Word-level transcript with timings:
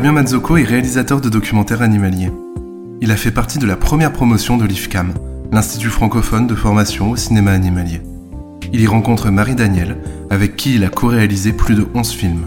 Fabien 0.00 0.12
Mazzocco 0.12 0.56
est 0.56 0.64
réalisateur 0.64 1.20
de 1.20 1.28
documentaires 1.28 1.82
animaliers. 1.82 2.32
Il 3.02 3.10
a 3.10 3.16
fait 3.16 3.30
partie 3.30 3.58
de 3.58 3.66
la 3.66 3.76
première 3.76 4.12
promotion 4.12 4.56
de 4.56 4.64
l'IFCAM, 4.64 5.12
l'Institut 5.52 5.90
francophone 5.90 6.46
de 6.46 6.54
formation 6.54 7.10
au 7.10 7.16
cinéma 7.16 7.50
animalier. 7.50 8.00
Il 8.72 8.80
y 8.80 8.86
rencontre 8.86 9.28
Marie 9.28 9.56
Daniel, 9.56 9.98
avec 10.30 10.56
qui 10.56 10.76
il 10.76 10.84
a 10.84 10.88
co-réalisé 10.88 11.52
plus 11.52 11.74
de 11.74 11.86
11 11.92 12.12
films. 12.12 12.46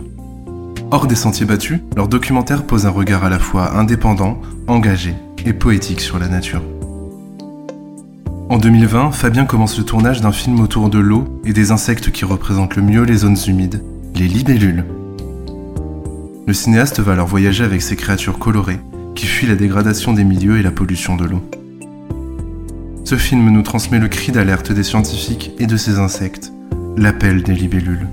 Hors 0.89 1.05
des 1.05 1.13
sentiers 1.13 1.45
battus, 1.45 1.81
leur 1.95 2.07
documentaire 2.07 2.63
pose 2.63 2.87
un 2.87 2.89
regard 2.89 3.23
à 3.23 3.29
la 3.29 3.37
fois 3.37 3.77
indépendant, 3.77 4.41
engagé 4.65 5.13
et 5.45 5.53
poétique 5.53 6.01
sur 6.01 6.17
la 6.17 6.29
nature. 6.29 6.63
En 8.49 8.57
2020, 8.57 9.11
Fabien 9.11 9.45
commence 9.45 9.77
le 9.77 9.83
tournage 9.83 10.21
d'un 10.21 10.31
film 10.31 10.59
autour 10.59 10.89
de 10.89 10.97
l'eau 10.97 11.39
et 11.45 11.53
des 11.53 11.69
insectes 11.69 12.09
qui 12.09 12.25
représentent 12.25 12.77
le 12.77 12.81
mieux 12.81 13.03
les 13.03 13.17
zones 13.17 13.37
humides, 13.45 13.83
les 14.15 14.27
libellules. 14.27 14.85
Le 16.45 16.53
cinéaste 16.53 16.99
va 16.99 17.13
alors 17.13 17.27
voyager 17.27 17.63
avec 17.63 17.81
ces 17.81 17.95
créatures 17.95 18.37
colorées 18.37 18.79
qui 19.15 19.25
fuient 19.27 19.47
la 19.47 19.55
dégradation 19.55 20.11
des 20.11 20.25
milieux 20.25 20.57
et 20.57 20.61
la 20.61 20.71
pollution 20.71 21.15
de 21.15 21.25
l'eau. 21.25 21.41
Ce 23.05 23.15
film 23.15 23.49
nous 23.49 23.61
transmet 23.61 23.99
le 23.99 24.09
cri 24.09 24.33
d'alerte 24.33 24.71
des 24.71 24.83
scientifiques 24.83 25.51
et 25.59 25.67
de 25.67 25.77
ces 25.77 25.99
insectes, 25.99 26.51
l'appel 26.97 27.43
des 27.43 27.53
libellules. 27.53 28.07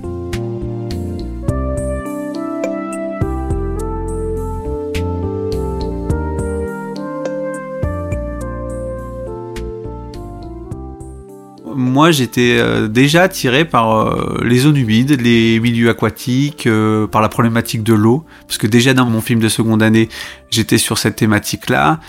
Moi 12.01 12.09
j'étais 12.09 12.57
euh, 12.57 12.87
déjà 12.87 13.21
attiré 13.21 13.63
par 13.63 13.95
euh, 13.95 14.41
les 14.43 14.57
zones 14.57 14.75
humides, 14.75 15.21
les 15.21 15.59
milieux 15.59 15.87
aquatiques, 15.87 16.65
euh, 16.65 17.05
par 17.05 17.21
la 17.21 17.29
problématique 17.29 17.83
de 17.83 17.93
l'eau, 17.93 18.25
parce 18.47 18.57
que 18.57 18.65
déjà 18.65 18.95
dans 18.95 19.05
mon 19.05 19.21
film 19.21 19.39
de 19.39 19.49
seconde 19.49 19.83
année, 19.83 20.09
j'étais 20.49 20.79
sur 20.79 20.97
cette 20.97 21.15
thématique-là, 21.15 21.99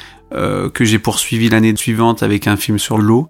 que 0.72 0.86
j'ai 0.86 0.98
poursuivi 0.98 1.50
l'année 1.50 1.76
suivante 1.76 2.22
avec 2.22 2.46
un 2.46 2.56
film 2.56 2.78
sur 2.78 2.96
l'eau. 2.96 3.28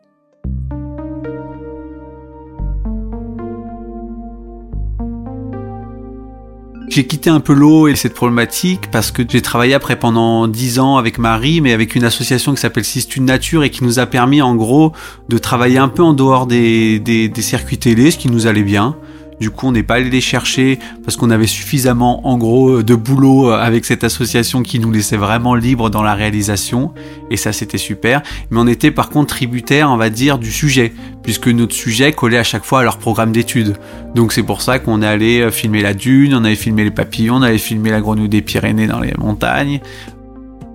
J'ai 6.95 7.07
quitté 7.07 7.31
un 7.31 7.41
peu 7.41 7.55
l'eau 7.55 7.89
et 7.89 7.97
cette 7.97 8.13
problématique 8.13 8.91
parce 8.91 9.11
que 9.11 9.23
j'ai 9.27 9.41
travaillé 9.41 9.73
après 9.73 9.99
pendant 9.99 10.47
dix 10.47 10.79
ans 10.79 10.99
avec 10.99 11.17
Marie, 11.17 11.63
mais 11.63 11.73
avec 11.73 11.95
une 11.95 12.05
association 12.05 12.53
qui 12.53 12.61
s'appelle 12.61 12.85
Sistude 12.85 13.23
Nature 13.23 13.65
et 13.65 13.71
qui 13.71 13.83
nous 13.83 13.99
a 13.99 14.05
permis 14.05 14.43
en 14.43 14.55
gros 14.55 14.93
de 15.31 15.39
travailler 15.39 15.79
un 15.79 15.89
peu 15.89 16.03
en 16.03 16.13
dehors 16.13 16.47
des 16.47 17.33
circuits 17.39 17.79
télé, 17.79 18.11
ce 18.11 18.19
qui 18.19 18.29
nous 18.29 18.47
allait 18.47 18.63
bien. 18.63 18.95
Du 19.43 19.51
coup, 19.51 19.67
on 19.67 19.73
n'est 19.73 19.83
pas 19.83 19.95
allé 19.95 20.09
les 20.09 20.21
chercher 20.21 20.79
parce 21.05 21.17
qu'on 21.17 21.31
avait 21.31 21.49
suffisamment, 21.49 22.29
en 22.29 22.39
gros, 22.39 22.85
de 22.85 22.95
boulot 22.95 23.51
euh, 23.51 23.59
avec 23.59 23.85
cette 23.85 24.05
association 24.05 24.63
qui 24.63 24.79
nous 24.79 24.93
laissait 24.93 25.17
vraiment 25.17 25.57
libre 25.57 25.91
dans 25.91 26.05
la 26.05 26.15
réalisation. 26.15 26.93
Et 27.29 27.37
ça, 27.37 27.53
c'était 27.53 27.77
super. 27.77 28.23
Mais 28.51 28.61
on 28.61 28.69
était 28.69 28.93
par 28.93 29.11
contre 29.11 29.35
tributaire, 29.35 29.91
on 29.91 29.97
va 29.97 30.11
dire, 30.11 30.39
du 30.39 30.53
sujet, 30.53 30.93
puisque 31.25 31.49
notre 31.49 31.75
sujet 31.75 32.13
collait 32.13 32.39
à 32.39 32.45
chaque 32.45 32.65
fois 32.65 32.79
à 32.79 32.83
leur 32.85 32.99
programme 32.99 33.33
d'études. 33.33 33.75
Donc 34.15 34.33
c'est 34.33 34.45
pour 34.45 34.63
ça 34.63 34.79
qu'on 34.79 35.03
est 35.03 35.09
allé 35.09 35.41
euh, 35.41 35.51
filmer 35.51 35.83
la 35.83 35.95
dune, 35.95 36.37
on 36.37 36.45
avait 36.45 36.55
filmé 36.55 36.85
les 36.85 36.93
papillons, 36.93 37.39
on 37.39 37.43
avait 37.43 37.59
filmé 37.59 37.91
la 37.91 38.01
grenouille 38.01 38.29
des 38.29 38.43
Pyrénées 38.43 38.87
dans 38.87 39.01
les 39.01 39.13
montagnes. 39.19 39.81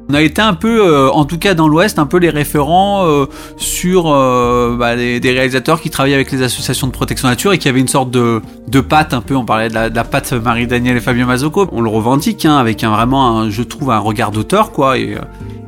On 0.10 0.14
a 0.14 0.22
été 0.22 0.42
un 0.42 0.54
peu, 0.54 0.86
euh, 0.86 1.10
en 1.10 1.26
tout 1.26 1.38
cas 1.38 1.54
dans 1.54 1.68
l'Ouest, 1.68 2.00
un 2.00 2.06
peu 2.06 2.18
les 2.18 2.30
référents 2.30 3.06
euh, 3.06 3.26
sur 3.58 4.06
euh, 4.08 4.78
bah, 4.78 4.96
des 4.96 5.20
réalisateurs 5.24 5.82
qui 5.82 5.90
travaillaient 5.90 6.16
avec 6.16 6.32
les 6.32 6.44
associations 6.44 6.88
de 6.88 6.94
protection 6.94 7.28
nature 7.28 7.52
et 7.52 7.58
qui 7.58 7.68
avaient 7.68 7.82
une 7.82 7.90
sorte 7.90 8.10
de, 8.10 8.42
de 8.68 8.80
patte 8.80 9.14
un 9.14 9.22
peu. 9.22 9.36
On 9.36 9.44
parlait 9.44 9.68
de 9.68 9.74
la, 9.74 9.90
de 9.90 10.02
patte 10.04 10.32
Marie-Daniel 10.32 10.96
et 10.96 11.02
Fabien 11.02 11.26
Mazocco. 11.26 11.68
On 11.74 11.82
le 11.82 11.90
revendique 11.90 12.46
hein, 12.46 12.58
avec 12.58 12.84
un, 12.86 12.92
vraiment, 12.92 13.38
un, 13.38 13.50
je 13.50 13.64
trouve, 13.64 13.92
un 13.92 14.00
regard 14.00 14.32
d'auteur, 14.32 14.72
quoi. 14.72 14.98
Et, 14.98 15.18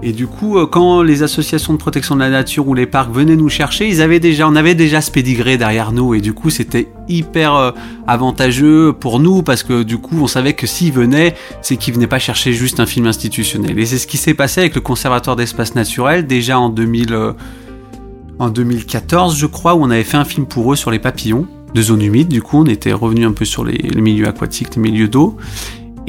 et 0.02 0.14
du 0.14 0.28
coup, 0.28 0.58
euh, 0.58 0.66
quand 0.66 1.02
les 1.02 1.24
associations 1.24 1.74
de 1.74 1.78
protection 1.78 2.16
de 2.16 2.22
la 2.22 2.30
nature 2.30 2.68
ou 2.68 2.74
les 2.74 2.86
parcs 2.86 3.12
venaient 3.12 3.36
nous 3.36 3.50
chercher, 3.50 3.88
ils 3.90 4.02
avaient 4.02 4.22
déjà, 4.22 4.48
on 4.48 4.56
avait 4.56 4.76
déjà 4.76 5.02
ce 5.02 5.12
pédigré 5.12 5.58
derrière 5.58 5.92
nous, 5.92 6.14
et 6.14 6.22
du 6.22 6.34
coup, 6.34 6.50
c'était 6.50 6.88
hyper 7.10 7.56
euh, 7.56 7.72
avantageux 8.08 8.94
pour 8.94 9.20
nous 9.20 9.44
parce 9.44 9.64
que 9.64 9.84
du 9.84 9.98
coup, 9.98 10.18
on 10.22 10.28
savait 10.28 10.54
que 10.54 10.68
s'ils 10.68 10.94
venaient, 10.94 11.36
c'est 11.62 11.76
qu'ils 11.76 11.94
venaient 11.94 12.08
pas 12.08 12.20
chercher 12.20 12.54
juste 12.54 12.80
un 12.80 12.86
film 12.86 13.08
institutionnel. 13.08 13.78
Et 13.78 13.86
c'est 13.86 13.98
ce 13.98 14.08
qui 14.08 14.18
s'est 14.18 14.34
passé 14.34 14.62
avec 14.62 14.76
le 14.76 14.82
Conservatoire 14.82 15.36
d'espace 15.36 15.76
naturel 15.76 16.26
déjà 16.26 16.60
en 16.60 16.70
2000, 16.70 17.14
euh, 17.14 17.34
2014, 18.40 19.38
je 19.38 19.48
crois, 19.48 19.76
où 19.76 19.84
on 19.84 19.90
avait 19.90 20.04
fait 20.04 20.18
un 20.18 20.26
film 20.26 20.46
pour 20.46 20.72
eux 20.72 20.78
sur 20.78 20.92
les 20.92 21.00
papillons 21.00 21.46
de 21.74 21.82
zone 21.82 22.02
humide. 22.02 22.30
Du 22.30 22.42
coup, 22.42 22.58
on 22.58 22.66
était 22.66 22.94
revenu 22.94 23.26
un 23.26 23.34
peu 23.34 23.44
sur 23.44 23.66
les 23.66 23.78
milieux 23.96 24.28
aquatiques, 24.28 24.76
les 24.76 24.82
milieux 24.82 25.10
d'eau. 25.10 25.38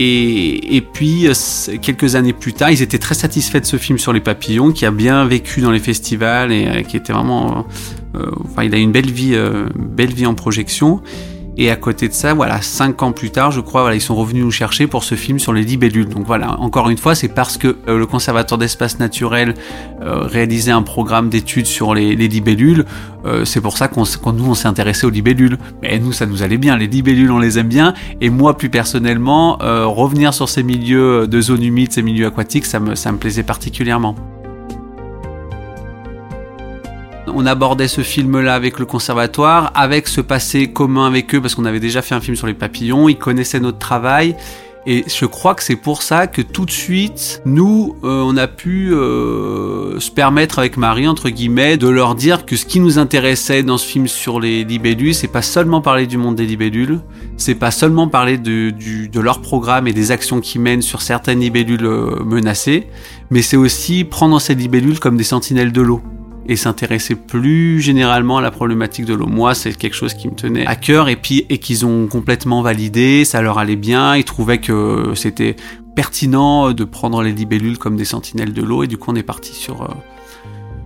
Et, 0.03 0.83
puis, 0.95 1.29
euh, 1.29 1.35
quelques 1.83 2.15
années 2.15 2.33
plus 2.33 2.55
tard, 2.55 2.71
ils 2.71 2.81
étaient 2.81 2.99
très 2.99 3.15
satisfaits 3.15 3.61
de 3.61 3.67
ce 3.67 3.77
film 3.77 3.99
sur 3.99 4.15
les 4.15 4.21
papillons, 4.21 4.73
qui 4.73 4.87
a 4.87 4.91
bien 4.91 5.27
vécu 5.27 5.61
dans 5.61 5.71
les 5.71 5.79
festivals 5.79 6.53
et 6.53 6.67
euh, 6.67 6.83
qui 6.83 6.97
était 6.97 7.13
vraiment... 7.13 7.67
Euh, 8.15 8.31
enfin, 8.45 8.65
il 8.65 8.75
a 8.75 8.79
une 8.79 8.93
belle 8.93 9.11
vie, 9.11 9.37
belle 9.77 10.13
vie 10.13 10.27
en 10.27 10.35
projection. 10.35 11.03
Et 11.57 11.71
à 11.71 11.77
côté 11.77 12.09
de 12.09 12.13
ça, 12.13 12.33
voilà, 12.33 12.63
cinq 12.63 13.03
ans 13.03 13.13
plus 13.13 13.31
tard, 13.31 13.51
je 13.51 13.61
crois, 13.61 13.95
ils 13.95 14.01
sont 14.01 14.15
revenus 14.15 14.45
nous 14.45 14.51
chercher 14.51 14.87
pour 14.87 15.05
ce 15.05 15.15
film 15.15 15.39
sur 15.39 15.53
les 15.53 15.63
libellules. 15.63 16.09
Donc 16.09 16.27
voilà, 16.27 16.59
encore 16.61 16.89
une 16.91 16.97
fois, 16.97 17.15
c'est 17.15 17.29
parce 17.29 17.59
que 17.59 17.77
euh, 17.89 17.99
le 17.99 18.07
Conservatoire 18.07 18.59
d'espace 18.59 18.99
naturel 18.99 19.55
euh, 20.01 20.21
réalisait 20.21 20.71
un 20.71 20.83
programme 20.83 21.29
d'études 21.29 21.67
sur 21.67 21.95
les, 21.95 22.15
libellules. 22.15 22.85
Euh, 23.27 23.45
c'est 23.45 23.61
pour 23.61 23.77
ça 23.77 23.89
qu'on, 23.89 24.05
nous, 24.33 24.47
on 24.47 24.55
s'est 24.55 24.69
intéressé 24.69 25.07
aux 25.07 25.11
libellules. 25.11 25.59
Mais 25.83 25.99
nous, 25.99 26.13
ça 26.13 26.27
nous 26.27 26.43
allait 26.43 26.59
bien. 26.59 26.77
Les 26.77 26.87
libellules, 26.87 27.31
on 27.31 27.39
les 27.39 27.59
aime 27.59 27.69
bien. 27.69 27.95
Et 28.21 28.31
moi, 28.31 28.57
plus 28.57 28.71
personnellement, 28.71 29.59
revenir 29.61 30.33
sur 30.33 30.49
ces 30.49 30.63
milieux 30.63 31.27
de 31.27 31.41
zones 31.41 31.63
humides, 31.63 31.93
ces 31.93 32.03
milieux 32.03 32.27
aquatiques, 32.27 32.67
ça 32.67 32.81
me 32.81 33.17
plaisait 33.17 33.43
particulièrement 33.43 34.15
on 37.35 37.47
abordait 37.47 37.89
ce 37.89 38.03
film-là 38.03 38.55
avec 38.55 38.79
le 38.79 38.87
conservatoire, 38.87 39.73
avec 39.75 40.09
ce 40.09 40.21
passé 40.21 40.69
commun 40.69 41.07
avec 41.07 41.35
eux, 41.35 41.41
parce 41.41 41.55
qu'on 41.55 41.65
avait 41.65 41.81
déjà 41.81 42.03
fait 42.03 42.15
un 42.15 42.21
film 42.21 42.37
sur 42.37 42.47
les 42.47 42.55
papillons, 42.55 43.09
ils 43.09 43.19
connaissaient 43.19 43.61
notre 43.61 43.79
travail. 43.79 44.37
Et 44.87 45.05
je 45.07 45.27
crois 45.27 45.55
que 45.55 45.63
c'est 45.63 45.77
pour 45.77 46.03
ça 46.03 46.27
que 46.27 46.41
tout 46.41 46.65
de 46.65 46.71
suite, 46.71 47.43
nous, 47.45 47.97
euh, 48.03 48.23
on 48.25 48.37
a 48.39 48.47
pu 48.47 48.95
euh, 48.95 50.01
se 50.01 50.11
permettre 50.11 50.59
avec 50.59 50.79
Marie, 50.79 51.07
entre 51.07 51.29
guillemets, 51.29 51.77
de 51.77 51.89
leur 51.89 52.15
dire 52.15 52.47
que 52.47 52.57
ce 52.57 52.65
qui 52.65 52.81
nous 52.81 52.99
intéressait 52.99 53.63
dans 53.63 53.77
ce 53.77 53.87
film 53.87 54.09
sur 54.09 54.41
les 54.41 54.65
libellules, 54.65 55.15
c'est 55.15 55.29
pas 55.29 55.43
seulement 55.43 55.83
parler 55.83 56.07
du 56.07 56.17
monde 56.17 56.35
des 56.35 56.47
libellules, 56.47 57.01
c'est 57.37 57.55
pas 57.55 57.71
seulement 57.71 58.09
parler 58.09 58.39
de, 58.39 58.71
de 58.71 59.21
leur 59.21 59.43
programme 59.43 59.87
et 59.87 59.93
des 59.93 60.13
actions 60.13 60.41
qu'ils 60.41 60.63
mènent 60.63 60.83
sur 60.83 61.03
certaines 61.03 61.41
libellules 61.41 61.85
euh, 61.85 62.25
menacées, 62.25 62.87
mais 63.31 63.43
c'est 63.43 63.59
aussi 63.59 64.05
prendre 64.05 64.41
ces 64.41 64.55
libellules 64.55 64.99
comme 64.99 65.19
des 65.19 65.25
sentinelles 65.25 65.73
de 65.73 65.83
l'eau 65.83 66.01
et 66.51 66.57
s'intéresser 66.57 67.15
plus 67.15 67.81
généralement 67.81 68.39
à 68.39 68.43
la 68.43 68.51
problématique 68.51 69.05
de 69.05 69.15
l'eau. 69.15 69.29
Moi, 69.29 69.55
c'est 69.55 69.73
quelque 69.73 69.95
chose 69.95 70.15
qui 70.15 70.29
me 70.29 70.35
tenait 70.35 70.67
à 70.67 70.75
cœur 70.75 71.09
et 71.09 71.15
puis 71.15 71.47
et 71.49 71.59
qu'ils 71.59 71.87
ont 71.87 72.09
complètement 72.09 72.61
validé, 72.61 73.25
ça 73.25 73.41
leur 73.41 73.59
allait 73.59 73.77
bien, 73.77 74.17
ils 74.17 74.25
trouvaient 74.25 74.59
que 74.59 75.13
c'était 75.15 75.55
pertinent 75.95 76.73
de 76.73 76.85
prendre 76.85 77.23
les 77.23 77.33
libellules 77.33 77.79
comme 77.79 77.97
des 77.97 78.05
sentinelles 78.05 78.53
de 78.53 78.63
l'eau 78.63 78.83
et 78.83 78.89
du 78.89 78.97
coup 78.97 79.13
on 79.13 79.15
est 79.15 79.23
parti 79.23 79.55
sur 79.55 79.83
euh, 79.83 79.87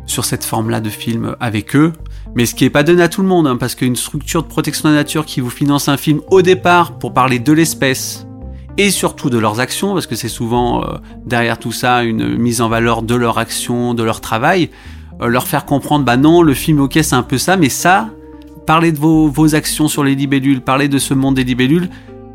sur 0.04 0.26
cette 0.26 0.44
forme-là 0.44 0.82
de 0.82 0.90
film 0.90 1.34
avec 1.40 1.74
eux. 1.74 1.94
Mais 2.34 2.44
ce 2.44 2.54
qui 2.54 2.66
est 2.66 2.70
pas 2.70 2.82
donné 2.82 3.02
à 3.02 3.08
tout 3.08 3.22
le 3.22 3.28
monde, 3.28 3.46
hein, 3.46 3.56
parce 3.56 3.74
qu'une 3.74 3.96
structure 3.96 4.42
de 4.42 4.48
protection 4.48 4.90
de 4.90 4.94
la 4.94 5.00
nature 5.00 5.24
qui 5.24 5.40
vous 5.40 5.50
finance 5.50 5.88
un 5.88 5.96
film 5.96 6.20
au 6.30 6.42
départ 6.42 6.98
pour 6.98 7.14
parler 7.14 7.38
de 7.38 7.52
l'espèce 7.54 8.26
et 8.76 8.90
surtout 8.90 9.30
de 9.30 9.38
leurs 9.38 9.60
actions, 9.60 9.94
parce 9.94 10.06
que 10.06 10.16
c'est 10.16 10.28
souvent 10.28 10.84
euh, 10.84 10.96
derrière 11.24 11.58
tout 11.58 11.72
ça 11.72 12.02
une 12.02 12.36
mise 12.36 12.60
en 12.60 12.68
valeur 12.68 13.00
de 13.00 13.14
leur 13.14 13.38
action, 13.38 13.94
de 13.94 14.02
leur 14.02 14.20
travail, 14.20 14.68
leur 15.20 15.46
faire 15.46 15.64
comprendre, 15.64 16.04
bah 16.04 16.16
non, 16.16 16.42
le 16.42 16.54
film, 16.54 16.80
ok, 16.80 16.98
c'est 17.02 17.14
un 17.14 17.22
peu 17.22 17.38
ça, 17.38 17.56
mais 17.56 17.68
ça, 17.68 18.10
parler 18.66 18.92
de 18.92 18.98
vos, 18.98 19.54
actions 19.54 19.88
sur 19.88 20.04
les 20.04 20.14
libellules, 20.14 20.60
parler 20.60 20.88
de 20.88 20.98
ce 20.98 21.14
monde 21.14 21.34
des 21.36 21.44
libellules, 21.44 21.88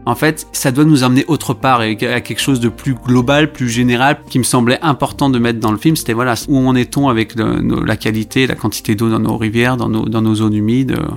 en 0.05 0.15
fait, 0.15 0.47
ça 0.53 0.71
doit 0.71 0.85
nous 0.85 1.03
emmener 1.03 1.23
autre 1.27 1.53
part 1.53 1.83
et 1.83 1.91
à 2.07 2.21
quelque 2.21 2.39
chose 2.39 2.59
de 2.59 2.69
plus 2.69 2.95
global, 2.95 3.51
plus 3.51 3.69
général, 3.69 4.19
qui 4.27 4.39
me 4.39 4.43
semblait 4.43 4.79
important 4.81 5.29
de 5.29 5.37
mettre 5.37 5.59
dans 5.59 5.71
le 5.71 5.77
film. 5.77 5.95
C'était 5.95 6.13
voilà, 6.13 6.33
où 6.47 6.57
en 6.57 6.73
est-on 6.75 7.09
avec 7.09 7.35
la 7.35 7.95
qualité, 7.95 8.47
la 8.47 8.55
quantité 8.55 8.95
d'eau 8.95 9.09
dans 9.09 9.19
nos 9.19 9.37
rivières, 9.37 9.77
dans 9.77 9.89
nos, 9.89 10.05
dans 10.05 10.21
nos 10.21 10.35
zones 10.35 10.55
humides, 10.55 10.93
euh, 10.93 11.11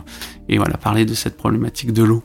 et 0.49 0.59
voilà, 0.59 0.77
parler 0.77 1.07
de 1.07 1.15
cette 1.15 1.37
problématique 1.39 1.93
de 1.93 2.03
l'eau. 2.03 2.23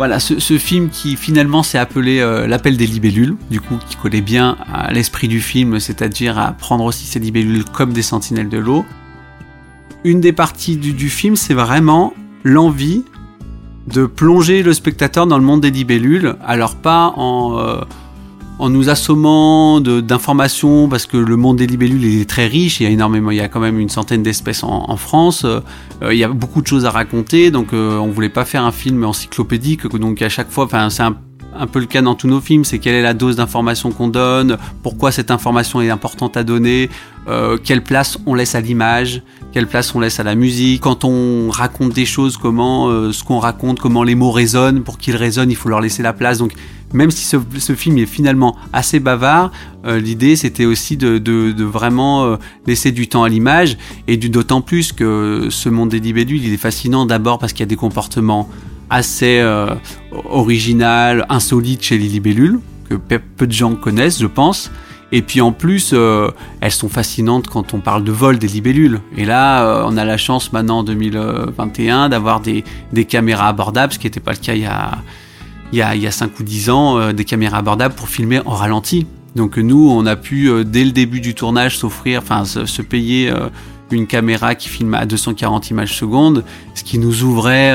Voilà, 0.00 0.18
ce, 0.18 0.56
film 0.56 0.88
qui 0.88 1.14
finalement 1.14 1.62
s'est 1.62 1.76
appelé 1.76 2.20
euh, 2.20 2.46
L'appel 2.46 2.78
des 2.78 2.86
libellules, 2.86 3.36
du 3.50 3.60
coup, 3.60 3.78
qui 3.86 3.96
collait 3.96 4.22
bien 4.22 4.56
à 4.72 4.90
l'esprit 4.94 5.28
du 5.28 5.42
film, 5.42 5.78
c'est-à-dire 5.78 6.38
à 6.38 6.52
prendre 6.52 6.84
aussi 6.84 7.04
ces 7.04 7.18
libellules 7.18 7.64
comme 7.64 7.92
des 7.92 8.00
sentinelles 8.00 8.48
de 8.48 8.56
l'eau 8.56 8.86
une 10.04 10.22
des 10.22 10.32
parties 10.32 10.76
du, 10.76 11.10
film, 11.10 11.36
c'est 11.36 11.52
vraiment 11.52 12.14
l'envie 12.44 13.04
de 13.88 14.06
plonger 14.06 14.62
le 14.62 14.72
spectateur 14.72 15.26
dans 15.26 15.36
le 15.36 15.44
monde 15.44 15.60
des 15.60 15.70
libellules. 15.70 16.36
Alors 16.42 16.76
pas 16.76 17.12
en, 17.16 17.58
euh, 17.58 17.80
en 18.60 18.68
nous 18.68 18.90
assommant 18.90 19.80
d'informations, 19.80 20.86
parce 20.88 21.06
que 21.06 21.16
le 21.16 21.36
monde 21.36 21.56
des 21.56 21.66
libellules 21.66 22.20
est 22.20 22.28
très 22.28 22.46
riche, 22.46 22.78
il 22.80 22.82
y 22.82 22.86
a 22.86 22.90
énormément, 22.90 23.30
il 23.30 23.38
y 23.38 23.40
a 23.40 23.48
quand 23.48 23.58
même 23.58 23.80
une 23.80 23.88
centaine 23.88 24.22
d'espèces 24.22 24.62
en, 24.62 24.96
France, 24.98 25.46
euh, 25.46 25.60
il 26.12 26.18
y 26.18 26.24
a 26.24 26.28
beaucoup 26.28 26.60
de 26.60 26.66
choses 26.66 26.84
à 26.84 26.90
raconter, 26.90 27.50
donc 27.50 27.72
euh, 27.72 27.96
on 27.96 28.08
voulait 28.08 28.28
pas 28.28 28.44
faire 28.44 28.62
un 28.62 28.70
film 28.70 29.02
encyclopédique, 29.04 29.86
donc 29.96 30.20
à 30.20 30.28
chaque 30.28 30.50
fois, 30.50 30.66
enfin 30.66 30.90
c'est 30.90 31.02
un 31.02 31.16
un 31.52 31.66
peu 31.66 31.80
le 31.80 31.86
cas 31.86 32.02
dans 32.02 32.14
tous 32.14 32.28
nos 32.28 32.40
films, 32.40 32.64
c'est 32.64 32.78
quelle 32.78 32.94
est 32.94 33.02
la 33.02 33.14
dose 33.14 33.36
d'information 33.36 33.90
qu'on 33.90 34.08
donne, 34.08 34.56
pourquoi 34.82 35.10
cette 35.12 35.30
information 35.30 35.80
est 35.80 35.90
importante 35.90 36.36
à 36.36 36.44
donner, 36.44 36.90
euh, 37.28 37.58
quelle 37.62 37.82
place 37.82 38.18
on 38.26 38.34
laisse 38.34 38.54
à 38.54 38.60
l'image, 38.60 39.22
quelle 39.52 39.66
place 39.66 39.94
on 39.94 40.00
laisse 40.00 40.20
à 40.20 40.22
la 40.22 40.34
musique. 40.34 40.80
Quand 40.80 41.04
on 41.04 41.50
raconte 41.50 41.92
des 41.92 42.06
choses, 42.06 42.36
comment 42.36 42.88
euh, 42.88 43.12
ce 43.12 43.24
qu'on 43.24 43.38
raconte, 43.38 43.78
comment 43.78 44.02
les 44.02 44.14
mots 44.14 44.30
résonnent, 44.30 44.82
pour 44.82 44.96
qu'ils 44.96 45.16
résonnent, 45.16 45.50
il 45.50 45.56
faut 45.56 45.68
leur 45.68 45.80
laisser 45.80 46.02
la 46.02 46.14
place. 46.14 46.38
Donc 46.38 46.52
même 46.92 47.10
si 47.10 47.24
ce, 47.24 47.74
film 47.74 47.98
est 47.98 48.06
finalement 48.06 48.56
assez 48.72 49.00
bavard, 49.00 49.52
euh, 49.84 50.00
l'idée 50.00 50.34
c'était 50.34 50.64
aussi 50.64 50.96
de, 50.96 51.62
vraiment 51.62 52.36
laisser 52.66 52.90
du 52.90 53.06
temps 53.06 53.22
à 53.22 53.28
l'image 53.28 53.76
et 54.08 54.16
d'autant 54.16 54.60
plus 54.60 54.92
que 54.92 55.48
ce 55.50 55.68
monde 55.68 55.90
des 55.90 56.00
libellules 56.00 56.44
il 56.44 56.52
est 56.52 56.56
fascinant 56.56 57.06
d'abord 57.06 57.38
parce 57.38 57.52
qu'il 57.52 57.60
y 57.60 57.62
a 57.62 57.66
des 57.66 57.76
comportements 57.76 58.48
assez 58.88 59.40
original, 60.24 61.26
insolite 61.28 61.82
chez 61.84 61.96
les 61.96 62.08
libellules, 62.08 62.58
que 62.88 62.94
peu 62.96 63.46
de 63.46 63.52
gens 63.52 63.76
connaissent, 63.76 64.20
je 64.20 64.26
pense. 64.26 64.72
Et 65.12 65.22
puis 65.22 65.40
en 65.40 65.52
plus, 65.52 65.90
euh, 65.92 66.30
elles 66.60 66.72
sont 66.72 66.88
fascinantes 66.88 67.48
quand 67.48 67.74
on 67.74 67.80
parle 67.80 68.04
de 68.04 68.12
vol 68.12 68.38
des 68.38 68.46
libellules. 68.46 69.00
Et 69.16 69.24
là, 69.24 69.64
euh, 69.64 69.84
on 69.86 69.96
a 69.96 70.04
la 70.04 70.16
chance 70.16 70.52
maintenant 70.52 70.78
en 70.78 70.84
2021 70.84 72.08
d'avoir 72.08 72.40
des, 72.40 72.64
des, 72.92 73.04
caméras 73.04 73.48
abordables, 73.48 73.92
ce 73.92 73.98
qui 73.98 74.06
n'était 74.06 74.20
pas 74.20 74.32
le 74.32 74.38
cas 74.38 74.54
il 74.54 74.62
y 74.62 74.66
a, 74.66 74.98
il 75.72 75.78
y 75.78 75.82
a, 75.82 75.94
il 75.94 76.02
y 76.02 76.06
a 76.06 76.10
5 76.10 76.38
ou 76.38 76.42
10 76.42 76.70
ans, 76.70 77.12
des 77.12 77.24
caméras 77.24 77.58
abordables 77.58 77.94
pour 77.94 78.08
filmer 78.08 78.40
en 78.44 78.54
ralenti. 78.54 79.06
Donc 79.36 79.58
nous, 79.58 79.88
on 79.90 80.06
a 80.06 80.16
pu, 80.16 80.50
dès 80.64 80.84
le 80.84 80.90
début 80.90 81.20
du 81.20 81.34
tournage, 81.34 81.78
s'offrir, 81.78 82.20
enfin 82.20 82.44
se, 82.44 82.66
se, 82.66 82.82
payer 82.82 83.32
une 83.92 84.06
caméra 84.06 84.54
qui 84.54 84.68
filme 84.68 84.94
à 84.94 85.06
240 85.06 85.70
images 85.70 85.96
secondes, 85.96 86.44
ce 86.74 86.82
qui 86.82 86.98
nous 86.98 87.22
ouvrait 87.22 87.72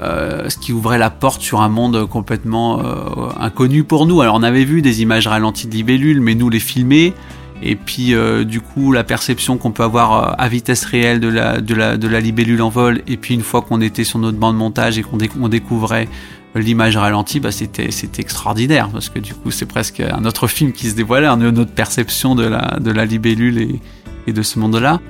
euh, 0.00 0.48
ce 0.48 0.56
qui 0.56 0.72
ouvrait 0.72 0.98
la 0.98 1.10
porte 1.10 1.42
sur 1.42 1.60
un 1.60 1.68
monde 1.68 2.06
complètement 2.06 2.80
euh, 2.80 3.28
inconnu 3.40 3.82
pour 3.82 4.06
nous. 4.06 4.20
Alors 4.20 4.36
on 4.36 4.42
avait 4.44 4.64
vu 4.64 4.82
des 4.82 5.02
images 5.02 5.26
ralenties 5.26 5.66
de 5.66 5.74
libellules, 5.74 6.20
mais 6.20 6.36
nous 6.36 6.48
les 6.48 6.60
filmer, 6.60 7.12
et 7.60 7.74
puis 7.74 8.14
euh, 8.14 8.44
du 8.44 8.60
coup 8.60 8.92
la 8.92 9.02
perception 9.02 9.58
qu'on 9.58 9.72
peut 9.72 9.82
avoir 9.82 10.40
à 10.40 10.48
vitesse 10.48 10.84
réelle 10.84 11.18
de 11.18 11.26
la, 11.26 11.60
de, 11.60 11.74
la, 11.74 11.96
de 11.96 12.06
la 12.06 12.20
libellule 12.20 12.62
en 12.62 12.68
vol, 12.68 13.02
et 13.08 13.16
puis 13.16 13.34
une 13.34 13.42
fois 13.42 13.62
qu'on 13.62 13.80
était 13.80 14.04
sur 14.04 14.20
notre 14.20 14.38
banc 14.38 14.52
de 14.52 14.58
montage 14.58 14.96
et 14.96 15.02
qu'on 15.02 15.48
découvrait 15.48 16.08
l'image 16.54 16.96
ralentie, 16.96 17.40
bah 17.40 17.50
c'était 17.50 17.90
c'était 17.90 18.22
extraordinaire 18.22 18.90
parce 18.90 19.08
que 19.08 19.18
du 19.18 19.34
coup 19.34 19.50
c'est 19.50 19.66
presque 19.66 20.00
un 20.00 20.24
autre 20.24 20.46
film 20.46 20.72
qui 20.72 20.88
se 20.88 20.94
dévoilait, 20.94 21.34
notre 21.36 21.72
perception 21.72 22.36
de 22.36 22.44
la 22.44 22.78
de 22.80 22.92
la 22.92 23.04
libellule 23.04 23.58
et, 23.58 23.80
et 24.28 24.32
de 24.32 24.42
ce 24.42 24.60
monde-là. 24.60 25.00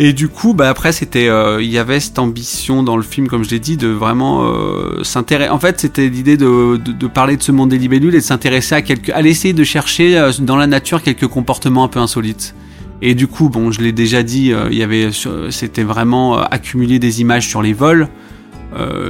Et 0.00 0.12
du 0.12 0.28
coup, 0.28 0.54
bah 0.54 0.68
après, 0.68 0.92
c'était, 0.92 1.28
euh, 1.28 1.60
il 1.60 1.70
y 1.70 1.78
avait 1.78 1.98
cette 1.98 2.20
ambition 2.20 2.84
dans 2.84 2.96
le 2.96 3.02
film, 3.02 3.26
comme 3.26 3.42
je 3.42 3.50
l'ai 3.50 3.58
dit, 3.58 3.76
de 3.76 3.88
vraiment 3.88 4.44
euh, 4.44 5.02
s'intéresser. 5.02 5.50
En 5.50 5.58
fait, 5.58 5.80
c'était 5.80 6.08
l'idée 6.08 6.36
de, 6.36 6.76
de, 6.76 7.06
parler 7.08 7.36
de 7.36 7.42
ce 7.42 7.50
monde 7.50 7.70
des 7.70 7.78
libellules 7.78 8.14
et 8.14 8.18
de 8.18 8.22
s'intéresser 8.22 8.76
à 8.76 8.82
quelques, 8.82 9.10
à 9.10 9.20
essayer 9.22 9.54
de 9.54 9.64
chercher 9.64 10.16
euh, 10.16 10.30
dans 10.38 10.56
la 10.56 10.68
nature 10.68 11.02
quelques 11.02 11.26
comportements 11.26 11.82
un 11.82 11.88
peu 11.88 11.98
insolites. 11.98 12.54
Et 13.02 13.16
du 13.16 13.26
coup, 13.26 13.48
bon, 13.48 13.72
je 13.72 13.80
l'ai 13.80 13.92
déjà 13.92 14.22
dit, 14.22 14.52
il 14.70 14.76
y 14.76 14.82
avait, 14.82 15.10
c'était 15.50 15.84
vraiment 15.84 16.36
accumuler 16.36 16.98
des 16.98 17.20
images 17.20 17.46
sur 17.46 17.62
les 17.62 17.72
vols. 17.72 18.08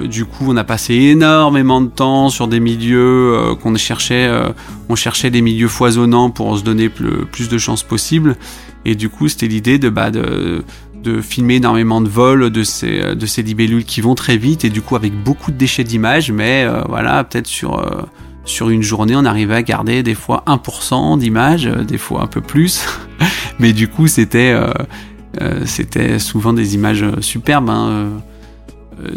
Du 0.05 0.25
coup, 0.25 0.45
on 0.49 0.57
a 0.57 0.65
passé 0.65 0.95
énormément 0.95 1.81
de 1.81 1.89
temps 1.89 2.29
sur 2.29 2.49
des 2.49 2.61
milieux 2.61 3.57
qu'on 3.63 3.75
cherchait, 3.77 4.31
on 4.89 4.95
cherchait 4.95 5.31
des 5.31 5.43
milieux 5.43 5.69
foisonnants 5.69 6.31
pour 6.31 6.57
se 6.57 6.63
donner 6.63 6.91
le 7.01 7.25
plus 7.25 7.49
de 7.49 7.59
chances 7.59 7.83
possible. 7.83 8.37
Et 8.85 8.95
du 8.95 9.09
coup, 9.09 9.29
c'était 9.29 9.49
l'idée 9.49 9.79
de, 9.79 9.91
bah, 9.91 10.11
de, 10.11 10.65
filmer 11.23 11.57
énormément 11.57 12.01
de 12.01 12.09
vols 12.09 12.51
de 12.51 12.63
ces, 12.63 13.43
libellules 13.43 13.85
qui 13.85 14.01
vont 14.01 14.15
très 14.15 14.37
vite 14.37 14.65
et 14.65 14.71
du 14.71 14.83
coup 14.83 14.95
avec 14.95 15.15
beaucoup 15.15 15.51
de 15.51 15.57
déchets 15.57 15.85
d'images, 15.85 16.31
mais 16.31 16.65
euh, 16.65 16.83
voilà, 16.87 17.25
peut-être 17.25 17.47
sur, 17.47 17.79
euh, 17.79 18.71
une 18.71 18.83
journée, 18.83 19.15
on 19.17 19.25
arrivait 19.25 19.55
à 19.55 19.63
garder 19.63 20.03
des 20.03 20.15
fois 20.15 20.45
1% 20.47 21.19
d'images, 21.19 21.67
euh, 21.67 21.83
des 21.85 21.97
fois 21.97 22.23
un 22.23 22.27
peu 22.27 22.43
plus. 22.43 22.85
mais 23.59 23.73
du 23.73 23.89
coup, 23.89 24.07
c'était 24.07 24.55
c'était 25.67 26.19
souvent 26.19 26.53
des 26.53 26.75
images 26.75 27.05
superbes. 27.21 27.71
Hein, 27.71 28.11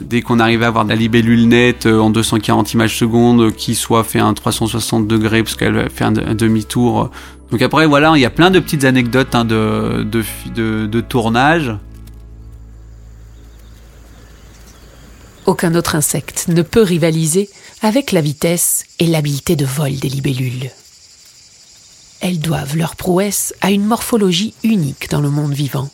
dès 0.02 0.22
qu'on 0.22 0.40
arrivait 0.40 0.66
à 0.66 0.70
avoir 0.70 0.86
de 0.86 0.90
la 0.90 0.96
libellule 0.96 1.48
nette 1.48 1.86
en 1.86 2.10
240 2.10 2.74
images 2.74 2.98
secondes 2.98 3.52
qui 3.52 3.76
soit 3.76 4.04
fait 4.04 4.20
un 4.20 4.34
360 4.34 5.08
degrés 5.08 5.44
parce 5.44 5.56
qu'elle 5.56 5.90
fait 5.90 6.04
un 6.04 6.12
demi-tour 6.12 7.10
donc 7.52 7.62
après, 7.62 7.86
voilà, 7.86 8.14
il 8.16 8.22
y 8.22 8.26
a 8.26 8.30
plein 8.30 8.50
de 8.50 8.60
petites 8.60 8.86
anecdotes 8.86 9.36
hein, 9.36 9.44
de, 9.44 10.08
de, 10.10 10.88
de, 10.88 11.02
tournage. 11.02 11.76
Aucun 15.46 15.76
autre 15.76 15.96
insecte 15.96 16.46
ne 16.48 16.62
peut 16.62 16.82
rivaliser 16.82 17.50
avec 17.82 18.14
la 18.14 18.22
vitesse 18.22 18.86
et 19.00 19.06
l'habileté 19.06 19.58
de 19.58 19.66
vol 19.66 19.96
des 19.96 20.08
libellules. 20.08 20.72
Elles 22.22 22.40
doivent 22.40 22.78
leur 22.78 22.96
prouesse 22.96 23.54
à 23.60 23.72
une 23.72 23.86
morphologie 23.86 24.54
unique 24.64 25.10
dans 25.10 25.22
le 25.22 25.30
monde 25.30 25.54
vivant. 25.54 25.90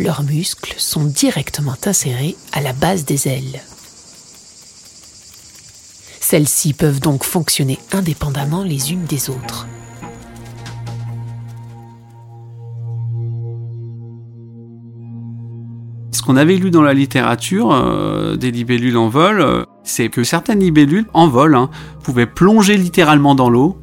Leurs 0.00 0.22
muscles 0.22 0.72
sont 0.78 1.04
directement 1.04 1.74
insérés 1.84 2.34
à 2.54 2.62
la 2.62 2.72
base 2.72 3.04
des 3.04 3.28
ailes. 3.28 3.60
Celles-ci 6.20 6.72
peuvent 6.72 7.00
donc 7.00 7.22
fonctionner 7.22 7.78
indépendamment 7.92 8.64
les 8.64 8.94
unes 8.94 9.04
des 9.04 9.28
autres. 9.28 9.68
Ce 16.12 16.22
qu'on 16.22 16.36
avait 16.36 16.56
lu 16.56 16.70
dans 16.70 16.80
la 16.80 16.94
littérature 16.94 17.70
euh, 17.70 18.36
des 18.36 18.50
libellules 18.50 18.96
en 18.96 19.10
vol, 19.10 19.42
euh, 19.42 19.64
c'est 19.84 20.08
que 20.08 20.24
certaines 20.24 20.60
libellules 20.60 21.08
en 21.12 21.28
vol 21.28 21.54
hein, 21.54 21.68
pouvaient 22.02 22.24
plonger 22.24 22.78
littéralement 22.78 23.34
dans 23.34 23.50
l'eau, 23.50 23.76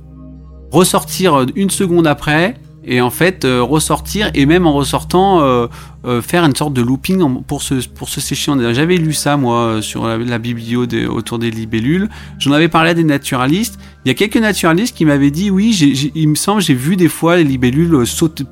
ressortir 0.71 1.45
une 1.55 1.69
seconde 1.69 2.07
après 2.07 2.59
et 2.87 3.01
en 3.01 3.09
fait 3.09 3.45
euh, 3.45 3.61
ressortir 3.61 4.31
et 4.33 4.45
même 4.45 4.65
en 4.65 4.73
ressortant 4.73 5.41
euh, 5.41 5.67
euh, 6.05 6.21
faire 6.21 6.45
une 6.45 6.55
sorte 6.55 6.73
de 6.73 6.81
looping 6.81 7.43
pour 7.43 7.61
se, 7.61 7.85
pour 7.87 8.07
se 8.07 8.21
sécher. 8.21 8.51
J'avais 8.71 8.95
lu 8.95 9.13
ça 9.13 9.35
moi 9.35 9.81
sur 9.81 10.07
la, 10.07 10.37
biblio 10.39 10.85
autour 11.09 11.37
des 11.37 11.51
libellules. 11.51 12.09
J'en 12.39 12.53
avais 12.53 12.69
parlé 12.69 12.91
à 12.91 12.93
des 12.93 13.03
naturalistes. 13.03 13.77
Il 14.05 14.07
y 14.07 14.11
a 14.11 14.13
quelques 14.13 14.37
naturalistes 14.37 14.95
qui 14.95 15.03
m'avaient 15.03 15.31
dit 15.31 15.51
oui, 15.51 15.71
il 16.15 16.29
me 16.29 16.35
semble 16.35 16.61
j'ai 16.61 16.73
vu 16.73 16.95
des 16.95 17.09
fois 17.09 17.35
les 17.35 17.43
libellules 17.43 18.03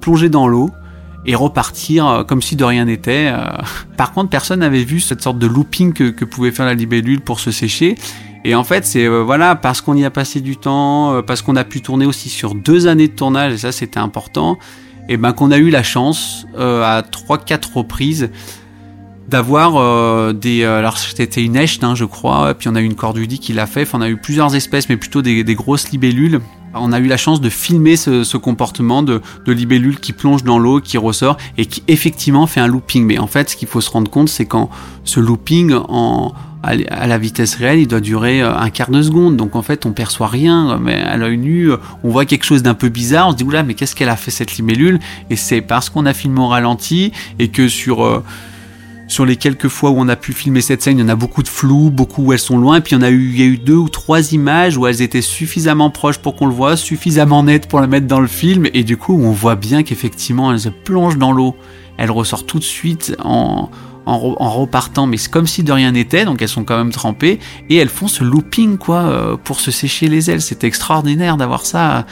plonger 0.02 0.30
dans 0.30 0.48
l'eau 0.48 0.70
et 1.26 1.34
repartir 1.34 2.26
comme 2.28 2.42
si 2.42 2.56
de 2.56 2.64
rien 2.66 2.86
n'était. 2.86 3.34
Par 3.98 4.12
contre, 4.12 4.30
personne 4.30 4.60
n'avait 4.60 4.84
vu 4.84 5.00
cette 5.00 5.22
sorte 5.22 5.40
de 5.40 5.48
looping 5.48 5.94
que 5.94 6.26
pouvait 6.26 6.52
faire 6.52 6.66
la 6.66 6.74
libellule 6.74 7.22
pour 7.22 7.40
se 7.40 7.52
sécher. 7.52 7.96
Et 8.48 8.54
en 8.54 8.64
fait, 8.64 8.86
c'est 8.86 9.06
euh, 9.06 9.24
voilà 9.24 9.56
parce 9.56 9.82
qu'on 9.82 9.96
y 9.96 10.06
a 10.06 10.12
passé 10.12 10.40
du 10.40 10.56
temps, 10.56 11.16
euh, 11.16 11.22
parce 11.24 11.42
qu'on 11.42 11.56
a 11.56 11.64
pu 11.64 11.82
tourner 11.82 12.06
aussi 12.06 12.30
sur 12.30 12.54
deux 12.54 12.86
années 12.86 13.08
de 13.08 13.14
tournage, 13.14 13.54
et 13.54 13.58
ça 13.58 13.72
c'était 13.72 14.00
important. 14.00 14.60
Et 15.10 15.18
ben 15.18 15.34
qu'on 15.34 15.50
a 15.50 15.58
eu 15.58 15.72
la 15.72 15.82
chance 15.82 16.46
euh, 16.56 16.84
à 16.84 17.02
trois 17.02 17.40
quatre 17.40 17.78
reprises 17.78 18.30
d'avoir 19.28 20.34
des 20.36 20.64
alors 20.64 21.00
c'était 21.00 21.44
une 21.44 21.56
echte 21.56 21.84
hein, 21.84 21.96
je 21.96 22.06
crois 22.06 22.54
puis 22.54 22.70
on 22.70 22.76
a 22.76 22.82
eu 22.82 22.86
une 22.86 22.94
cordudie 22.94 23.40
qui 23.40 23.54
l'a 23.54 23.66
fait 23.66 23.90
on 23.94 24.02
a 24.02 24.08
eu 24.08 24.18
plusieurs 24.18 24.54
espèces 24.54 24.88
mais 24.88 24.98
plutôt 24.98 25.24
des, 25.24 25.44
grosses 25.56 25.90
libellules 25.90 26.42
On 26.76 26.94
a 26.94 27.00
eu 27.00 27.08
la 27.08 27.18
chance 27.18 27.42
de 27.42 27.50
filmer 27.50 27.96
ce, 27.96 28.38
comportement 28.38 29.02
de, 29.02 29.24
de, 29.48 29.52
libellule 29.52 30.00
qui 30.00 30.14
plonge 30.14 30.44
dans 30.44 30.60
l'eau, 30.60 30.80
qui 30.80 31.00
ressort 31.00 31.38
et 31.58 31.66
qui 31.66 31.82
effectivement 31.88 32.46
fait 32.46 32.60
un 32.60 32.68
looping. 32.68 33.04
Mais 33.06 33.18
en 33.18 33.28
fait, 33.28 33.50
ce 33.50 33.56
qu'il 33.56 33.68
faut 33.68 33.82
se 33.82 33.90
rendre 33.90 34.12
compte, 34.12 34.30
c'est 34.30 34.46
quand 34.46 34.70
ce 35.06 35.20
looping 35.22 35.74
en, 35.74 36.34
à 36.66 37.08
la 37.08 37.18
vitesse 37.18 37.56
réelle, 37.56 37.80
il 37.80 37.88
doit 37.88 38.00
durer 38.00 38.42
euh, 38.42 38.56
un 38.56 38.70
quart 38.70 38.90
de 38.90 39.02
seconde. 39.02 39.38
Donc 39.38 39.56
en 39.56 39.62
fait, 39.62 39.86
on 39.86 39.92
perçoit 39.92 40.28
rien, 40.28 40.80
mais 40.82 40.96
à 40.96 41.18
l'œil 41.18 41.38
nu, 41.38 41.72
euh, 41.72 41.78
on 42.04 42.10
voit 42.10 42.26
quelque 42.26 42.46
chose 42.46 42.64
d'un 42.64 42.74
peu 42.74 42.90
bizarre. 42.90 43.30
On 43.30 43.32
se 43.32 43.38
dit 43.38 43.44
oula, 43.44 43.64
mais 43.64 43.74
qu'est-ce 43.74 43.96
qu'elle 43.96 44.10
a 44.10 44.16
fait 44.16 44.32
cette 44.32 44.58
libellule? 44.58 45.00
Et 45.30 45.36
c'est 45.36 45.62
parce 45.62 45.90
qu'on 45.90 46.06
a 46.06 46.14
filmé 46.14 46.40
au 46.40 46.48
ralenti 46.48 47.12
et 47.40 47.50
que 47.50 47.68
sur 47.68 48.04
euh, 48.04 48.24
les 49.26 49.36
quelques 49.36 49.68
fois 49.68 49.92
où 49.92 49.96
on 49.98 50.10
a 50.10 50.16
pu 50.16 50.34
filmer 50.34 50.62
cette 50.62 50.82
scène, 50.82 50.98
il 50.98 51.02
y 51.02 51.04
en 51.04 51.10
a 51.10 51.16
beaucoup 51.16 51.44
de 51.44 51.48
flou, 51.48 51.92
beaucoup 51.92 52.24
où 52.24 52.34
elles 52.34 52.40
sont 52.40 52.58
loin, 52.58 52.78
et 52.78 52.82
puis 52.82 52.96
il 52.96 53.00
y 53.00 53.02
en 53.02 53.06
a 53.06 53.12
eu, 53.12 53.58
deux 53.58 53.76
ou 53.76 53.90
trois 53.90 54.34
images 54.34 54.78
où 54.78 54.88
elles 54.88 55.02
étaient 55.02 55.22
suffisamment 55.22 55.90
proches 55.90 56.18
pour 56.18 56.36
qu'on 56.36 56.48
le 56.48 56.54
voit, 56.54 56.76
suffisamment 56.76 57.44
nettes 57.44 57.68
pour 57.68 57.80
la 57.80 57.88
mettre 57.88 58.08
dans 58.08 58.20
le 58.20 58.28
film, 58.28 58.68
et 58.74 58.84
du 58.84 58.98
coup 58.98 59.14
on 59.14 59.32
voit 59.32 59.56
bien 59.56 59.84
qu'effectivement 59.84 60.52
elles 60.52 60.62
se 60.62 60.70
plongent 60.70 61.18
dans 61.18 61.32
l'eau, 61.32 61.56
elles 61.98 62.12
ressortent 62.12 62.48
tout 62.48 62.60
de 62.60 62.64
suite 62.64 63.16
en, 63.24 63.70
en, 64.06 64.50
repartant, 64.50 65.08
mais 65.08 65.18
c'est 65.18 65.32
comme 65.32 65.48
si 65.48 65.64
de 65.64 65.72
rien 65.72 65.92
n'était, 65.92 66.26
donc 66.26 66.42
elles 66.42 66.48
sont 66.48 66.64
quand 66.64 66.78
même 66.78 66.92
trempées, 66.92 67.40
et 67.70 67.78
elles 67.78 67.90
font 67.90 68.08
ce 68.08 68.24
looping 68.24 68.78
quoi 68.78 68.98
euh, 68.98 69.38
pour 69.38 69.60
se 69.60 69.72
sécher 69.72 70.08
les 70.08 70.30
ailes. 70.30 70.42
C'était 70.42 70.68
extraordinaire 70.68 71.38
d'avoir 71.38 71.66
ça, 71.66 72.06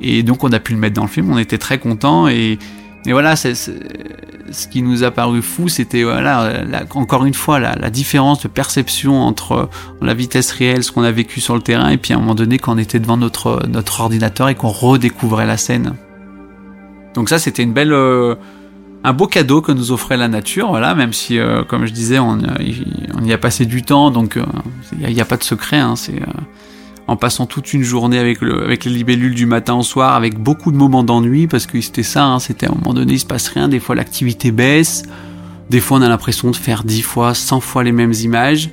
et 0.00 0.22
donc 0.22 0.44
on 0.44 0.52
a 0.52 0.60
pu 0.60 0.72
le 0.72 0.78
mettre 0.78 0.94
dans 0.94 1.02
le 1.02 1.08
film, 1.08 1.30
on 1.32 1.38
était 1.38 1.58
très 1.58 1.78
contents, 1.78 2.28
et, 2.28 2.58
et 3.06 3.12
voilà, 3.12 3.34
ce 3.36 4.68
qui 4.70 4.82
nous 4.82 5.02
a 5.02 5.10
paru 5.10 5.42
fou, 5.42 5.68
c'était 5.68 6.04
voilà, 6.04 6.62
encore 6.94 7.24
une 7.24 7.34
fois 7.34 7.58
la, 7.58 7.90
différence 7.90 8.42
de 8.42 8.48
perception 8.48 9.20
entre 9.20 9.68
la 10.00 10.14
vitesse 10.14 10.52
réelle, 10.52 10.84
ce 10.84 10.92
qu'on 10.92 11.02
a 11.02 11.10
vécu 11.10 11.40
sur 11.40 11.54
le 11.54 11.62
terrain, 11.62 11.88
et 11.88 11.96
puis 11.96 12.12
à 12.12 12.16
un 12.16 12.20
moment 12.20 12.34
donné 12.34 12.58
quand 12.58 12.74
on 12.74 12.78
était 12.78 13.00
devant 13.00 13.16
notre, 13.16 13.66
notre 13.66 14.00
ordinateur 14.00 14.48
et 14.48 14.54
qu'on 14.54 14.68
redécouvrait 14.68 15.46
la 15.46 15.56
scène. 15.56 15.94
Donc 17.14 17.28
ça, 17.28 17.38
c'était 17.38 17.64
une 17.64 17.72
belle... 17.72 17.92
Euh, 17.92 18.36
un 19.02 19.12
beau 19.12 19.26
cadeau 19.26 19.62
que 19.62 19.72
nous 19.72 19.92
offrait 19.92 20.16
la 20.16 20.28
nature, 20.28 20.68
voilà, 20.68 20.94
même 20.94 21.12
si, 21.12 21.38
euh, 21.38 21.62
comme 21.64 21.86
je 21.86 21.92
disais, 21.92 22.18
on, 22.18 22.38
on, 23.18 23.24
y 23.24 23.32
a 23.32 23.38
passé 23.38 23.64
du 23.64 23.82
temps, 23.82 24.10
donc 24.10 24.36
il 24.36 25.04
euh, 25.04 25.10
n'y 25.10 25.20
a, 25.20 25.24
pas 25.24 25.36
de 25.36 25.42
secret, 25.42 25.78
hein, 25.78 25.96
c'est 25.96 26.20
en 27.06 27.16
passant 27.16 27.46
toute 27.46 27.72
une 27.72 27.82
journée 27.82 28.18
avec 28.18 28.40
les 28.40 28.90
libellules 28.90 29.34
du 29.34 29.46
matin 29.46 29.74
au 29.74 29.82
soir, 29.82 30.14
avec 30.14 30.38
beaucoup 30.38 30.70
de 30.70 30.76
moments 30.76 31.02
d'ennui, 31.02 31.46
parce 31.46 31.66
que 31.66 31.80
c'était 31.80 32.02
ça, 32.02 32.24
hein, 32.24 32.38
c'était 32.38 32.66
à 32.66 32.70
un 32.70 32.74
moment 32.74 32.94
donné, 32.94 33.14
il 33.14 33.18
se 33.18 33.26
passe 33.26 33.48
rien, 33.48 33.68
des 33.68 33.80
fois 33.80 33.94
l'activité 33.94 34.52
baisse, 34.52 35.02
des 35.70 35.80
fois 35.80 35.98
on 35.98 36.02
a 36.02 36.08
l'impression 36.08 36.50
de 36.50 36.56
faire 36.56 36.84
10 36.84 37.02
fois, 37.02 37.34
100 37.34 37.60
fois 37.60 37.84
les 37.84 37.92
mêmes 37.92 38.14
images, 38.22 38.70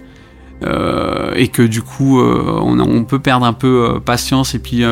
euh, 0.64 1.34
et 1.36 1.50
que 1.50 1.62
du 1.62 1.82
coup 1.82 2.20
euh, 2.20 2.60
on, 2.62 3.04
peut 3.04 3.20
perdre 3.20 3.46
un 3.46 3.54
peu 3.54 3.92
euh, 3.96 4.00
patience 4.00 4.56
et 4.56 4.60
puis, 4.60 4.84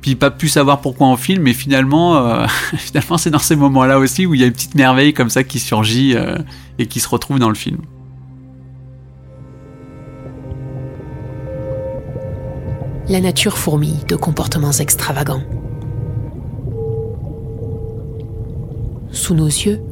puis 0.00 0.16
pas 0.16 0.30
plus 0.30 0.48
savoir 0.48 0.80
pourquoi 0.80 1.06
on 1.06 1.16
filme, 1.16 1.44
mais 1.44 1.52
finalement, 1.52 2.46
finalement 2.76 3.18
c'est 3.18 3.30
dans 3.30 3.38
ces 3.38 3.56
moments-là 3.56 3.98
aussi 3.98 4.26
où 4.26 4.34
il 4.34 4.40
y 4.40 4.44
a 4.44 4.46
une 4.46 4.52
petite 4.52 4.74
merveille 4.74 5.14
comme 5.14 5.30
ça 5.30 5.44
qui 5.44 5.58
surgit 5.58 6.14
et 6.78 6.86
qui 6.86 7.00
se 7.00 7.08
retrouve 7.08 7.38
dans 7.38 7.48
le 7.48 7.54
film. 7.54 7.78
la 13.08 13.20
nature 13.20 13.58
fourmille 13.58 14.04
de 14.08 14.16
comportements 14.16 14.72
extravagants. 14.72 15.42
Sous 19.10 19.34
nos 19.34 19.46
yeux, 19.46 19.82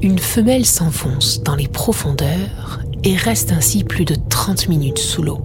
une 0.00 0.18
femelle 0.18 0.64
s'enfonce 0.64 1.42
dans 1.42 1.54
les 1.54 1.68
profondeurs 1.68 2.80
et 3.04 3.16
reste 3.16 3.52
ainsi 3.52 3.84
plus 3.84 4.04
de 4.04 4.16
30 4.28 4.68
minutes 4.68 4.98
sous 4.98 5.22
l'eau. 5.22 5.40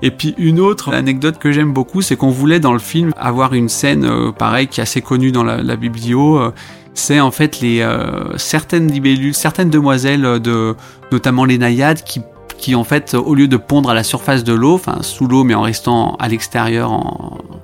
Et 0.00 0.12
puis 0.12 0.34
une 0.38 0.60
autre 0.60 0.94
anecdote 0.94 1.38
que 1.38 1.50
j'aime 1.50 1.72
beaucoup, 1.72 2.02
c'est 2.02 2.16
qu'on 2.16 2.30
voulait 2.30 2.60
dans 2.60 2.72
le 2.72 2.78
film 2.78 3.12
avoir 3.16 3.54
une 3.54 3.68
scène 3.68 4.04
euh, 4.04 4.30
pareille 4.30 4.68
qui 4.68 4.80
est 4.80 4.82
assez 4.82 5.02
connue 5.02 5.32
dans 5.32 5.42
la, 5.42 5.60
la 5.60 5.74
biblio, 5.74 6.38
euh, 6.38 6.52
c'est 6.94 7.20
en 7.20 7.32
fait 7.32 7.60
les 7.60 7.80
euh, 7.80 8.36
certaines 8.36 8.90
libellules, 8.90 9.34
certaines 9.34 9.70
demoiselles 9.70 10.40
de 10.40 10.76
notamment 11.10 11.44
les 11.44 11.58
naïades 11.58 12.02
qui 12.04 12.20
qui 12.58 12.74
en 12.74 12.84
fait 12.84 13.14
au 13.14 13.34
lieu 13.34 13.48
de 13.48 13.56
pondre 13.56 13.90
à 13.90 13.94
la 13.94 14.02
surface 14.02 14.44
de 14.44 14.52
l'eau, 14.52 14.74
enfin 14.74 14.98
sous 15.02 15.26
l'eau 15.26 15.44
mais 15.44 15.54
en 15.54 15.62
restant 15.62 16.16
à 16.18 16.28
l'extérieur 16.28 16.92
en, 16.92 17.38
euh, 17.38 17.57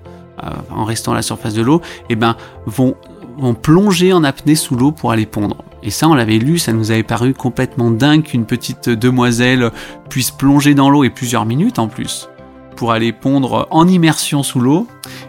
en 0.71 0.85
restant 0.85 1.13
à 1.13 1.15
la 1.15 1.23
surface 1.23 1.55
de 1.55 1.63
l'eau, 1.63 1.81
eh 2.09 2.17
ben 2.17 2.37
vont 2.67 2.95
vont 3.37 3.55
plonger 3.55 4.13
en 4.13 4.23
apnée 4.25 4.55
sous 4.55 4.77
l'eau 4.77 4.93
pour 4.93 5.11
aller 5.11 5.27
pondre. 5.27 5.57
Et 5.83 5.91
ça, 5.91 6.09
on 6.09 6.15
l'avait 6.15 6.39
lu, 6.39 6.59
ça 6.59 6.73
nous 6.73 6.91
avait 6.91 7.03
paru 7.03 7.35
complètement 7.35 7.91
dingue 7.91 8.23
qu'une 8.23 8.47
petite 8.47 8.89
demoiselle 8.89 9.71
puisse 10.09 10.31
plonger 10.31 10.75
dans 10.75 10.89
l'eau 10.89 11.05
et 11.05 11.11
plusieurs 11.11 11.45
minutes 11.45 11.79
en 11.79 11.89
plus 11.89 12.29
pour 12.75 12.93
aller 12.93 13.12
pondre 13.12 13.66
en 13.71 13.87
immersion 13.88 14.43
sous 14.43 14.61
l'eau. 14.61 14.87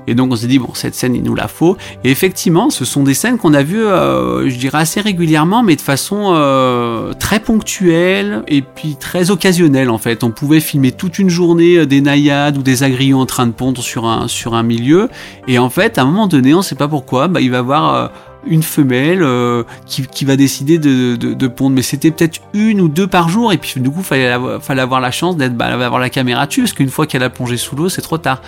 Et 0.08 0.16
donc 0.16 0.32
on 0.32 0.36
s'est 0.36 0.48
dit, 0.48 0.60
bon, 0.60 0.70
cette 0.74 0.96
scène, 0.96 1.16
il 1.16 1.24
nous 1.24 1.36
la 1.36 1.48
faut. 1.48 1.78
Et 2.04 2.12
effectivement, 2.12 2.70
ce 2.70 2.86
sont 2.86 3.04
des 3.04 3.14
scènes 3.14 3.38
qu'on 3.38 3.54
a 3.54 3.64
vues, 3.64 3.86
euh, 3.86 4.50
je 4.50 4.56
dirais, 4.58 4.80
assez 4.80 5.02
régulièrement, 5.02 5.64
mais 5.64 5.75
de 5.75 5.82
façon 5.82 6.34
euh, 6.36 7.14
très 7.14 7.40
ponctuelle 7.40 8.44
et 8.48 8.62
puis 8.62 8.96
très 9.00 9.32
occasionnelle, 9.32 9.90
en 9.90 9.98
fait. 9.98 10.24
On 10.24 10.32
pouvait 10.32 10.60
filmer 10.60 10.92
toute 10.92 11.20
une 11.20 11.30
journée 11.30 11.78
euh, 11.78 11.86
des 11.86 12.02
naïades 12.02 12.58
ou 12.58 12.64
des 12.64 12.84
agrillons 12.84 13.22
en 13.22 13.25
train 13.25 13.48
de 13.48 13.54
pondre 13.54 13.82
sur 13.82 14.06
un, 14.06 14.28
sur 14.28 14.54
un 14.54 14.64
milieu. 14.64 15.10
Et 15.48 15.60
en 15.60 15.70
fait, 15.70 15.98
à 15.98 16.04
un 16.04 16.06
moment 16.06 16.28
donné, 16.28 16.54
on 16.54 16.60
ne 16.60 16.64
sait 16.64 16.75
pas 16.75 16.88
pourquoi, 16.88 17.28
bah, 17.28 17.42
il 17.42 17.52
va 17.52 17.58
y 17.58 17.60
avoir 17.60 18.12
une 18.46 18.64
femelle 18.64 19.22
euh, 19.22 19.64
qui, 19.86 20.25
va 20.25 20.36
décider 20.36 20.78
de, 20.78 21.16
de, 21.16 21.48
pondre. 21.48 21.75
Mais 21.75 21.82
c'était 21.82 22.12
peut-être 22.12 22.42
une 22.54 22.82
ou 22.82 22.88
deux 22.88 23.08
par 23.08 23.30
jour. 23.30 23.54
Et 23.54 23.58
puis 23.58 23.80
du 23.80 23.90
coup, 23.90 24.04
fallait 24.04 24.36
fallait 24.62 24.82
avoir 24.82 25.02
la 25.02 25.12
chance 25.12 25.38
d'être, 25.38 25.56
bah, 25.56 25.75
la 25.75 26.10
caméra 26.10 26.48
dessus, 26.48 26.62
parce 26.62 26.74
qu'une 26.74 26.90
fois 26.90 27.08
qu'elle 27.08 27.24
a 27.24 27.30
plongé 27.30 27.58
sous 27.58 27.75
l'eau, 27.75 27.90
c'est 27.90 28.02
trop 28.02 28.18
tard. 28.18 28.42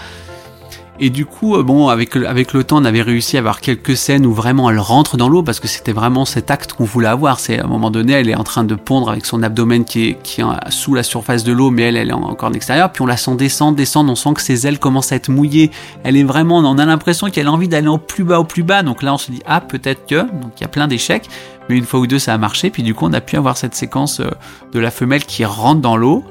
Et 0.99 1.11
du 1.11 1.25
coup, 1.25 1.55
euh, 1.55 1.63
bon, 1.63 1.89
avec, 1.89 2.15
le 2.15 2.63
temps, 2.63 2.81
on 2.81 2.85
avait 2.85 3.03
réussi 3.03 3.37
à 3.37 3.39
avoir 3.39 3.61
quelques 3.61 3.95
scènes 3.95 4.25
où 4.25 4.33
vraiment 4.33 4.69
elle 4.69 4.79
rentre 4.79 5.15
dans 5.15 5.29
l'eau 5.29 5.43
parce 5.43 5.59
que 5.59 5.67
c'était 5.67 5.91
vraiment 5.91 6.25
cet 6.25 6.49
acte 6.49 6.73
qu'on 6.73 6.85
voulait 6.85 7.07
avoir. 7.07 7.39
C'est 7.39 7.59
à 7.59 7.65
un 7.65 7.67
moment 7.67 7.91
donné, 7.91 8.13
elle 8.13 8.29
est 8.29 8.35
en 8.35 8.43
train 8.43 8.63
de 8.63 8.73
pondre 8.73 9.09
avec 9.09 9.25
son 9.25 9.43
abdomen 9.43 9.85
qui 9.85 10.09
est, 10.09 10.21
qui 10.23 10.41
est 10.41 10.45
sous 10.69 10.95
la 10.95 11.03
surface 11.03 11.43
de 11.43 11.51
l'eau, 11.51 11.69
mais 11.69 11.83
elle, 11.83 11.97
elle 11.97 12.09
est 12.09 12.13
encore 12.13 12.49
en 12.49 12.53
extérieur. 12.53 12.91
Puis 12.91 13.03
on 13.03 13.05
la 13.05 13.17
sent 13.17 13.35
descendre, 13.35 13.77
descendre, 13.77 14.11
on 14.11 14.15
sent 14.15 14.33
que 14.33 14.41
ses 14.41 14.65
ailes 14.65 14.79
commencent 14.79 15.11
à 15.11 15.15
être 15.15 15.29
mouillées. 15.29 15.69
Elle 16.03 16.17
est 16.17 16.23
vraiment, 16.23 16.57
on 16.57 16.77
a 16.77 16.85
l'impression 16.85 17.29
qu'elle 17.29 17.47
a 17.47 17.51
envie 17.51 17.67
d'aller 17.67 17.87
au 17.87 17.99
plus 17.99 18.23
bas, 18.23 18.39
au 18.39 18.43
plus 18.43 18.63
bas. 18.63 18.81
Donc 18.81 19.03
là, 19.03 19.13
on 19.13 19.17
se 19.17 19.31
dit, 19.31 19.43
ah, 19.45 19.61
peut-être 19.61 20.07
que. 20.07 20.21
Donc 20.21 20.53
il 20.57 20.61
y 20.61 20.65
a 20.65 20.69
plein 20.69 20.87
d'échecs. 20.87 21.29
Mais 21.69 21.77
une 21.77 21.85
fois 21.85 21.99
ou 21.99 22.07
deux, 22.07 22.19
ça 22.19 22.33
a 22.33 22.37
marché. 22.37 22.71
Puis 22.71 22.81
du 22.81 22.95
coup, 22.95 23.05
on 23.05 23.13
a 23.13 23.21
pu 23.21 23.35
avoir 23.35 23.57
cette 23.57 23.75
séquence 23.75 24.19
euh, 24.19 24.31
de 24.73 24.79
la 24.79 24.89
femelle 24.89 25.25
qui 25.25 25.45
rentre 25.45 25.81
dans 25.81 25.97
l'eau 25.97 26.23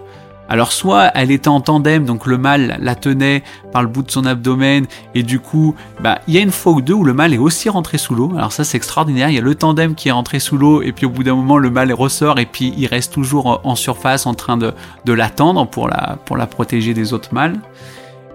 alors 0.49 0.73
soit 0.73 1.11
elle 1.15 1.31
était 1.31 1.49
en 1.49 1.61
tandem, 1.61 2.05
donc 2.05 2.27
le 2.27 2.39
mâle 2.39 2.79
la 2.81 2.95
tenait 2.95 3.43
par 3.73 3.83
le 3.83 3.89
bout 3.89 4.03
de 4.03 4.11
son 4.11 4.25
abdomen, 4.25 4.87
et 5.15 5.23
du 5.23 5.41
coup, 5.41 5.75
bah, 6.01 6.21
il 6.29 6.35
y 6.35 6.39
a 6.39 6.41
une 6.41 6.53
fois 6.53 6.73
ou 6.73 6.81
deux 6.81 6.95
où 6.95 7.05
le 7.05 7.13
mâle 7.13 7.35
est 7.35 7.39
aussi 7.39 7.69
rentré 7.69 7.99
sous 7.99 8.15
l'eau. 8.15 8.33
Alors 8.37 8.53
ça 8.53 8.65
c'est 8.65 8.77
extraordinaire, 8.77 9.29
il 9.29 9.35
y 9.35 9.39
a 9.39 9.43
le 9.43 9.55
tandem 9.55 9.95
qui 9.95 10.09
est 10.09 10.13
rentré 10.13 10.39
sous 10.39 10.57
l'eau, 10.57 10.83
et 10.83 10.93
puis 10.93 11.07
au 11.07 11.11
bout 11.11 11.25
d'un 11.25 11.35
moment 11.35 11.59
le 11.59 11.71
mâle 11.71 11.93
ressort, 11.93 12.39
et 12.39 12.47
puis 12.47 12.73
il 12.77 12.87
reste 12.87 13.13
toujours 13.13 13.61
en 13.65 13.75
surface 13.75 14.27
en 14.27 14.35
train 14.35 14.57
de, 14.57 14.73
l'attendre 15.13 15.67
pour 15.67 15.89
la, 15.89 16.47
protéger 16.47 16.95
des 16.95 17.13
autres 17.13 17.33
mâles. 17.33 17.59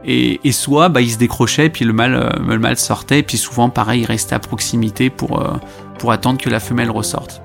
Et, 0.03 0.39
soit 0.51 0.89
bah, 0.89 1.01
il 1.01 1.11
se 1.11 1.17
décrochait, 1.17 1.67
et 1.67 1.69
puis 1.69 1.85
le 1.85 1.93
mâle, 1.93 2.15
euh, 2.15 2.29
le 2.45 2.59
mâle 2.59 2.77
sortait, 2.77 3.19
et 3.19 3.23
puis 3.23 3.37
souvent 3.37 3.69
pareil, 3.69 4.01
il 4.01 4.05
restait 4.05 4.33
à 4.33 4.39
proximité 4.39 5.11
pour, 5.11 5.39
euh, 5.39 5.53
pour 5.99 6.11
attendre 6.11 6.41
que 6.41 6.49
la 6.49 6.59
femelle 6.59 6.89
ressorte. 6.89 7.41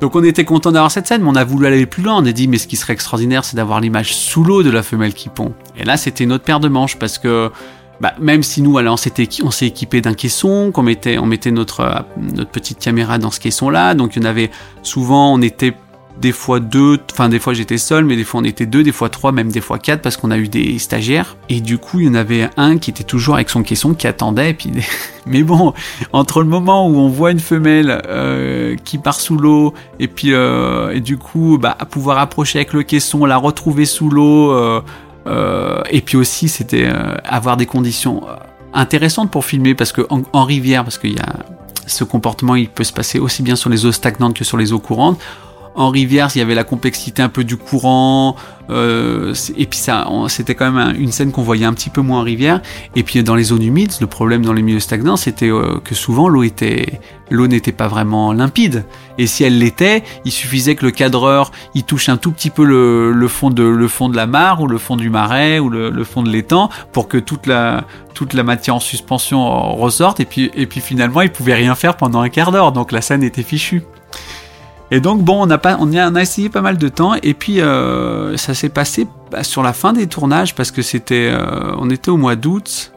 Donc 0.00 0.14
on 0.14 0.22
était 0.22 0.44
content 0.44 0.72
d'avoir 0.72 0.90
cette 0.90 1.06
scène, 1.06 1.22
mais 1.22 1.28
on 1.28 1.36
a 1.36 1.44
voulu 1.44 1.66
aller 1.66 1.86
plus 1.86 2.02
loin. 2.02 2.16
On 2.16 2.26
a 2.26 2.32
dit, 2.32 2.48
mais 2.48 2.58
ce 2.58 2.66
qui 2.66 2.76
serait 2.76 2.92
extraordinaire, 2.92 3.44
c'est 3.44 3.56
d'avoir 3.56 3.80
l'image 3.80 4.14
sous 4.14 4.44
l'eau 4.44 4.62
de 4.62 4.70
la 4.70 4.82
femelle 4.82 5.14
qui 5.14 5.28
pond. 5.28 5.54
Et 5.76 5.84
là, 5.84 5.96
c'était 5.96 6.24
une 6.24 6.32
autre 6.32 6.44
paire 6.44 6.60
de 6.60 6.68
manches 6.68 6.98
parce 6.98 7.18
que 7.18 7.50
bah, 8.00 8.12
même 8.20 8.42
si 8.42 8.60
nous, 8.60 8.76
alors, 8.76 8.98
on 9.42 9.50
s'est 9.50 9.66
équipé 9.66 10.00
d'un 10.02 10.12
caisson, 10.12 10.70
qu'on 10.70 10.82
mettait, 10.82 11.16
on 11.18 11.24
mettait 11.24 11.50
notre, 11.50 11.80
euh, 11.80 11.94
notre 12.34 12.50
petite 12.50 12.78
caméra 12.78 13.16
dans 13.16 13.30
ce 13.30 13.40
caisson-là, 13.40 13.94
donc 13.94 14.16
il 14.16 14.22
y 14.22 14.26
en 14.26 14.28
avait 14.28 14.50
souvent, 14.82 15.32
on 15.32 15.40
était 15.40 15.72
des 16.20 16.32
fois 16.32 16.60
deux, 16.60 16.98
enfin 17.12 17.28
des 17.28 17.38
fois 17.38 17.52
j'étais 17.52 17.78
seul, 17.78 18.04
mais 18.04 18.16
des 18.16 18.24
fois 18.24 18.40
on 18.40 18.44
était 18.44 18.66
deux, 18.66 18.82
des 18.82 18.92
fois 18.92 19.08
trois, 19.08 19.32
même 19.32 19.50
des 19.50 19.60
fois 19.60 19.78
quatre, 19.78 20.02
parce 20.02 20.16
qu'on 20.16 20.30
a 20.30 20.38
eu 20.38 20.48
des 20.48 20.78
stagiaires. 20.78 21.36
Et 21.48 21.60
du 21.60 21.78
coup, 21.78 22.00
il 22.00 22.06
y 22.06 22.08
en 22.08 22.14
avait 22.14 22.48
un 22.56 22.78
qui 22.78 22.90
était 22.90 23.04
toujours 23.04 23.34
avec 23.34 23.50
son 23.50 23.62
caisson, 23.62 23.94
qui 23.94 24.06
attendait. 24.06 24.54
Puis, 24.54 24.72
mais 25.26 25.42
bon, 25.42 25.74
entre 26.12 26.42
le 26.42 26.48
moment 26.48 26.88
où 26.88 26.96
on 26.96 27.08
voit 27.08 27.30
une 27.30 27.40
femelle 27.40 28.02
euh, 28.08 28.76
qui 28.84 28.98
part 28.98 29.20
sous 29.20 29.36
l'eau, 29.36 29.74
et 29.98 30.08
puis 30.08 30.32
euh, 30.32 30.94
et 30.94 31.00
du 31.00 31.18
coup, 31.18 31.58
bah, 31.58 31.76
pouvoir 31.90 32.18
approcher 32.18 32.58
avec 32.58 32.72
le 32.72 32.82
caisson, 32.82 33.24
la 33.24 33.36
retrouver 33.36 33.84
sous 33.84 34.08
l'eau, 34.08 34.52
euh, 34.52 34.80
et 35.90 36.00
puis 36.00 36.16
aussi 36.16 36.48
c'était 36.48 36.88
avoir 37.24 37.56
des 37.56 37.66
conditions 37.66 38.22
intéressantes 38.72 39.30
pour 39.30 39.44
filmer, 39.44 39.74
parce 39.74 39.92
que 39.92 40.02
en 40.10 40.44
rivière, 40.44 40.84
parce 40.84 40.98
qu'il 40.98 41.14
y 41.14 41.18
a 41.18 41.36
ce 41.86 42.04
comportement, 42.04 42.56
il 42.56 42.68
peut 42.68 42.84
se 42.84 42.92
passer 42.92 43.18
aussi 43.18 43.42
bien 43.42 43.56
sur 43.56 43.70
les 43.70 43.86
eaux 43.86 43.92
stagnantes 43.92 44.34
que 44.34 44.44
sur 44.44 44.56
les 44.56 44.72
eaux 44.72 44.78
courantes 44.78 45.18
en 45.76 45.90
rivière, 45.90 46.30
il 46.34 46.38
y 46.38 46.40
avait 46.40 46.54
la 46.54 46.64
complexité 46.64 47.22
un 47.22 47.28
peu 47.28 47.44
du 47.44 47.56
courant, 47.56 48.34
euh, 48.70 49.34
et 49.56 49.66
puis 49.66 49.78
c'était 50.28 50.54
quand 50.54 50.72
même 50.72 50.96
une 50.98 51.12
scène 51.12 51.30
qu'on 51.32 51.42
voyait 51.42 51.66
un 51.66 51.74
petit 51.74 51.90
peu 51.90 52.00
moins 52.00 52.20
en 52.20 52.22
rivière. 52.22 52.60
Et 52.94 53.02
puis 53.02 53.22
dans 53.22 53.34
les 53.34 53.44
zones 53.44 53.62
humides, 53.62 53.92
le 54.00 54.06
problème 54.06 54.44
dans 54.44 54.52
les 54.52 54.62
milieux 54.62 54.80
stagnants, 54.80 55.16
c'était 55.16 55.50
euh, 55.50 55.78
que 55.84 55.94
souvent 55.94 56.28
l'eau 56.28 56.42
était, 56.42 57.00
l'eau 57.30 57.46
n'était 57.46 57.72
pas 57.72 57.88
vraiment 57.88 58.32
limpide. 58.32 58.84
Et 59.18 59.26
si 59.26 59.44
elle 59.44 59.58
l'était, 59.58 60.02
il 60.24 60.32
suffisait 60.32 60.74
que 60.74 60.84
le 60.84 60.90
cadreur, 60.90 61.52
il 61.74 61.84
touche 61.84 62.08
un 62.08 62.16
tout 62.16 62.32
petit 62.32 62.50
peu 62.50 62.64
le, 62.64 63.28
fond 63.28 63.50
de 63.50 64.16
la 64.16 64.26
mare 64.26 64.62
ou 64.62 64.66
le 64.66 64.78
fond 64.78 64.96
du 64.96 65.10
marais 65.10 65.58
ou 65.58 65.68
le, 65.68 66.04
fond 66.04 66.22
de 66.22 66.30
l'étang 66.30 66.70
pour 66.92 67.08
que 67.08 67.18
toute 67.18 67.46
la 67.46 67.84
matière 68.44 68.76
en 68.76 68.80
suspension 68.80 69.74
ressorte. 69.74 70.20
Et 70.20 70.24
puis 70.24 70.50
et 70.54 70.66
puis 70.66 70.80
finalement, 70.80 71.20
il 71.20 71.30
pouvait 71.30 71.54
rien 71.54 71.74
faire 71.74 71.96
pendant 71.96 72.20
un 72.20 72.28
quart 72.28 72.50
d'heure. 72.50 72.72
Donc 72.72 72.92
la 72.92 73.00
scène 73.00 73.22
était 73.22 73.42
fichue. 73.42 73.82
Et 74.90 75.00
donc 75.00 75.22
bon, 75.22 75.44
on 75.44 75.50
a, 75.50 75.58
pas, 75.58 75.76
on 75.80 75.92
a, 75.94 76.22
essayé 76.22 76.48
pas 76.48 76.60
mal 76.60 76.78
de 76.78 76.88
temps 76.88 77.14
et 77.14 77.34
puis 77.34 77.60
euh, 77.60 78.36
ça 78.36 78.54
s'est 78.54 78.68
passé 78.68 79.08
bah, 79.32 79.42
sur 79.42 79.62
la 79.62 79.72
fin 79.72 79.92
des 79.92 80.06
tournages 80.06 80.54
parce 80.54 80.70
que 80.70 80.82
c'était, 80.82 81.28
euh, 81.32 81.74
on 81.78 81.90
était 81.90 82.10
au 82.10 82.16
mois 82.16 82.36
d'août. 82.36 82.92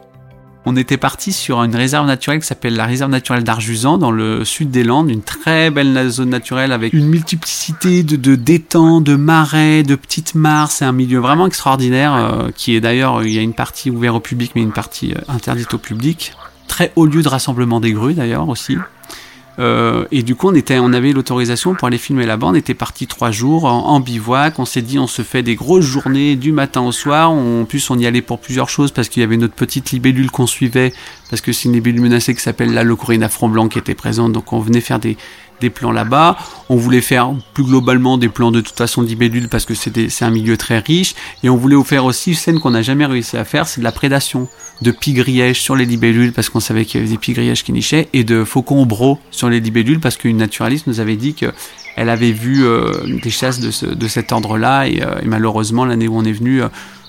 On 0.66 0.76
était 0.76 0.98
parti 0.98 1.32
sur 1.32 1.62
une 1.64 1.74
réserve 1.74 2.06
naturelle 2.06 2.38
qui 2.38 2.46
s'appelle 2.46 2.76
la 2.76 2.84
réserve 2.84 3.10
naturelle 3.10 3.42
d'Arjusan 3.42 3.96
dans 3.96 4.10
le 4.10 4.44
sud 4.44 4.70
des 4.70 4.84
Landes, 4.84 5.10
une 5.10 5.22
très 5.22 5.70
belle 5.70 6.10
zone 6.10 6.28
naturelle 6.28 6.72
avec 6.72 6.92
une 6.92 7.08
multiplicité 7.08 8.02
de, 8.02 8.16
de 8.16 8.34
d'étangs, 8.34 9.00
de 9.00 9.16
marais, 9.16 9.82
de 9.82 9.94
petites 9.94 10.34
mares. 10.34 10.70
C'est 10.70 10.84
un 10.84 10.92
milieu 10.92 11.18
vraiment 11.18 11.46
extraordinaire 11.46 12.14
euh, 12.14 12.50
qui 12.54 12.76
est 12.76 12.80
d'ailleurs, 12.80 13.22
il 13.22 13.32
y 13.32 13.38
a 13.38 13.42
une 13.42 13.54
partie 13.54 13.90
ouverte 13.90 14.16
au 14.16 14.20
public 14.20 14.52
mais 14.54 14.60
une 14.60 14.72
partie 14.72 15.14
interdite 15.28 15.72
au 15.72 15.78
public. 15.78 16.34
Très 16.68 16.92
haut 16.94 17.06
lieu 17.06 17.22
de 17.22 17.28
rassemblement 17.28 17.80
des 17.80 17.92
grues 17.92 18.14
d'ailleurs 18.14 18.48
aussi. 18.48 18.76
Euh, 19.58 20.06
et 20.10 20.22
du 20.22 20.34
coup, 20.34 20.48
on, 20.48 20.54
était, 20.54 20.78
on 20.78 20.92
avait 20.92 21.12
l'autorisation 21.12 21.74
pour 21.74 21.88
aller 21.88 21.98
filmer 21.98 22.24
là-bas. 22.24 22.48
On 22.48 22.54
était 22.54 22.74
parti 22.74 23.06
trois 23.06 23.30
jours 23.30 23.64
en, 23.64 24.00
bivouac. 24.00 24.58
On 24.58 24.64
s'est 24.64 24.82
dit, 24.82 24.98
on 24.98 25.06
se 25.06 25.22
fait 25.22 25.42
des 25.42 25.54
grosses 25.54 25.84
journées 25.84 26.36
du 26.36 26.52
matin 26.52 26.80
au 26.82 26.92
soir. 26.92 27.30
en 27.30 27.64
plus, 27.64 27.90
on 27.90 27.98
y 27.98 28.06
allait 28.06 28.22
pour 28.22 28.38
plusieurs 28.38 28.68
choses 28.68 28.92
parce 28.92 29.08
qu'il 29.08 29.20
y 29.20 29.24
avait 29.24 29.36
notre 29.36 29.54
petite 29.54 29.90
libellule 29.90 30.30
qu'on 30.30 30.46
suivait 30.46 30.92
parce 31.28 31.42
que 31.42 31.52
c'est 31.52 31.68
une 31.68 31.74
libellule 31.74 32.00
menacée 32.00 32.34
qui 32.34 32.40
s'appelle 32.40 32.72
la 32.72 32.84
Locorina 32.84 33.28
front 33.28 33.48
blanc 33.48 33.68
qui 33.68 33.78
était 33.78 33.94
présente. 33.94 34.32
Donc, 34.32 34.52
on 34.52 34.60
venait 34.60 34.80
faire 34.80 34.98
des, 34.98 35.16
des 35.60 35.70
plans 35.70 35.92
là-bas. 35.92 36.36
On 36.68 36.76
voulait 36.76 37.00
faire 37.00 37.32
plus 37.54 37.64
globalement 37.64 38.18
des 38.18 38.28
plans 38.28 38.50
de 38.50 38.60
toute 38.60 38.76
façon 38.76 39.02
d'ibellule 39.02 39.48
parce 39.48 39.64
que 39.64 39.74
c'est 39.74 40.22
un 40.22 40.30
milieu 40.30 40.56
très 40.56 40.78
riche. 40.78 41.14
Et 41.42 41.50
on 41.50 41.56
voulait 41.56 41.76
faire 41.84 42.04
aussi 42.04 42.30
une 42.30 42.36
scène 42.36 42.60
qu'on 42.60 42.70
n'a 42.70 42.82
jamais 42.82 43.06
réussi 43.06 43.36
à 43.36 43.44
faire, 43.44 43.66
c'est 43.66 43.80
de 43.80 43.84
la 43.84 43.92
prédation 43.92 44.48
de 44.82 44.90
pigrièges 44.90 45.60
sur 45.60 45.76
les 45.76 45.84
libellules 45.84 46.32
parce 46.32 46.48
qu'on 46.48 46.60
savait 46.60 46.84
qu'il 46.84 47.00
y 47.00 47.02
avait 47.02 47.12
des 47.12 47.18
pigrièges 47.18 47.64
qui 47.64 47.72
nichaient 47.72 48.08
et 48.12 48.24
de 48.24 48.44
faucons 48.44 48.86
bro 48.86 49.18
sur 49.30 49.50
les 49.50 49.60
libellules 49.60 50.00
parce 50.00 50.16
qu'une 50.16 50.38
naturaliste 50.38 50.86
nous 50.86 51.00
avait 51.00 51.16
dit 51.16 51.34
qu'elle 51.34 52.08
avait 52.08 52.32
vu 52.32 52.64
euh, 52.64 52.92
des 53.22 53.30
chasses 53.30 53.60
de, 53.60 54.08
cet 54.08 54.32
ordre-là 54.32 54.86
et, 54.86 55.02
euh, 55.02 55.20
malheureusement 55.24 55.84
l'année 55.84 56.08
où 56.08 56.16
on 56.16 56.24
est 56.24 56.32
venu, 56.32 56.62
euh, 56.62 56.68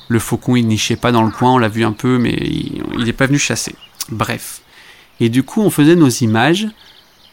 le 0.10 0.20
faucon 0.20 0.56
il 0.56 0.68
nichait 0.68 0.98
pas 0.98 1.12
dans 1.12 1.24
le 1.24 1.32
coin, 1.32 1.54
on 1.54 1.58
l'a 1.58 1.70
vu 1.70 1.86
un 1.86 1.94
peu 1.94 2.18
mais 2.18 2.34
il 2.34 3.04
n'est 3.06 3.14
pas 3.14 3.28
venu 3.28 3.40
chasser. 3.40 3.76
Bref. 4.10 4.62
Et 5.20 5.30
du 5.30 5.44
coup 5.44 5.62
on 5.62 5.70
faisait 5.70 5.96
nos 5.96 6.10
images 6.10 6.68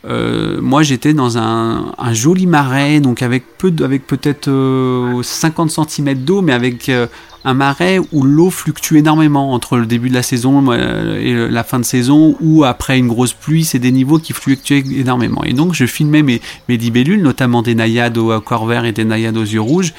euh, 0.05 0.61
moi, 0.61 0.83
j'étais 0.83 1.13
dans 1.13 1.39
un, 1.39 1.93
joli 2.13 2.47
marais, 2.47 3.01
donc 3.01 3.23
avec 3.23 3.45
peu, 3.59 3.73
avec 3.83 4.07
peut-être 4.07 4.45
50 4.47 4.49
euh, 4.49 5.85
cm 5.87 6.15
d'eau, 6.15 6.41
mais 6.41 6.53
avec 6.53 6.89
euh, 6.89 7.07
un 7.45 7.55
marais 7.55 7.99
où 8.13 8.23
l'eau 8.23 8.51
fluctue 8.51 8.97
énormément 8.97 9.53
entre 9.53 9.77
le 9.77 9.87
début 9.87 10.09
de 10.09 10.15
la 10.15 10.23
saison 10.23 10.73
et 10.73 11.49
la 11.51 11.65
fin 11.65 11.79
de 11.79 11.85
saison, 11.85 12.37
ou 12.41 12.65
après 12.65 12.99
une 12.99 13.09
grosse 13.09 13.33
pluie, 13.33 13.65
c'est 13.65 13.79
des 13.79 13.93
niveaux 13.93 14.19
qui 14.19 14.33
fluctuent 14.33 14.85
énormément. 14.97 15.43
Et 15.45 15.53
donc, 15.53 15.75
je 15.75 15.87
filmais 15.87 16.23
mes, 16.23 16.41
mes 16.69 16.77
libellules, 16.77 17.23
notamment 17.23 17.63
des 17.63 17.75
naïades 17.75 18.19
au 18.19 18.41
corps 18.41 18.67
vert 18.67 18.85
et 18.85 18.93
des 18.93 19.05
naïades 19.05 19.37
aux 19.37 19.43
yeux 19.43 19.61
rouges. 19.61 19.95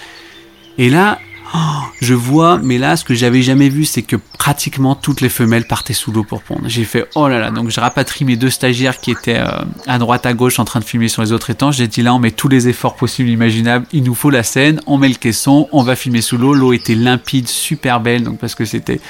Et 0.77 0.89
là, 0.89 1.20
Oh, 1.53 1.58
je 2.01 2.13
vois, 2.13 2.60
mais 2.60 2.77
là, 2.77 2.96
ce 2.96 3.03
que 3.03 3.13
j'avais 3.13 3.41
jamais 3.41 3.70
vu, 3.70 3.86
c'est 3.86 4.03
que 4.03 4.15
pratiquement 4.15 4.94
toutes 4.94 5.22
les 5.22 5.29
femelles 5.29 5.65
partaient 5.65 5.94
sous 5.94 6.12
l'eau 6.12 6.24
pour 6.24 6.44
pondre. 6.44 6.62
J'ai 6.68 6.84
fait, 6.84 7.08
oh 7.15 7.27
là 7.27 7.39
là, 7.39 7.50
donc 7.50 7.70
je 7.70 7.79
rapatrie 7.79 8.24
mes 8.24 8.36
deux 8.36 8.50
stagiaires 8.50 9.00
qui 9.00 9.12
étaient 9.12 9.39
euh, 9.39 9.48
à 9.88 9.98
droite, 9.98 10.25
à 10.25 10.34
gauche 10.34 10.60
en 10.60 10.65
train 10.65 10.79
de 10.79 10.86
filmer 10.86 11.08
sur 11.08 11.22
les 11.22 11.32
autres 11.32 11.50
étangs. 11.50 11.72
J'ai 11.72 11.88
dit 11.88 12.01
là, 12.01 12.13
on 12.13 12.20
met 12.20 12.32
tous 12.32 12.50
les 12.50 12.68
efforts 12.68 12.96
possibles, 12.96 13.29
imaginables. 13.29 13.86
Il 13.91 14.03
nous 14.03 14.15
faut 14.15 14.29
la 14.29 14.44
scène, 14.44 14.79
on 14.86 14.98
met 14.98 15.10
le 15.10 15.15
caisson, 15.15 15.68
on 15.72 15.82
va 15.82 15.96
filmer 15.96 16.22
sous 16.22 16.38
l'eau. 16.38 16.53
L'eau 16.53 16.74
était 16.74 16.96
limpide, 16.96 17.48
super 17.48 18.00
belle, 18.00 18.24
donc 18.24 18.38
parce 18.38 18.53
que 18.53 18.65
c'était 18.65 19.01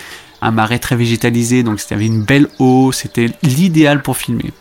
un 0.41 0.51
marais 0.51 0.79
très 0.79 0.95
végétalisé, 0.95 1.63
donc 1.63 1.79
c'était 1.79 2.03
une 2.03 2.23
belle 2.23 2.47
eau, 2.59 2.91
c'était 2.93 3.29
l'idéal 3.43 4.01
pour 4.01 4.15
filmer. 4.15 4.51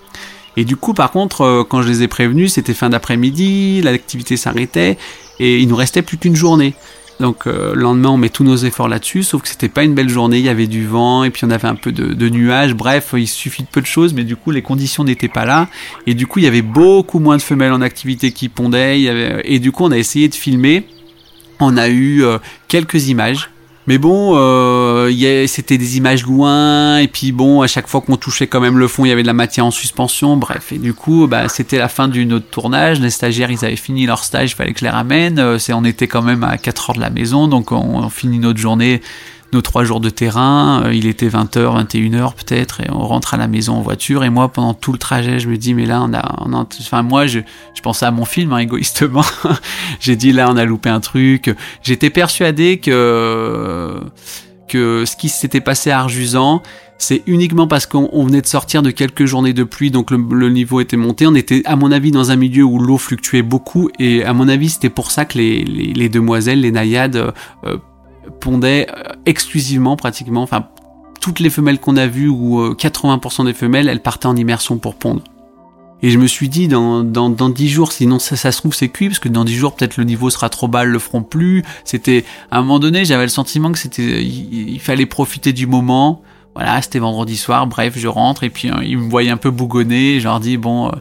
Et 0.56 0.64
du 0.64 0.74
coup, 0.76 0.92
par 0.92 1.12
contre, 1.12 1.42
euh, 1.42 1.62
quand 1.62 1.82
je 1.82 1.88
les 1.88 2.02
ai 2.02 2.08
prévenus, 2.08 2.54
c'était 2.54 2.74
fin 2.74 2.90
d'après-midi, 2.90 3.80
l'activité 3.82 4.36
s'arrêtait 4.36 4.98
et 5.38 5.60
il 5.60 5.68
nous 5.68 5.76
restait 5.76 6.02
plus 6.02 6.18
qu'une 6.18 6.34
journée. 6.34 6.74
Donc 7.20 7.46
euh, 7.46 7.74
le 7.74 7.82
lendemain, 7.82 8.10
on 8.10 8.16
met 8.16 8.28
tous 8.28 8.44
nos 8.44 8.56
efforts 8.56 8.88
là-dessus, 8.88 9.24
sauf 9.24 9.42
que 9.42 9.48
c'était 9.48 9.68
pas 9.68 9.82
une 9.82 9.94
belle 9.94 10.08
journée, 10.08 10.38
il 10.38 10.44
y 10.44 10.48
avait 10.48 10.68
du 10.68 10.86
vent 10.86 11.24
et 11.24 11.30
puis 11.30 11.44
on 11.44 11.50
avait 11.50 11.66
un 11.66 11.74
peu 11.74 11.90
de, 11.90 12.28
nuages. 12.28 12.74
Bref, 12.74 13.14
il 13.16 13.26
suffit 13.26 13.62
de 13.62 13.68
peu 13.68 13.80
de 13.80 13.86
choses, 13.86 14.14
mais 14.14 14.24
du 14.24 14.36
coup 14.36 14.50
les 14.50 14.62
conditions 14.62 15.02
n'étaient 15.04 15.28
pas 15.28 15.44
là 15.44 15.68
et 16.06 16.14
du 16.14 16.26
coup 16.26 16.38
il 16.38 16.44
y 16.44 16.48
avait 16.48 16.62
beaucoup 16.62 17.18
moins 17.18 17.36
de 17.36 17.42
femelles 17.42 17.72
en 17.72 17.80
activité 17.80 18.30
qui 18.32 18.48
pondaient. 18.48 19.00
et 19.44 19.58
du 19.58 19.72
coup 19.72 19.84
on 19.84 19.90
a 19.90 19.98
essayé 19.98 20.28
de 20.28 20.34
filmer. 20.34 20.86
On 21.60 21.76
a 21.76 21.88
eu 21.88 22.22
euh, 22.22 22.38
quelques 22.68 23.08
images 23.08 23.50
mais 23.88 23.96
bon, 23.96 24.34
euh, 24.36 25.10
c'était 25.46 25.78
des 25.78 25.96
images 25.96 26.26
loin, 26.26 26.98
et 26.98 27.08
puis 27.08 27.32
bon, 27.32 27.62
à 27.62 27.66
chaque 27.66 27.88
fois 27.88 28.02
qu'on 28.02 28.18
touchait 28.18 28.46
quand 28.46 28.60
même 28.60 28.76
le 28.76 28.86
fond, 28.86 29.06
il 29.06 29.08
y 29.08 29.12
avait 29.12 29.22
de 29.22 29.26
la 29.26 29.32
matière 29.32 29.64
en 29.64 29.70
suspension, 29.70 30.36
bref. 30.36 30.72
Et 30.72 30.78
du 30.78 30.92
coup, 30.92 31.26
bah, 31.26 31.48
c'était 31.48 31.78
la 31.78 31.88
fin 31.88 32.06
d'une 32.06 32.34
autre 32.34 32.50
tournage. 32.50 33.00
Les 33.00 33.08
stagiaires, 33.08 33.50
ils 33.50 33.64
avaient 33.64 33.76
fini 33.76 34.04
leur 34.04 34.24
stage, 34.24 34.50
il 34.50 34.54
fallait 34.56 34.74
que 34.74 34.80
je 34.80 34.84
les 34.84 34.90
ramène. 34.90 35.38
Euh, 35.38 35.58
on 35.70 35.86
était 35.86 36.06
quand 36.06 36.20
même 36.20 36.44
à 36.44 36.58
4 36.58 36.90
heures 36.90 36.96
de 36.96 37.00
la 37.00 37.08
maison, 37.08 37.48
donc 37.48 37.72
on, 37.72 37.76
on 37.76 38.10
finit 38.10 38.38
notre 38.38 38.58
journée 38.58 39.00
nos 39.52 39.62
trois 39.62 39.84
jours 39.84 40.00
de 40.00 40.10
terrain, 40.10 40.82
euh, 40.84 40.94
il 40.94 41.06
était 41.06 41.28
20h, 41.28 41.86
21h 41.86 42.34
peut-être, 42.34 42.80
et 42.80 42.90
on 42.90 43.06
rentre 43.06 43.34
à 43.34 43.36
la 43.36 43.48
maison 43.48 43.74
en 43.74 43.82
voiture, 43.82 44.24
et 44.24 44.30
moi 44.30 44.48
pendant 44.48 44.74
tout 44.74 44.92
le 44.92 44.98
trajet, 44.98 45.38
je 45.38 45.48
me 45.48 45.56
dis, 45.56 45.74
mais 45.74 45.86
là 45.86 46.02
on 46.02 46.12
a, 46.12 46.66
enfin 46.80 47.02
moi 47.02 47.26
je, 47.26 47.40
je 47.74 47.82
pensais 47.82 48.06
à 48.06 48.10
mon 48.10 48.24
film 48.24 48.52
hein, 48.52 48.58
égoïstement, 48.58 49.24
j'ai 50.00 50.16
dit 50.16 50.32
là 50.32 50.50
on 50.50 50.56
a 50.56 50.64
loupé 50.64 50.90
un 50.90 51.00
truc, 51.00 51.54
j'étais 51.82 52.10
persuadé 52.10 52.78
que, 52.78 54.00
que 54.68 55.04
ce 55.06 55.16
qui 55.16 55.28
s'était 55.28 55.60
passé 55.60 55.90
à 55.90 56.00
Arjusan, 56.00 56.62
c'est 56.98 57.22
uniquement 57.26 57.68
parce 57.68 57.86
qu'on 57.86 58.24
venait 58.24 58.40
de 58.40 58.46
sortir 58.46 58.82
de 58.82 58.90
quelques 58.90 59.24
journées 59.24 59.52
de 59.52 59.62
pluie, 59.62 59.92
donc 59.92 60.10
le, 60.10 60.48
niveau 60.50 60.80
était 60.80 60.96
monté. 60.96 61.26
On 61.28 61.34
était, 61.36 61.62
à 61.64 61.76
mon 61.76 61.92
avis, 61.92 62.10
dans 62.10 62.32
un 62.32 62.36
milieu 62.36 62.64
où 62.64 62.80
l'eau 62.80 62.98
fluctuait 62.98 63.42
beaucoup, 63.42 63.88
et 64.00 64.24
à 64.24 64.32
mon 64.32 64.48
avis, 64.48 64.68
c'était 64.68 64.90
pour 64.90 65.12
ça 65.12 65.24
que 65.24 65.38
les, 65.38 65.62
les, 65.64 66.08
demoiselles, 66.08 66.60
les 66.60 66.72
naïades, 66.72 67.32
euh, 67.64 67.76
pondaient 68.40 68.86
euh, 68.90 69.12
exclusivement 69.26 69.96
pratiquement, 69.96 70.42
enfin 70.42 70.68
toutes 71.20 71.40
les 71.40 71.50
femelles 71.50 71.80
qu'on 71.80 71.96
a 71.96 72.06
vues 72.06 72.28
ou 72.28 72.72
80% 72.74 73.42
euh, 73.42 73.44
des 73.46 73.52
femelles, 73.52 73.88
elles 73.88 74.02
partaient 74.02 74.26
en 74.26 74.36
immersion 74.36 74.78
pour 74.78 74.94
pondre. 74.94 75.22
Et 76.00 76.10
je 76.10 76.18
me 76.18 76.26
suis 76.28 76.48
dit, 76.48 76.68
dans, 76.68 77.02
dans, 77.02 77.28
dans 77.28 77.48
10 77.48 77.68
jours, 77.68 77.92
sinon 77.92 78.18
ça, 78.18 78.36
ça 78.36 78.52
se 78.52 78.58
trouve 78.58 78.74
c'est 78.74 78.88
cuit, 78.88 79.08
parce 79.08 79.18
que 79.18 79.28
dans 79.28 79.44
10 79.44 79.54
jours, 79.54 79.74
peut-être 79.74 79.96
le 79.96 80.04
niveau 80.04 80.30
sera 80.30 80.48
trop 80.48 80.68
bas, 80.68 80.82
elles 80.84 80.90
le 80.90 80.98
feront 80.98 81.22
plus. 81.22 81.64
C'était, 81.84 82.24
à 82.50 82.58
un 82.58 82.60
moment 82.60 82.78
donné, 82.78 83.04
j'avais 83.04 83.24
le 83.24 83.30
sentiment 83.30 83.72
que 83.72 83.78
c'était, 83.78 84.22
il, 84.22 84.78
fallait 84.78 85.06
profiter 85.06 85.52
du 85.52 85.66
moment. 85.66 86.22
Voilà, 86.54 86.80
c'était 86.82 87.00
vendredi 87.00 87.36
soir, 87.36 87.66
bref, 87.66 87.94
je 87.96 88.08
rentre, 88.08 88.44
et 88.44 88.50
puis 88.50 88.68
hein, 88.68 88.80
ils 88.82 88.98
me 88.98 89.10
voyaient 89.10 89.30
un 89.30 89.36
peu 89.36 89.50
bougonner, 89.50 90.20
je 90.20 90.24
leur 90.24 90.38
dis, 90.40 90.56
bon, 90.56 90.88
euh, 90.88 90.92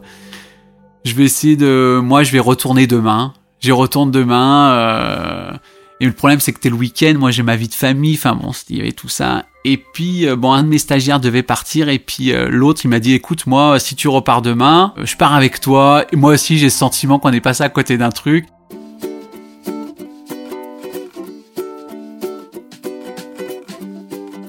je 1.06 1.14
vais 1.14 1.24
essayer 1.24 1.56
de, 1.56 2.00
moi 2.04 2.24
je 2.24 2.32
vais 2.32 2.40
retourner 2.40 2.86
demain. 2.86 3.34
J'y 3.60 3.72
retourne 3.72 4.12
demain, 4.12 4.72
euh, 4.72 5.52
et 6.00 6.06
le 6.06 6.12
problème, 6.12 6.40
c'est 6.40 6.54
que 6.54 6.60
t'es 6.60 6.70
le 6.70 6.76
week-end, 6.76 7.16
moi 7.18 7.32
j'ai 7.32 7.44
ma 7.44 7.56
vie 7.56 7.68
de 7.68 7.74
famille, 7.74 8.16
enfin 8.16 8.36
bon, 8.36 8.52
il 8.70 8.78
y 8.78 8.82
avait 8.82 8.92
tout 8.92 9.10
ça. 9.10 9.46
Et 9.66 9.78
puis, 9.78 10.28
euh, 10.28 10.36
bon, 10.36 10.54
un 10.54 10.64
de 10.64 10.70
mes 10.70 10.78
stagiaires 10.78 11.20
devait 11.20 11.44
partir, 11.44 11.90
et 11.90 12.00
puis 12.00 12.32
euh, 12.32 12.50
l'autre, 12.50 12.82
il 12.84 12.90
m'a 12.90 13.00
dit, 13.00 13.14
écoute, 13.14 13.48
moi, 13.48 13.80
si 13.80 13.96
tu 13.96 14.08
repars 14.08 14.42
demain, 14.42 14.94
euh, 14.98 15.06
je 15.06 15.18
pars 15.18 15.34
avec 15.34 15.60
toi. 15.60 16.06
Moi 16.14 16.34
aussi, 16.34 16.58
j'ai 16.58 16.70
ce 16.70 16.78
sentiment 16.78 17.20
qu'on 17.20 17.34
est 17.34 17.42
passé 17.42 17.64
à 17.64 17.70
côté 17.70 17.98
d'un 17.98 18.12
truc. 18.12 18.46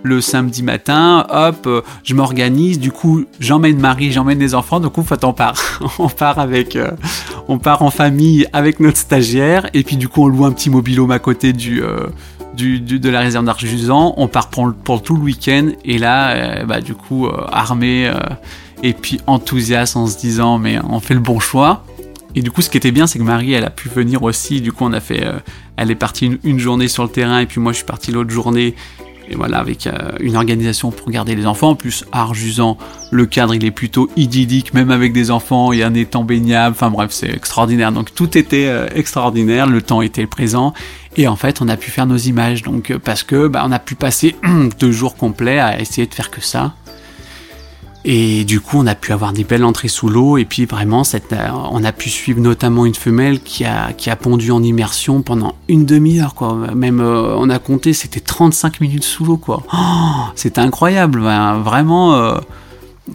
le 0.09 0.21
samedi 0.21 0.63
matin, 0.63 1.27
hop, 1.29 1.67
euh, 1.67 1.83
je 2.03 2.15
m'organise, 2.15 2.81
du 2.81 2.91
coup, 2.91 3.25
j'emmène 3.39 3.79
Marie, 3.79 4.11
j'emmène 4.11 4.39
les 4.39 4.55
enfants, 4.55 4.81
donc 4.81 5.01
fait 5.05 5.23
on 5.25 5.33
part. 5.33 5.81
on 5.99 6.09
part 6.09 6.39
avec, 6.39 6.75
euh, 6.75 6.91
on 7.49 7.59
part 7.59 7.83
en 7.83 7.91
famille 7.91 8.47
avec 8.53 8.81
notre 8.81 8.99
stagiaire, 8.99 9.69
et 9.75 9.83
puis 9.83 9.97
du 9.97 10.09
coup, 10.09 10.25
on 10.25 10.29
loue 10.29 10.45
un 10.45 10.53
petit 10.53 10.71
mobilhome 10.71 11.11
à 11.11 11.19
côté 11.19 11.53
euh, 11.53 12.07
de 12.57 13.09
la 13.09 13.21
réserve 13.21 13.45
d'Arjusan, 13.45 14.15
on 14.17 14.29
part 14.29 14.51
pour, 14.51 15.03
tout 15.03 15.17
le 15.17 15.23
week-end, 15.23 15.71
et 15.85 15.99
là, 15.99 16.65
bah, 16.65 16.81
du 16.81 16.95
coup, 16.95 17.29
armé, 17.51 18.13
et 18.83 18.93
puis 18.93 19.21
enthousiaste 19.27 19.97
en 19.97 20.07
se 20.07 20.19
disant, 20.19 20.59
mais 20.59 20.79
on 20.89 21.01
fait 21.01 21.15
le 21.15 21.21
bon 21.21 21.41
choix. 21.41 21.85
Et 22.35 22.43
du 22.43 22.51
coup, 22.51 22.61
ce 22.61 22.69
qui 22.69 22.77
était 22.77 22.91
bien, 22.93 23.07
c'est 23.07 23.19
que 23.19 23.25
Marie, 23.25 23.53
elle 23.55 23.65
a 23.65 23.71
pu 23.71 23.89
venir 23.89 24.23
aussi. 24.23 24.61
Du 24.61 24.73
coup, 24.73 24.85
on 24.85 24.93
a 24.93 25.01
fait, 25.01 25.27
elle 25.77 25.91
est 25.91 25.97
partie 25.97 26.27
une, 26.27 26.39
une, 26.45 26.59
journée 26.59 26.89
sur 26.89 27.03
le 27.03 27.09
terrain, 27.09 27.41
et 27.41 27.47
puis 27.47 27.61
moi, 27.61 27.73
je 27.73 27.79
suis 27.79 27.87
parti 27.87 28.13
l'autre 28.13 28.31
journée 28.31 28.75
Et 29.31 29.35
voilà, 29.35 29.59
avec 29.59 29.87
euh, 29.87 29.93
une 30.21 30.37
organisation 30.37 30.91
pour 30.91 31.11
garder 31.11 31.35
les 31.35 31.47
enfants. 31.47 31.71
En 31.71 31.75
plus, 31.75 32.05
Arjusan, 32.13 32.79
le 33.11 33.27
cadre, 33.27 33.55
il 33.55 33.65
est 33.65 33.71
plutôt 33.71 34.09
idyllique, 34.17 34.73
même 34.75 34.91
avec 34.91 35.13
des 35.13 35.31
enfants, 35.31 35.73
il 35.73 35.81
y 35.81 35.83
a 35.83 35.87
un 35.87 35.95
étang 35.95 36.25
baignable. 36.25 36.75
Enfin 36.77 36.91
bref, 36.91 37.11
c'est 37.13 37.31
extraordinaire. 37.31 37.93
Donc 37.93 38.15
tout 38.15 38.39
était 38.39 38.67
euh, 38.67 38.89
extraordinaire, 38.95 39.67
le 39.67 39.83
temps 39.83 40.01
était 40.03 40.27
présent. 40.27 40.73
Et 41.17 41.29
en 41.29 41.37
fait, 41.37 41.61
on 41.61 41.69
a 41.69 41.77
pu 41.77 41.91
faire 41.91 42.07
nos 42.07 42.17
images. 42.17 42.63
Donc, 42.63 42.91
euh, 42.91 42.99
parce 42.99 43.23
que 43.23 43.49
bah, 43.49 43.63
on 43.67 43.73
a 43.73 43.79
pu 43.79 43.95
passer 43.95 44.37
deux 44.81 44.93
jours 44.93 45.17
complets 45.17 45.59
à 45.59 45.81
essayer 45.81 46.07
de 46.07 46.15
faire 46.15 46.31
que 46.31 46.41
ça. 46.41 46.75
Et 48.05 48.45
du 48.45 48.61
coup, 48.61 48.79
on 48.79 48.87
a 48.87 48.95
pu 48.95 49.13
avoir 49.13 49.33
des 49.33 49.45
belles 49.45 49.65
entrées 49.65 49.89
sous 49.89 50.09
l'eau. 50.09 50.39
Et 50.39 50.45
puis 50.45 50.65
vraiment, 50.65 51.03
euh, 51.15 51.49
on 51.71 51.85
a 51.85 51.93
pu 51.93 52.11
suivre 52.11 52.41
notamment 52.41 52.87
une 52.87 52.95
femelle 52.95 53.41
qui 53.41 53.65
a, 53.65 53.93
pondu 54.21 54.51
en 54.51 54.63
immersion 54.63 55.23
pendant 55.23 55.55
une 55.69 55.85
demi-heure. 55.85 56.35
Quoi. 56.35 56.57
Même, 56.75 57.01
euh, 57.01 57.35
on 57.37 57.51
a 57.51 57.59
compté, 57.59 57.93
c'était 57.93 58.21
35 58.21 58.81
minutes 58.81 59.05
sous 59.05 59.25
l'eau. 59.25 59.37
quoi. 59.37 59.63
Oh, 59.73 60.31
c'était 60.35 60.61
incroyable. 60.61 61.21
vraiment, 61.21 62.15
euh, 62.15 62.39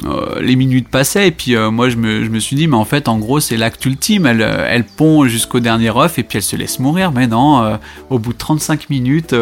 euh, 0.05 0.41
les 0.41 0.55
minutes 0.55 0.87
passaient. 0.87 1.27
Et 1.27 1.31
puis 1.31 1.55
euh, 1.55 1.71
moi, 1.71 1.89
je 1.89 1.97
me, 1.97 2.23
je 2.23 2.29
me, 2.29 2.39
suis 2.39 2.55
dit, 2.55 2.67
mais 2.67 2.75
en 2.75 2.85
fait, 2.85 3.07
en 3.07 3.17
gros, 3.17 3.39
c'est 3.39 3.57
l'acte 3.57 3.85
ultime. 3.85 4.25
Elle, 4.25 4.41
euh, 4.41 4.67
elle 4.69 4.83
pond 4.83 5.25
jusqu'au 5.27 5.59
dernier 5.59 5.95
œuf 5.95 6.19
et 6.19 6.23
puis 6.23 6.37
elle 6.37 6.43
se 6.43 6.55
laisse 6.55 6.79
mourir. 6.79 7.11
Mais 7.11 7.27
non, 7.27 7.77
au 8.09 8.19
bout 8.19 8.33
de 8.33 8.37
35 8.37 8.89
minutes, 8.89 9.35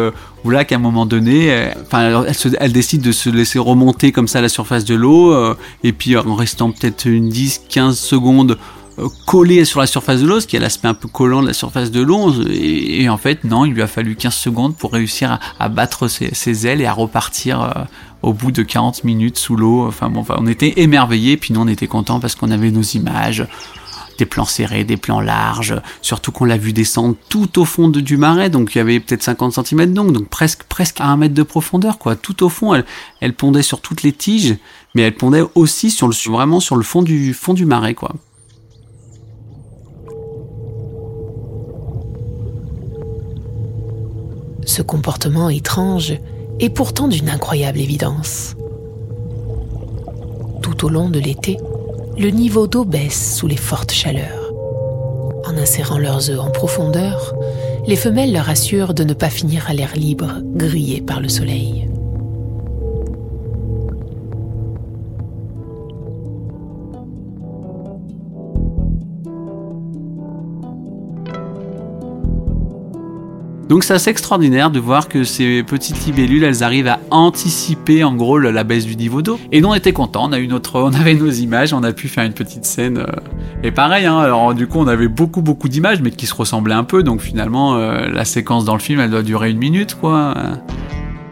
ou 0.44 0.50
là 0.50 0.64
qu'à 0.64 0.76
un 0.76 0.78
moment 0.78 1.06
donné, 1.06 1.46
elle, 1.46 1.74
elle, 1.92 2.56
elle, 2.60 2.72
décide 2.72 3.02
de 3.02 3.12
se 3.12 3.30
laisser 3.30 3.58
remonter 3.58 4.12
comme 4.12 4.28
ça 4.28 4.38
à 4.38 4.42
la 4.42 4.48
surface 4.48 4.84
de 4.84 4.94
l'eau, 4.94 5.34
et 5.82 5.92
puis 5.92 6.16
en 6.16 6.34
restant 6.34 6.70
peut-être 6.70 7.06
une 7.06 7.30
10-15 7.30 7.92
secondes 7.92 8.58
collée 9.26 9.64
sur 9.64 9.80
la 9.80 9.86
surface 9.86 10.20
de 10.20 10.26
l'eau, 10.26 10.40
ce 10.40 10.46
qui 10.46 10.56
a 10.56 10.60
l'aspect 10.60 10.88
un 10.88 10.94
peu 10.94 11.08
collant 11.08 11.42
de 11.42 11.46
la 11.46 11.52
surface 11.52 11.90
de 11.90 12.00
l'eau, 12.00 12.32
et, 12.50 13.08
en 13.08 13.16
fait 13.16 13.44
non, 13.44 13.64
il 13.64 13.72
lui 13.72 13.82
a 13.82 13.86
fallu 13.86 14.16
15 14.16 14.34
secondes 14.34 14.76
pour 14.76 14.92
réussir 14.92 15.38
à, 15.58 15.68
battre 15.68 16.08
ses, 16.08 16.66
ailes 16.66 16.80
et 16.80 16.86
à 16.86 16.92
repartir 16.92 17.86
au 18.22 18.32
bout 18.32 18.52
de 18.52 18.62
40 18.62 19.04
minutes 19.04 19.38
sous 19.38 19.56
l'eau. 19.56 19.86
Enfin 19.86 20.10
bon, 20.10 20.20
enfin, 20.20 20.36
on 20.38 20.46
était 20.46 20.74
émerveillés, 20.76 21.36
puis 21.36 21.54
nous 21.54 21.60
on 21.60 21.68
était 21.68 21.86
contents 21.86 22.20
parce 22.20 22.34
qu'on 22.34 22.50
avait 22.50 22.70
nos 22.70 22.82
images 22.82 23.46
des 24.18 24.26
plans 24.26 24.44
serrés, 24.44 24.84
des 24.84 24.96
plans 24.96 25.20
larges, 25.20 25.74
surtout 26.00 26.32
qu'on 26.32 26.44
l'a 26.44 26.56
vu 26.56 26.72
descendre 26.72 27.16
tout 27.28 27.58
au 27.58 27.64
fond 27.64 27.88
du 27.88 28.16
marais, 28.16 28.50
donc 28.50 28.74
il 28.74 28.78
y 28.78 28.80
avait 28.80 29.00
peut-être 29.00 29.22
50 29.22 29.66
cm 29.66 29.92
donc, 29.94 30.12
donc 30.12 30.28
presque, 30.28 30.64
presque 30.64 31.00
à 31.00 31.06
un 31.06 31.16
mètre 31.16 31.34
de 31.34 31.42
profondeur, 31.42 31.98
quoi. 31.98 32.16
Tout 32.16 32.44
au 32.44 32.48
fond, 32.48 32.74
elle, 32.74 32.84
elle 33.20 33.34
pondait 33.34 33.62
sur 33.62 33.80
toutes 33.80 34.02
les 34.02 34.12
tiges, 34.12 34.56
mais 34.94 35.02
elle 35.02 35.16
pondait 35.16 35.42
aussi 35.54 35.90
sur 35.90 36.08
le, 36.08 36.14
vraiment 36.30 36.60
sur 36.60 36.76
le 36.76 36.82
fond 36.82 37.02
du, 37.02 37.34
fond 37.34 37.54
du 37.54 37.66
marais, 37.66 37.94
quoi. 37.94 38.14
Ce 44.64 44.82
comportement 44.82 45.48
étrange 45.48 46.14
est 46.60 46.70
pourtant 46.70 47.08
d'une 47.08 47.28
incroyable 47.28 47.80
évidence. 47.80 48.54
Tout 50.62 50.84
au 50.84 50.88
long 50.88 51.08
de 51.08 51.18
l'été, 51.18 51.58
le 52.18 52.30
niveau 52.30 52.66
d'eau 52.66 52.84
baisse 52.84 53.36
sous 53.36 53.46
les 53.46 53.56
fortes 53.56 53.92
chaleurs. 53.92 54.52
En 55.44 55.56
insérant 55.56 55.98
leurs 55.98 56.30
œufs 56.30 56.40
en 56.40 56.50
profondeur, 56.50 57.34
les 57.86 57.96
femelles 57.96 58.32
leur 58.32 58.48
assurent 58.48 58.94
de 58.94 59.04
ne 59.04 59.14
pas 59.14 59.30
finir 59.30 59.68
à 59.68 59.74
l'air 59.74 59.96
libre, 59.96 60.38
grillées 60.54 61.00
par 61.00 61.20
le 61.20 61.28
soleil. 61.28 61.88
Donc 73.72 73.84
c'est 73.84 73.94
assez 73.94 74.10
extraordinaire 74.10 74.70
de 74.70 74.78
voir 74.78 75.08
que 75.08 75.24
ces 75.24 75.62
petites 75.62 76.04
libellules, 76.04 76.44
elles 76.44 76.62
arrivent 76.62 76.88
à 76.88 77.00
anticiper 77.10 78.04
en 78.04 78.14
gros 78.14 78.36
la 78.36 78.64
baisse 78.64 78.84
du 78.84 78.96
niveau 78.96 79.22
d'eau. 79.22 79.40
Et 79.50 79.62
nous 79.62 79.68
on 79.68 79.74
était 79.74 79.94
contents, 79.94 80.28
on 80.28 80.32
a 80.32 80.38
eu 80.38 80.46
notre, 80.46 80.78
avait 80.94 81.14
nos 81.14 81.30
images, 81.30 81.72
on 81.72 81.82
a 81.82 81.94
pu 81.94 82.08
faire 82.08 82.24
une 82.24 82.34
petite 82.34 82.66
scène. 82.66 82.98
Euh, 82.98 83.06
et 83.62 83.70
pareil, 83.70 84.04
hein, 84.04 84.18
alors 84.18 84.52
du 84.52 84.66
coup 84.66 84.76
on 84.78 84.86
avait 84.86 85.08
beaucoup 85.08 85.40
beaucoup 85.40 85.70
d'images, 85.70 86.02
mais 86.02 86.10
qui 86.10 86.26
se 86.26 86.34
ressemblaient 86.34 86.74
un 86.74 86.84
peu. 86.84 87.02
Donc 87.02 87.22
finalement 87.22 87.76
euh, 87.76 88.08
la 88.08 88.26
séquence 88.26 88.66
dans 88.66 88.74
le 88.74 88.78
film, 88.78 89.00
elle 89.00 89.10
doit 89.10 89.22
durer 89.22 89.50
une 89.50 89.56
minute, 89.56 89.94
quoi. 89.94 90.34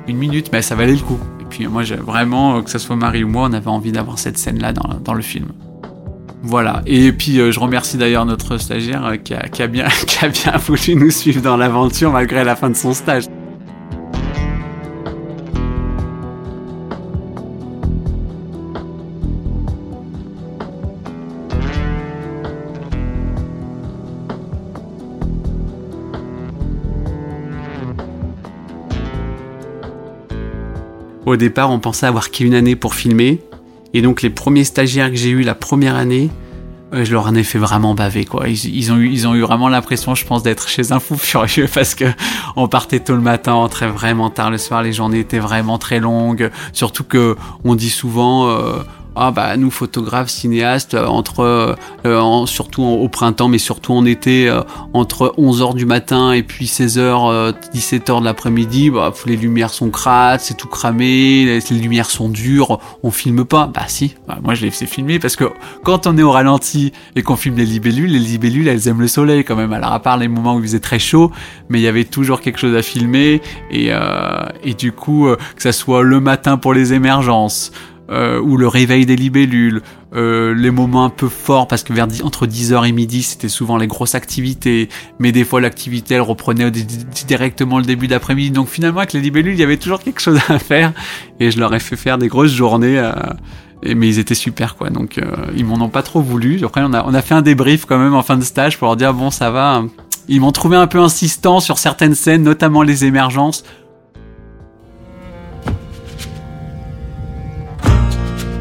Une 0.09 0.17
minute, 0.17 0.49
mais 0.51 0.63
ça 0.63 0.75
valait 0.75 0.95
le 0.95 1.01
coup. 1.01 1.19
Et 1.43 1.45
puis 1.45 1.67
moi, 1.67 1.83
vraiment, 1.83 2.57
euh, 2.57 2.63
que 2.63 2.71
ce 2.71 2.79
soit 2.79 2.97
Marie 2.97 3.23
ou 3.23 3.29
moi, 3.29 3.49
on 3.51 3.53
avait 3.53 3.69
envie 3.69 3.93
d'avoir 3.93 4.19
cette 4.19 4.39
scène-là 4.39 4.73
dans, 4.73 4.99
dans 5.05 5.13
le 5.13 5.21
film. 5.21 5.49
Voilà. 6.43 6.83
Et 6.87 7.13
puis 7.13 7.39
euh, 7.39 7.53
je 7.53 7.61
remercie 7.61 7.97
d'ailleurs 7.97 8.25
notre 8.25 8.57
stagiaire 8.57 9.05
euh, 9.05 9.17
qui, 9.17 9.35
a, 9.35 9.67
bien 9.69 9.87
voulu 10.59 10.97
nous 10.97 11.11
suivre 11.11 11.43
dans 11.43 11.57
l'aventure 11.57 12.11
malgré 12.11 12.45
la 12.45 12.57
fin 12.57 12.71
de 12.71 12.77
son 12.77 12.95
stage. 12.95 13.25
Au 31.27 31.37
départ, 31.37 31.71
on 31.71 31.79
pensait 31.79 32.07
avoir 32.07 32.33
qu'une 32.33 32.55
année 32.55 32.75
pour 32.75 32.97
filmer, 32.97 33.41
et 33.95 34.03
donc 34.03 34.23
les 34.23 34.31
premiers 34.31 34.65
stagiaires 34.65 35.11
que 35.11 35.17
j'ai 35.17 35.31
eu 35.31 35.43
la 35.43 35.55
première 35.55 35.97
année, 35.97 36.31
euh, 36.93 37.05
je 37.05 37.13
leur 37.13 37.27
en 37.27 37.35
ai 37.35 37.43
fait 37.43 37.59
vraiment 37.59 37.95
baver 37.95 38.25
quoi. 38.25 38.49
Ils, 38.49 38.77
ils 38.77 38.93
ont 38.93 38.97
eu 38.97 39.11
ils 39.11 39.27
ont 39.29 39.35
eu 39.35 39.41
vraiment 39.41 39.69
l'impression, 39.69 40.15
je 40.15 40.25
pense, 40.25 40.43
d'être 40.43 40.69
chez 40.69 40.93
un 40.93 41.01
fou 41.01 41.17
furieux 41.17 41.69
parce 41.75 41.95
que 41.95 42.07
on 42.57 42.69
partait 42.69 43.01
tôt 43.01 43.15
le 43.15 43.21
matin, 43.21 43.55
on 43.55 43.61
rentrait 43.61 43.89
vraiment 43.89 44.31
tard 44.31 44.51
le 44.51 44.59
soir, 44.59 44.83
les 44.83 44.93
journées 44.93 45.21
étaient 45.21 45.39
vraiment 45.39 45.79
très 45.79 46.01
longues. 46.01 46.51
Surtout 46.73 47.05
que 47.05 47.37
on 47.65 47.75
dit 47.75 47.91
souvent. 47.91 48.49
Euh, 48.49 48.83
ah 49.23 49.33
bah 49.33 49.55
nous 49.59 49.71
photographes, 49.71 50.31
cinéastes, 50.31 50.95
euh, 50.95 51.05
entre 51.05 51.77
euh, 52.07 52.19
en, 52.19 52.47
surtout 52.47 52.83
au 52.83 53.07
printemps, 53.11 53.49
mais 53.49 53.59
surtout 53.59 53.93
en 53.93 54.07
été, 54.07 54.49
euh, 54.49 54.63
entre 54.95 55.35
11h 55.37 55.75
du 55.75 55.85
matin 55.85 56.33
et 56.33 56.43
puis 56.43 56.65
16h, 56.65 57.53
17h 57.75 58.21
de 58.21 58.25
l'après-midi, 58.25 58.89
bah, 58.89 59.13
les 59.27 59.37
lumières 59.37 59.75
sont 59.75 59.91
crades, 59.91 60.41
c'est 60.41 60.57
tout 60.57 60.69
cramé, 60.69 61.45
les, 61.45 61.79
lumières 61.79 62.09
sont 62.09 62.31
dures, 62.31 62.81
on 63.03 63.11
filme 63.11 63.45
pas. 63.45 63.67
Bah 63.67 63.83
si, 63.89 64.15
bah, 64.27 64.39
moi 64.43 64.55
je 64.55 64.63
les 64.63 64.71
fais 64.71 64.87
filmer 64.87 65.19
parce 65.19 65.37
que 65.37 65.45
quand 65.85 66.07
on 66.07 66.17
est 66.17 66.23
au 66.23 66.33
ralenti 66.33 66.93
et 67.15 67.23
qu'on 67.23 67.37
filme 67.37 67.59
les 67.59 67.67
libellules, 67.67 68.11
les 68.11 68.19
libellules 68.19 68.69
elles 68.69 68.89
aiment 68.89 69.03
le 69.03 69.09
soleil 69.09 69.45
quand 69.45 69.57
même. 69.57 69.75
Alors 69.75 69.93
à 69.93 70.01
part 70.01 70.17
les 70.17 70.29
moments 70.29 70.55
où 70.55 70.61
il 70.61 70.65
faisait 70.65 70.81
très 70.81 70.99
chaud, 70.99 71.31
mais 71.69 71.79
il 71.79 71.83
y 71.83 71.89
avait 71.89 72.05
toujours 72.05 72.41
quelque 72.41 72.59
chose 72.59 72.75
à 72.75 72.81
filmer 72.81 73.43
et, 73.71 73.91
et 74.65 74.73
du 74.73 74.93
coup 74.93 75.29
que 75.57 75.63
ça 75.63 75.73
soit 75.73 76.03
le 76.03 76.21
matin 76.21 76.57
pour 76.57 76.73
les 76.73 76.95
émergences, 76.95 77.71
euh, 78.11 78.41
ou 78.41 78.57
le 78.57 78.67
réveil 78.67 79.07
des 79.07 79.17
libellules, 79.17 79.83
euh, 80.15 80.55
les 80.55 80.71
moments 80.71 81.05
un 81.05 81.11
peu 81.11 81.29
forts, 81.29 81.69
parce 81.69 81.83
que 81.83 81.93
vers 81.93 82.09
entre 82.25 82.47
10h 82.47 82.89
et 82.89 82.93
midi, 82.93 83.23
c'était 83.23 83.49
souvent 83.49 83.77
les 83.77 83.87
grosses 83.87 84.15
activités, 84.15 84.89
mais 85.19 85.33
des 85.33 85.45
fois 85.45 85.61
l'activité, 85.61 86.15
elle 86.15 86.23
reprenait 86.23 86.71
directement 87.27 87.79
le 87.79 87.85
début 87.85 88.09
d'après-midi. 88.09 88.51
Donc 88.51 88.69
finalement, 88.69 88.99
avec 88.99 89.13
les 89.13 89.21
libellules, 89.21 89.55
il 89.55 89.61
y 89.61 89.65
avait 89.65 89.77
toujours 89.77 90.01
quelque 90.01 90.21
chose 90.21 90.39
à 90.49 90.59
faire, 90.59 90.93
et 91.39 91.51
je 91.51 91.59
leur 91.59 91.75
ai 91.75 91.79
fait 91.81 91.97
faire 91.97 92.19
des 92.19 92.29
grosses 92.29 92.53
journées. 92.53 92.99
Euh, 92.99 93.13
et, 93.83 93.95
mais 93.95 94.09
ils 94.09 94.19
étaient 94.19 94.35
super 94.35 94.77
quoi, 94.77 94.91
donc 94.91 95.17
euh, 95.17 95.25
ils 95.57 95.65
m'en 95.65 95.83
ont 95.83 95.89
pas 95.89 96.03
trop 96.03 96.21
voulu. 96.21 96.63
Après 96.65 96.83
on 96.85 96.93
a, 96.93 97.05
on 97.07 97.15
a 97.15 97.23
fait 97.23 97.35
un 97.35 97.43
débrief 97.43 97.87
quand 97.87 97.99
même 97.99 98.15
en 98.15 98.23
fin 98.23 98.37
de 98.37 98.45
stage 98.45 98.77
pour 98.79 98.89
leur 98.89 98.97
dire 98.97 99.15
bon 99.15 99.31
ça 99.31 99.51
va. 99.51 99.83
Ils 100.29 100.41
m'ont 100.41 100.53
trouvé 100.53 100.77
un 100.77 100.87
peu 100.87 101.01
insistant 101.01 101.61
sur 101.61 101.79
certaines 101.79 102.15
scènes, 102.15 102.43
notamment 102.43 102.83
les 102.83 103.05
émergences. 103.05 103.65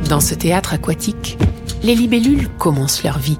Dans 0.10 0.20
ce 0.20 0.34
théâtre 0.34 0.74
aquatique, 0.74 1.38
les 1.84 1.94
libellules 1.94 2.50
commencent 2.58 3.04
leur 3.04 3.20
vie. 3.20 3.38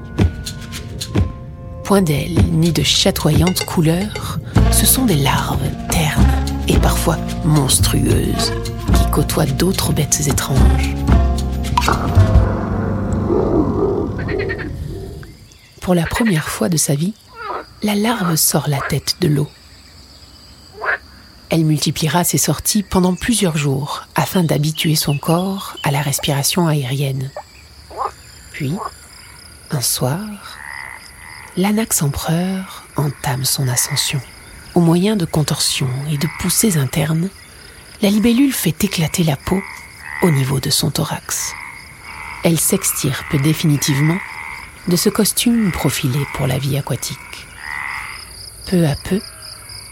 Point 1.84 2.04
d'ailes 2.04 2.40
ni 2.52 2.72
de 2.72 2.84
chatoyantes 2.84 3.66
couleurs, 3.66 4.38
ce 4.72 4.86
sont 4.86 5.06
des 5.06 5.16
larves 5.16 5.68
ternes 5.90 6.28
et 6.68 6.78
parfois 6.78 7.18
monstrueuses 7.44 8.54
qui 8.94 9.10
côtoient 9.12 9.48
d'autres 9.48 9.94
bêtes 9.94 10.28
étranges. 10.28 10.96
Pour 15.82 15.96
la 15.96 16.06
première 16.06 16.50
fois 16.50 16.70
de 16.70 16.78
sa 16.78 16.94
vie, 16.94 17.16
la 17.82 17.96
larve 17.96 18.36
sort 18.36 18.70
la 18.70 18.80
tête 18.80 19.16
de 19.22 19.28
l'eau. 19.28 19.48
Elle 21.50 21.66
multipliera 21.66 22.24
ses 22.24 22.38
sorties 22.38 22.84
pendant 22.84 23.16
plusieurs 23.16 23.58
jours 23.58 24.06
afin 24.16 24.44
d'habituer 24.44 24.96
son 24.96 25.18
corps 25.18 25.78
à 25.84 25.92
la 25.92 26.02
respiration 26.02 26.68
aérienne. 26.68 27.32
Puis, 28.52 28.74
un 29.72 29.82
soir, 29.82 30.20
l'anax 31.58 32.04
empereur 32.04 32.84
entame 32.96 33.46
son 33.46 33.68
ascension. 33.68 34.22
Au 34.76 34.82
moyen 34.82 35.16
de 35.16 35.26
contorsions 35.26 35.90
et 36.12 36.18
de 36.18 36.28
poussées 36.40 36.78
internes, 36.78 37.30
la 38.02 38.10
libellule 38.10 38.54
fait 38.54 38.84
éclater 38.84 39.24
la 39.24 39.36
peau 39.36 39.62
au 40.22 40.30
niveau 40.30 40.60
de 40.60 40.70
son 40.70 40.92
thorax. 40.92 41.54
Elle 42.44 42.60
s'extirpe 42.60 43.36
définitivement 43.42 44.18
de 44.88 44.96
ce 44.96 45.10
costume 45.10 45.72
profilé 45.72 46.20
pour 46.36 46.48
la 46.48 46.58
vie 46.58 46.78
aquatique. 46.78 47.18
Peu 48.68 48.88
à 48.88 48.96
peu, 48.96 49.20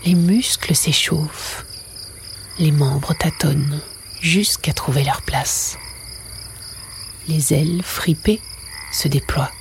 les 0.08 0.15
muscles 0.15 0.74
s'échauffent. 0.74 1.65
les 2.60 2.72
membres 2.72 3.13
tâtonnent 3.13 3.82
jusqu'à 4.22 4.72
trouver 4.72 5.04
leur 5.04 5.22
place. 5.22 5.76
Les 7.28 7.54
ailes 7.54 7.82
fripées 7.84 8.39
se 8.93 9.10
déploient 9.10 9.52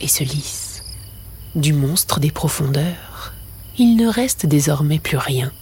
et 0.00 0.08
se 0.08 0.24
lissent. 0.24 0.82
Du 1.54 1.74
monstre 1.74 2.20
des 2.20 2.30
profondeurs, 2.30 3.34
il 3.76 3.96
ne 3.96 4.08
reste 4.08 4.46
désormais 4.46 4.98
plus 4.98 5.18
rien. 5.18 5.52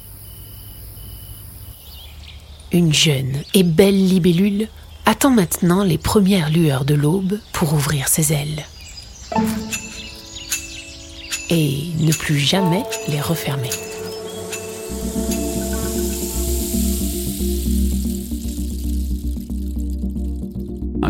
Une 2.70 2.94
jeune 2.94 3.42
et 3.52 3.64
belle 3.64 4.06
libellule 4.06 4.68
attend 5.06 5.30
maintenant 5.30 5.82
les 5.82 5.98
premières 5.98 6.50
lueurs 6.50 6.84
de 6.84 6.94
l'aube 6.94 7.40
pour 7.52 7.72
ouvrir 7.72 8.06
ses 8.06 8.32
ailes. 8.32 8.64
Et 11.50 11.88
ne 11.98 12.12
plus 12.12 12.38
jamais 12.38 12.84
les 13.08 13.20
refermer. 13.20 13.70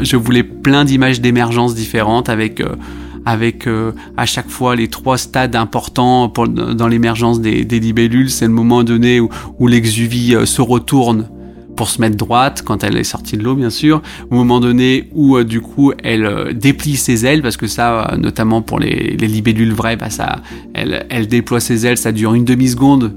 Je 0.02 0.16
voulais 0.16 0.42
plein 0.42 0.84
d'images 0.84 1.20
d'émergence 1.20 1.74
différentes 1.74 2.28
avec 2.28 2.60
euh, 2.60 2.76
avec 3.24 3.66
euh, 3.66 3.92
à 4.16 4.24
chaque 4.26 4.48
fois 4.48 4.74
les 4.74 4.88
trois 4.88 5.18
stades 5.18 5.54
importants 5.54 6.28
pour, 6.28 6.48
dans 6.48 6.88
l'émergence 6.88 7.40
des, 7.40 7.64
des, 7.64 7.78
libellules. 7.78 8.30
C'est 8.30 8.46
le 8.46 8.52
moment 8.52 8.84
donné 8.84 9.20
où, 9.20 9.28
où 9.58 9.66
l'exuvie 9.66 10.34
euh, 10.34 10.46
se 10.46 10.62
retourne 10.62 11.28
pour 11.76 11.88
se 11.90 12.00
mettre 12.00 12.16
droite 12.16 12.62
quand 12.64 12.82
elle 12.82 12.96
est 12.96 13.04
sortie 13.04 13.36
de 13.36 13.44
l'eau 13.44 13.54
bien 13.54 13.70
sûr 13.70 14.02
au 14.32 14.34
moment 14.34 14.58
donné 14.58 15.08
où 15.14 15.40
du 15.44 15.60
coup 15.60 15.92
elle 16.02 16.52
déplie 16.58 16.96
ses 16.96 17.24
ailes 17.24 17.40
parce 17.40 17.56
que 17.56 17.68
ça 17.68 18.16
notamment 18.18 18.62
pour 18.62 18.80
les, 18.80 19.16
les 19.16 19.28
libellules 19.28 19.72
vraies 19.72 19.94
bah 19.94 20.10
ça 20.10 20.40
elle, 20.74 21.06
elle 21.08 21.28
déploie 21.28 21.60
ses 21.60 21.86
ailes 21.86 21.96
ça 21.96 22.10
dure 22.10 22.34
une 22.34 22.44
demi 22.44 22.66
seconde 22.66 23.14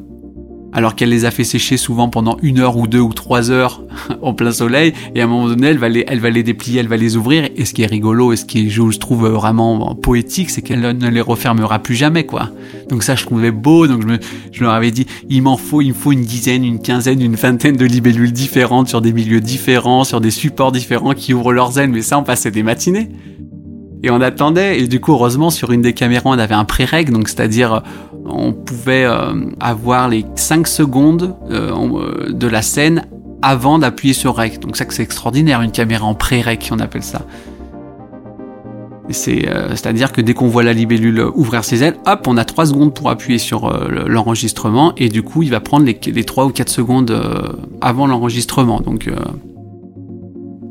alors 0.74 0.96
qu'elle 0.96 1.10
les 1.10 1.26
a 1.26 1.32
fait 1.32 1.44
sécher 1.44 1.78
souvent 1.78 2.10
pendant 2.10 2.38
une 2.42 2.60
heure 2.60 2.78
ou 2.78 2.88
deux 2.88 3.00
ou 3.00 3.14
trois 3.14 3.52
heures 3.52 3.84
en 4.22 4.34
plein 4.34 4.52
soleil, 4.52 4.94
et 5.16 5.22
à 5.22 5.26
un 5.26 5.28
moment 5.28 5.48
donné, 5.48 5.68
elle 5.68 5.78
va 5.78 5.90
les, 5.90 6.04
elle 6.08 6.20
va 6.20 6.30
les 6.30 6.44
déplier, 6.44 6.80
elle 6.80 6.88
va 6.88 6.98
les 6.98 7.18
ouvrir, 7.18 7.50
et 7.56 7.66
ce 7.66 7.74
qui 7.74 7.82
est 7.82 7.88
rigolo, 7.88 8.34
et 8.34 8.36
ce 8.36 8.46
qui 8.46 8.68
est, 8.68 8.70
je 8.70 8.98
trouve 8.98 9.28
vraiment 9.28 9.96
poétique, 9.96 10.50
c'est 10.50 10.62
qu'elle 10.62 10.82
ne 10.82 11.10
les 11.10 11.22
refermera 11.22 11.80
plus 11.80 11.96
jamais, 11.96 12.26
quoi. 12.26 12.50
Donc 12.90 13.04
ça, 13.04 13.16
je 13.16 13.26
trouvais 13.26 13.52
beau, 13.52 13.88
donc 13.88 14.02
je, 14.02 14.08
me, 14.08 14.20
je 14.52 14.64
leur 14.64 14.74
avais 14.74 14.92
dit, 14.92 15.06
il 15.30 15.42
m'en 15.42 15.58
faut, 15.58 15.82
il 15.82 15.90
me 15.90 15.94
faut 15.94 16.12
une 16.12 16.24
dizaine, 16.24 16.64
une 16.64 16.80
quinzaine, 16.80 17.22
une 17.22 17.36
vingtaine 17.36 17.76
de 17.76 17.86
libellules 17.86 18.34
différentes, 18.34 18.88
sur 18.88 19.02
des 19.02 19.14
milieux 19.14 19.42
différents, 19.42 20.04
sur 20.04 20.22
des 20.22 20.32
supports 20.32 20.72
différents, 20.72 21.14
qui 21.14 21.34
ouvrent 21.34 21.54
leurs 21.54 21.78
ailes, 21.80 21.90
mais 21.90 22.02
ça, 22.02 22.18
on 22.18 22.24
passait 22.24 22.52
des 22.52 22.64
matinées. 22.64 23.10
Et 24.04 24.10
on 24.10 24.20
attendait, 24.20 24.80
et 24.80 24.88
du 24.88 25.00
coup, 25.00 25.12
heureusement, 25.12 25.52
sur 25.52 25.72
une 25.72 25.82
des 25.82 25.94
caméras, 25.94 26.30
on 26.32 26.40
avait 26.40 26.56
un 26.56 26.66
pré-reg, 26.66 27.12
donc 27.12 27.30
c'est-à-dire, 27.30 27.84
on 28.26 28.54
pouvait 28.54 29.06
euh, 29.06 29.34
avoir 29.60 30.10
les 30.10 30.26
5 30.36 30.68
secondes 30.68 31.36
euh, 31.50 31.72
euh, 31.72 32.32
de 32.32 32.48
la 32.48 32.62
scène 32.62 33.06
avant 33.42 33.80
d'appuyer 33.80 34.14
sur 34.14 34.36
rec. 34.36 34.60
Donc 34.60 34.78
ça, 34.78 34.86
c'est 34.90 35.04
extraordinaire, 35.04 35.62
une 35.62 35.72
caméra 35.72 36.06
en 36.06 36.14
pré-rec, 36.14 36.70
on 36.72 36.80
appelle 36.80 37.04
ça. 37.04 37.22
C'est-à-dire 39.10 40.14
que 40.14 40.22
dès 40.22 40.34
qu'on 40.34 40.48
voit 40.48 40.64
la 40.64 40.72
libellule 40.72 41.26
ouvrir 41.36 41.66
ses 41.66 41.84
ailes, 41.84 41.98
hop, 42.06 42.28
on 42.28 42.38
a 42.38 42.46
3 42.46 42.68
secondes 42.68 42.94
pour 42.94 43.10
appuyer 43.10 43.40
sur 43.40 43.70
l'enregistrement, 44.08 44.94
et 44.96 45.10
du 45.10 45.22
coup, 45.22 45.44
il 45.44 45.50
va 45.50 45.60
prendre 45.60 45.86
les, 45.86 46.00
les 46.06 46.24
3 46.24 46.46
ou 46.46 46.50
4 46.52 46.70
secondes 46.70 47.22
avant 47.82 48.08
l'enregistrement. 48.08 48.80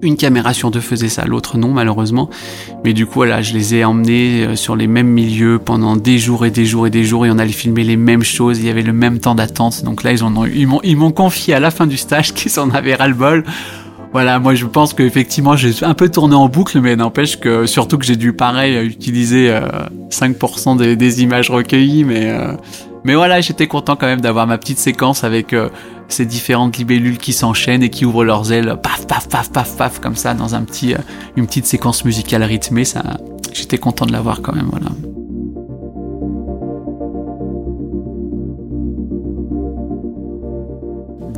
Une 0.03 0.17
caméra 0.17 0.53
sur 0.53 0.71
deux 0.71 0.81
faisait 0.81 1.09
ça, 1.09 1.25
l'autre 1.25 1.59
non 1.59 1.73
malheureusement. 1.73 2.31
Mais 2.85 2.93
du 2.93 3.07
coup 3.07 3.15
voilà, 3.15 3.43
je 3.43 3.53
les 3.53 3.75
ai 3.75 3.85
emmenés 3.85 4.45
euh, 4.45 4.57
sur 4.57 4.77
les 4.77 4.87
mêmes 4.87 5.09
milieux 5.09 5.59
pendant 5.59 5.97
des 5.97 6.19
jours 6.19 6.47
et 6.47 6.51
des 6.51 6.65
jours 6.65 6.87
et 6.87 6.91
des 6.91 7.05
jours 7.05 7.27
et 7.27 7.31
on 7.31 7.39
allait 7.39 7.53
filmer 7.53 7.85
les 7.85 7.97
mêmes 7.97 8.23
choses, 8.23 8.59
il 8.59 8.67
y 8.67 8.71
avait 8.71 8.83
le 8.83 8.93
même 8.93 9.19
temps 9.19 9.35
d'attente. 9.35 9.85
Donc 9.85 10.03
là 10.03 10.13
ils 10.13 10.23
ils 10.85 10.97
m'ont 10.97 11.13
confié 11.13 11.55
à 11.55 11.61
la 11.61 11.71
fin 11.71 11.87
du 11.87 11.97
stage 11.97 12.35
qu'ils 12.35 12.59
en 12.61 12.71
avaient 12.71 12.95
ras 12.95 13.09
le 13.09 13.15
bol. 13.15 13.45
Voilà, 14.13 14.41
moi 14.41 14.57
je 14.57 14.67
pense 14.67 14.93
qu'effectivement 14.93 15.57
j'ai 15.57 15.85
un 15.85 15.95
peu 15.95 16.09
tourné 16.09 16.35
en 16.35 16.49
boucle, 16.49 16.81
mais 16.81 16.97
n'empêche 16.97 17.39
que 17.39 17.67
surtout 17.67 17.97
que 17.97 18.05
j'ai 18.05 18.17
dû 18.17 18.33
pareil 18.33 18.85
utiliser 18.85 19.57
5% 20.11 20.81
euh, 20.83 20.97
des, 20.97 21.23
images 21.23 21.49
recueillies, 21.49 22.03
mais 22.03 22.29
euh, 22.29 22.55
mais 23.05 23.15
voilà, 23.15 23.41
j'étais 23.41 23.67
content 23.67 23.97
quand 23.97 24.07
même 24.07 24.21
d'avoir 24.21 24.47
ma 24.47 24.59
petite 24.59 24.79
séquence 24.79 25.25
avec 25.25 25.55
ces 26.13 26.27
différentes 26.27 26.77
libellules 26.77 27.19
qui 27.19 27.33
s'enchaînent 27.33 27.83
et 27.83 27.91
qui 27.91 28.05
ouvrent 28.05 28.25
leurs 28.25 28.53
ailes, 28.53 28.77
paf, 28.83 29.07
paf, 29.07 29.29
paf, 29.29 29.51
paf, 29.51 29.77
paf, 29.77 30.01
comme 30.01 30.17
ça, 30.17 30.35
dans 30.35 30.55
un 30.55 30.63
petit, 30.63 30.95
euh, 30.95 30.99
une 31.37 31.47
petite 31.47 31.67
séquence 31.67 32.05
musicale 32.05 32.43
rythmée. 32.43 32.85
J'étais 33.53 33.79
content 33.79 34.07
de 34.07 34.13
l'avoir 34.13 34.43
quand 34.43 34.55
même, 34.55 34.69
voilà. 34.71 34.87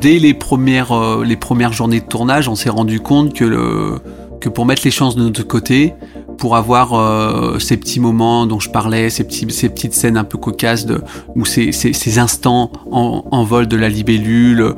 Dès 0.01 0.18
les 0.18 0.35
premières, 0.35 0.92
euh, 0.92 1.25
les 1.25 1.37
premières 1.37 1.72
journées 1.72 2.01
de 2.01 2.07
tournage, 2.07 2.48
on 2.48 2.57
s'est 2.57 2.70
rendu 2.70 2.98
compte 2.98 3.35
que, 3.35 4.01
que 4.40 4.48
pour 4.48 4.66
mettre 4.66 4.83
les 4.85 4.90
chances 4.90 5.14
de 5.14 5.22
notre 5.22 5.44
côté, 5.44 5.94
pour 6.38 6.57
avoir 6.57 6.95
euh, 6.95 7.59
ces 7.59 7.77
petits 7.77 8.01
moments 8.01 8.47
dont 8.47 8.61
je 8.61 8.71
parlais, 8.71 9.11
ces, 9.11 9.25
petites 9.25 9.95
scènes 9.95 10.16
un 10.16 10.25
peu 10.25 10.38
cocasses, 10.38 10.87
ou 11.35 11.45
ces, 11.45 12.18
instants 12.18 12.71
en, 12.90 13.45
vol 13.45 13.66
de 13.66 13.77
la 13.77 13.88
libellule, 13.88 14.75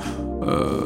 euh, 0.47 0.81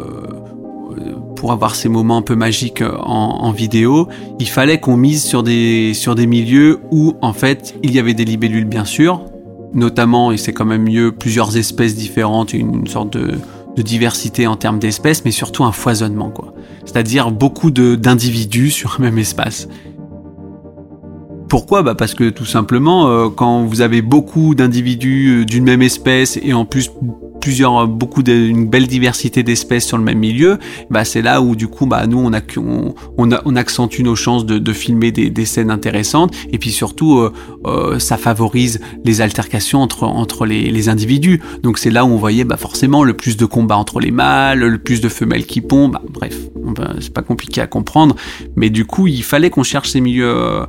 pour 1.36 1.52
avoir 1.52 1.74
ces 1.74 1.88
moments 1.88 2.16
un 2.16 2.22
peu 2.22 2.34
magiques 2.34 2.82
en, 2.82 3.52
vidéo, 3.52 4.08
il 4.38 4.48
fallait 4.48 4.80
qu'on 4.80 4.96
mise 4.96 5.22
sur 5.22 5.42
des, 5.42 5.94
sur 5.94 6.14
des 6.14 6.26
milieux 6.26 6.80
où 6.90 7.14
en 7.22 7.32
fait 7.32 7.76
il 7.82 7.92
y 7.92 7.98
avait 7.98 8.14
des 8.14 8.24
libellules 8.24 8.64
bien 8.64 8.84
sûr, 8.84 9.24
notamment, 9.72 10.32
et 10.32 10.36
c'est 10.36 10.52
quand 10.52 10.64
même 10.64 10.84
mieux, 10.84 11.12
plusieurs 11.12 11.56
espèces 11.56 11.94
différentes, 11.94 12.52
une, 12.52 12.80
une 12.80 12.86
sorte 12.86 13.12
de, 13.12 13.34
de 13.78 13.82
diversité 13.82 14.48
en 14.48 14.56
termes 14.56 14.80
d'espèces, 14.80 15.24
mais 15.24 15.30
surtout 15.30 15.62
un 15.62 15.72
foisonnement, 15.72 16.30
quoi. 16.30 16.52
C'est-à-dire 16.84 17.30
beaucoup 17.30 17.70
d'individus 17.70 18.70
sur 18.78 18.96
un 18.98 19.02
même 19.02 19.18
espace. 19.18 19.68
Pourquoi? 21.48 21.82
Bah 21.82 21.94
Parce 21.94 22.14
que 22.14 22.28
tout 22.28 22.44
simplement, 22.44 23.08
euh, 23.08 23.28
quand 23.28 23.64
vous 23.64 23.80
avez 23.80 24.02
beaucoup 24.02 24.54
d'individus 24.54 25.40
euh, 25.40 25.44
d'une 25.44 25.64
même 25.64 25.82
espèce 25.82 26.38
et 26.42 26.52
en 26.52 26.64
plus 26.64 26.90
plusieurs, 27.40 27.86
beaucoup 27.86 28.22
d'une 28.22 28.66
belle 28.66 28.86
diversité 28.86 29.42
d'espèces 29.42 29.86
sur 29.86 29.96
le 29.96 30.04
même 30.04 30.18
milieu, 30.18 30.58
bah 30.90 31.04
c'est 31.04 31.22
là 31.22 31.40
où 31.40 31.56
du 31.56 31.68
coup, 31.68 31.86
bah 31.86 32.06
nous 32.06 32.18
on, 32.18 33.56
accentue 33.56 34.02
nos 34.02 34.16
chances 34.16 34.44
de, 34.44 34.72
filmer 34.72 35.12
des, 35.12 35.44
scènes 35.44 35.70
intéressantes 35.70 36.34
et 36.52 36.58
puis 36.58 36.70
surtout 36.70 37.18
euh, 37.18 37.32
euh, 37.66 37.98
ça 37.98 38.16
favorise 38.16 38.80
les 39.04 39.20
altercations 39.20 39.80
entre 39.80 40.04
entre 40.04 40.46
les, 40.46 40.70
les 40.70 40.88
individus. 40.88 41.40
Donc 41.62 41.78
c'est 41.78 41.90
là 41.90 42.04
où 42.04 42.08
on 42.08 42.16
voyait 42.16 42.44
bah 42.44 42.56
forcément 42.56 43.04
le 43.04 43.14
plus 43.14 43.36
de 43.36 43.46
combats 43.46 43.76
entre 43.76 44.00
les 44.00 44.10
mâles, 44.10 44.60
le 44.60 44.78
plus 44.78 45.00
de 45.00 45.08
femelles 45.08 45.46
qui 45.46 45.60
pondent. 45.60 45.92
Bah, 45.92 46.02
bref, 46.08 46.36
c'est 47.00 47.12
pas 47.12 47.22
compliqué 47.22 47.60
à 47.60 47.66
comprendre, 47.66 48.16
mais 48.56 48.70
du 48.70 48.84
coup 48.84 49.06
il 49.06 49.22
fallait 49.22 49.50
qu'on 49.50 49.62
cherche 49.62 49.90
ces 49.90 50.00
milieux 50.00 50.66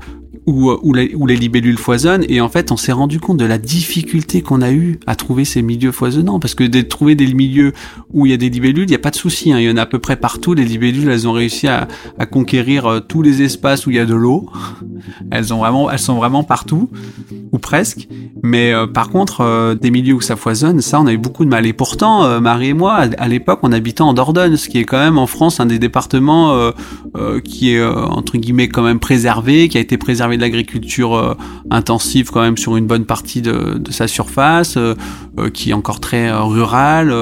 où, 0.50 0.72
où, 0.82 0.94
les, 0.94 1.36
libellules 1.36 1.78
foisonnent. 1.78 2.26
Et 2.30 2.42
en 2.42 2.50
fait 2.50 2.72
on 2.72 2.78
s'est 2.78 2.92
rendu 2.92 3.20
compte 3.20 3.38
de 3.38 3.46
la 3.46 3.58
difficulté 3.58 4.42
qu'on 4.42 4.62
a 4.62 4.72
eu 4.72 5.00
à 5.08 5.16
trouver 5.16 5.46
ces 5.46 5.62
milieux 5.62 5.92
foisonnants. 5.92 6.40
Parce 6.40 6.56
que 6.56 6.64
de 6.64 6.82
trouver 6.82 7.16
des 7.16 7.34
milieux 7.34 7.74
où 8.14 8.26
il 8.26 8.32
y 8.32 8.34
a 8.34 8.38
des 8.38 8.50
libellules 8.50 8.86
il 8.86 8.90
n'y 8.90 8.96
a 8.96 9.00
pas 9.00 9.12
de 9.12 9.16
souci 9.16 9.52
hein. 9.52 9.60
il 9.60 9.66
y 9.66 9.72
en 9.72 9.78
a 9.78 9.82
à 9.84 9.86
peu 9.86 10.00
près 10.00 10.16
partout. 10.16 10.54
Les 10.54 10.66
libellules 10.66 11.10
elles 11.10 11.28
ont 11.28 11.34
réussi 11.34 11.68
à, 11.68 11.88
conquérir 12.32 12.86
euh, 12.86 13.00
tous 13.00 13.22
les 13.22 13.42
espaces 13.42 13.86
où 13.86 13.92
il 13.92 13.96
y 13.96 14.00
a 14.00 14.06
de 14.06 14.16
l'eau. 14.16 14.50
Elles 15.32 15.48
elles 15.92 16.00
sont 16.00 16.16
vraiment 16.16 16.44
partout 16.44 16.90
ou 17.52 17.58
presque. 17.58 18.08
Mais 18.44 18.74
euh, 18.74 18.88
par 18.88 19.10
contre 19.10 19.42
euh, 19.42 19.76
des 19.76 19.92
milieux 19.92 20.14
où 20.14 20.22
ça 20.22 20.36
foisonne 20.36 20.82
ça 20.82 21.00
on 21.00 21.08
a 21.08 21.14
eu 21.14 21.18
beaucoup 21.18 21.46
de 21.46 21.50
mal. 21.50 21.66
Et 21.66 21.74
pourtant 21.74 22.24
euh, 22.24 22.40
Marie 22.40 22.70
et 22.70 22.74
moi 22.74 23.06
à, 23.18 23.28
l'époque 23.28 23.60
on 23.64 23.72
habitait 23.72 24.02
en 24.02 24.14
Dordogne 24.14 24.56
ce 24.56 24.70
qui 24.70 24.78
est 24.80 24.84
quand 24.84 24.98
même 24.98 25.18
en 25.18 25.28
France 25.28 25.60
un 25.60 25.66
des 25.66 25.80
départements 25.80 26.54
euh, 27.18 27.40
qui 27.42 27.74
est 27.74 27.84
entre 27.84 28.38
guillemets 28.38 28.70
quand 28.70 28.82
même 28.82 29.00
préservé 29.00 29.70
qui 29.70 29.78
a 29.78 29.82
été 29.82 29.98
préservé 29.98 30.38
de 30.40 30.42
l'agriculture 30.42 31.16
euh, 31.16 31.36
intensive 31.70 32.32
quand 32.32 32.42
même 32.42 32.58
sur 32.58 32.78
une 32.78 32.88
bonne 32.88 33.06
partie 33.06 33.42
de, 33.42 33.80
sa 33.92 34.08
surface, 34.08 34.78
euh, 34.78 34.96
euh, 35.38 35.50
qui 35.50 35.70
est 35.70 35.74
encore 35.74 36.00
très 36.00 36.32
rurale, 36.32 37.14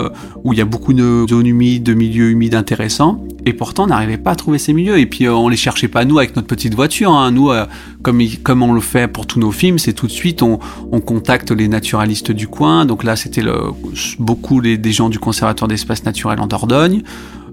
où 0.44 0.54
il 0.54 0.60
y 0.60 0.62
a 0.62 0.66
beaucoup 0.66 0.94
de 0.94 1.26
zones 1.28 1.48
humides, 1.48 1.84
de 1.84 1.94
milieux 1.94 2.30
humides 2.30 2.56
intéressants. 2.56 3.24
Et 3.46 3.54
pourtant, 3.54 3.86
on 3.86 3.88
n'arrivait 3.88 4.18
pas 4.18 4.32
à 4.32 4.36
trouver 4.36 4.58
ces 4.58 4.74
milieux. 4.74 5.00
Et 5.00 5.06
puis, 5.06 5.28
on 5.28 5.48
les 5.48 5.58
cherchait 5.58 5.88
pas 5.88 6.06
nous 6.06 6.18
avec 6.18 6.36
notre 6.36 6.48
petite 6.48 6.76
voiture. 6.76 7.12
Hein. 7.12 7.32
Nous, 7.32 7.50
comme, 8.02 8.22
comme 8.44 8.62
on 8.62 8.74
le 8.74 8.82
fait 8.82 9.08
pour 9.08 9.26
tous 9.26 9.40
nos 9.40 9.52
films, 9.52 9.80
c'est 9.80 9.94
tout 9.94 10.08
de 10.08 10.12
suite, 10.12 10.42
on, 10.42 10.60
on, 10.92 11.00
contacte 11.00 11.52
les 11.52 11.70
naturalistes 11.70 12.32
du 12.32 12.48
coin. 12.50 12.86
Donc 12.86 13.06
là, 13.06 13.16
c'était 13.16 13.44
beaucoup 14.20 14.60
les, 14.60 14.78
des 14.78 14.92
gens 14.92 15.08
du 15.08 15.20
Conservatoire 15.20 15.70
d'espace 15.70 16.04
naturel 16.04 16.42
en 16.42 16.48
Dordogne. 16.48 17.04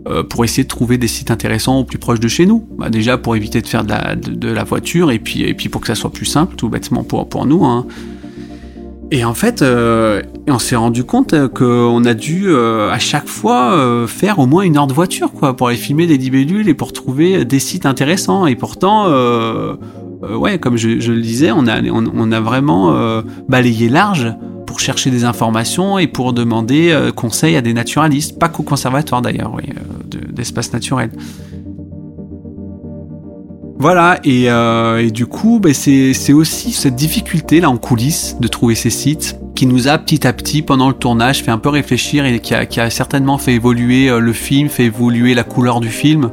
Euh, 0.07 0.23
pour 0.23 0.45
essayer 0.45 0.64
de 0.64 0.69
trouver 0.69 0.99
des 0.99 1.09
sites 1.09 1.31
intéressants 1.31 1.79
au 1.79 1.85
plus 1.85 1.97
proche 1.97 2.21
de 2.21 2.29
chez 2.29 2.45
nous. 2.45 2.69
Bah, 2.77 2.90
déjà 2.90 3.17
pour 3.17 3.37
éviter 3.37 3.62
de 3.62 3.67
faire 3.67 3.85
de 3.85 4.49
la, 4.49 4.64
voiture 4.64 5.11
et 5.11 5.19
puis, 5.19 5.55
pour 5.71 5.81
que 5.81 5.87
ça 5.87 5.95
soit 5.95 6.12
plus 6.12 6.27
simple, 6.27 6.57
tout 6.57 6.69
bêtement 6.69 7.05
pour, 7.05 7.47
nous. 7.47 7.64
Hein. 7.64 7.87
Et 9.11 9.25
en 9.25 9.33
fait, 9.33 9.62
euh, 9.62 10.21
on 10.47 10.59
s'est 10.59 10.77
rendu 10.77 11.05
compte 11.05 11.35
qu'on 11.55 12.05
a 12.05 12.12
dû 12.12 12.49
euh, 12.49 12.90
à 12.90 12.99
chaque 12.99 13.29
fois 13.29 14.07
faire 14.07 14.38
au 14.40 14.47
moins 14.47 14.64
une 14.64 14.77
heure 14.77 14.87
de 14.87 14.93
voiture 14.93 15.31
pour 15.31 15.69
aller 15.69 15.79
filmer 15.79 16.07
des 16.07 16.19
libellules 16.19 16.69
et 16.69 16.75
pour 16.75 16.93
trouver 16.93 17.47
des 17.47 17.59
sites 17.59 17.87
intéressants. 17.87 18.47
Et 18.47 18.57
pourtant, 18.57 19.09
ouais, 20.38 20.59
comme 20.59 20.77
je, 20.77 20.88
le 20.88 21.23
disais, 21.23 21.51
on 21.51 21.67
a, 21.67 22.40
vraiment 22.40 23.23
balayé 23.49 23.88
large 23.88 24.35
pour 24.75 24.81
chercher 24.81 25.13
des 25.13 25.23
informations 25.23 26.01
et 26.01 26.09
pour 26.09 26.33
demander 26.33 26.91
euh, 26.91 27.13
conseil 27.13 27.55
à 27.55 27.61
des 27.61 27.73
naturalistes, 27.73 28.41
pas 28.41 28.49
qu'au 28.49 28.65
conservatoire 28.65 29.23
d'ailleurs, 29.23 29.55
oui, 29.55 29.63
d'espace 30.33 30.73
naturel. 30.73 31.13
Voilà, 33.79 34.19
et, 34.25 34.49
du 35.13 35.27
coup, 35.27 35.61
bah, 35.61 35.73
c'est 35.73 36.33
aussi 36.33 36.73
cette 36.73 36.97
difficulté 36.97 37.61
là 37.61 37.71
en 37.71 37.77
coulisses 37.77 38.37
de 38.41 38.49
trouver 38.49 38.75
ces 38.75 38.91
sites 38.91 39.39
qui 39.55 39.67
nous 39.67 39.87
a 39.87 39.97
petit 39.97 40.27
à 40.27 40.33
petit 40.33 40.61
pendant 40.61 40.89
le 40.89 40.95
tournage 40.95 41.45
fait 41.45 41.53
un 41.53 41.59
peu 41.59 41.69
réfléchir 41.69 42.25
et 42.25 42.41
qui 42.41 42.53
a, 42.53 42.67
qui 42.67 42.81
a 42.81 42.91
certainement 42.91 43.39
fait 43.39 43.53
évoluer 43.53 44.11
le 44.19 44.33
film, 44.33 44.69
fait 44.69 44.87
évoluer 44.87 45.35
la 45.35 45.45
couleur 45.45 45.79
du 45.79 45.89
film, 45.89 46.33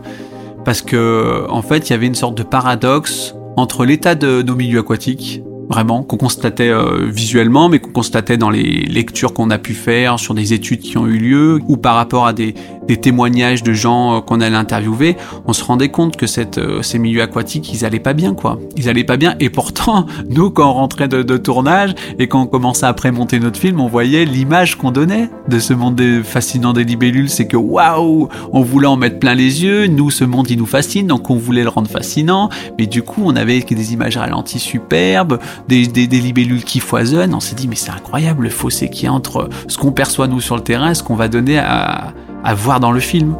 parce 0.66 0.82
que 0.82 1.46
en 1.48 1.62
fait 1.62 1.90
il 1.90 1.92
y 1.92 1.94
avait 1.94 2.08
une 2.08 2.16
sorte 2.16 2.34
de 2.34 2.44
paradoxe 2.44 3.36
entre 3.56 3.86
l'état 3.86 4.16
de 4.16 4.42
nos 4.42 4.56
milieux 4.56 4.80
aquatiques 4.80 5.44
vraiment, 5.72 6.04
qu'on 6.04 6.18
constatait 6.18 6.70
euh, 6.70 7.08
visuellement, 7.10 7.70
mais 7.70 7.80
qu'on 7.80 7.92
constatait 7.92 8.38
dans 8.38 8.50
les 8.50 8.84
lectures 8.84 9.34
qu'on 9.34 9.50
a 9.50 9.58
pu 9.58 9.74
faire 9.74 10.20
sur 10.20 10.34
des 10.34 10.54
études 10.54 10.82
qui 10.82 10.98
ont 10.98 11.08
eu 11.08 11.18
lieu, 11.18 11.60
ou 11.68 11.78
par 11.78 11.96
rapport 11.96 12.28
à 12.28 12.34
des, 12.34 12.54
des 12.92 12.98
témoignages 12.98 13.64
de 13.64 13.72
gens 13.72 14.18
euh, 14.18 14.20
qu'on 14.20 14.42
allait 14.42 14.58
interviewer, 14.58 15.16
on 15.46 15.54
se 15.54 15.64
rendait 15.64 15.88
compte 15.88 16.18
que 16.18 16.26
euh, 16.60 16.82
ces 16.82 17.00
milieux 17.00 17.22
aquatiques, 17.22 17.72
ils 17.74 17.86
allaient 17.86 18.02
pas 18.02 18.12
bien, 18.12 18.34
quoi. 18.34 18.60
Ils 18.76 18.90
allaient 18.90 19.06
pas 19.06 19.16
bien, 19.16 19.36
et 19.40 19.50
pourtant, 19.50 20.08
nous, 20.30 20.50
quand 20.50 20.70
on 20.70 20.74
rentrait 20.74 21.08
de, 21.08 21.38
tournage, 21.38 21.96
et 22.20 22.28
quand 22.28 22.42
on 22.42 22.48
commençait 22.48 22.86
à 22.86 23.12
monter 23.14 23.40
notre 23.40 23.58
film, 23.58 23.80
on 23.80 23.88
voyait 23.88 24.26
l'image 24.26 24.78
qu'on 24.78 24.92
donnait 24.92 25.30
de 25.48 25.60
ce 25.60 25.74
monde 25.74 26.02
fascinant 26.24 26.74
des 26.74 26.84
libellules, 26.84 27.30
c'est 27.30 27.48
que 27.48 27.56
waouh, 27.56 28.28
on 28.52 28.62
voulait 28.62 28.88
en 28.88 28.98
mettre 28.98 29.20
plein 29.20 29.36
les 29.36 29.64
yeux, 29.64 29.88
nous, 29.88 30.12
ce 30.12 30.26
monde, 30.26 30.50
il 30.50 30.58
nous 30.58 30.66
fascine, 30.66 31.08
donc 31.08 31.30
on 31.30 31.38
voulait 31.38 31.64
le 31.64 31.70
rendre 31.70 31.90
fascinant, 31.90 32.50
mais 32.78 32.88
du 32.88 33.04
coup, 33.04 33.22
on 33.24 33.38
avait 33.38 33.62
des 33.62 33.94
images 33.94 34.18
ralenties 34.18 34.60
superbes, 34.60 35.40
des, 35.70 35.86
libellules 35.86 36.66
qui 36.66 36.82
foisonnent. 36.82 37.34
On 37.34 37.40
s'est 37.40 37.56
dit, 37.56 37.70
mais 37.70 37.76
c'est 37.76 37.92
incroyable 37.92 38.44
le 38.44 38.50
fossé 38.50 38.90
qui 38.90 39.08
entre 39.08 39.48
ce 39.68 39.78
qu'on 39.78 39.94
perçoit 39.94 40.28
nous 40.28 40.42
sur 40.42 40.58
le 40.58 40.64
terrain 40.64 40.94
ce 40.94 41.04
qu'on 41.04 41.16
va 41.16 41.30
donner 41.30 41.58
à, 41.58 42.14
voir 42.54 42.80
dans 42.80 42.92
le 42.92 43.00
film. 43.00 43.36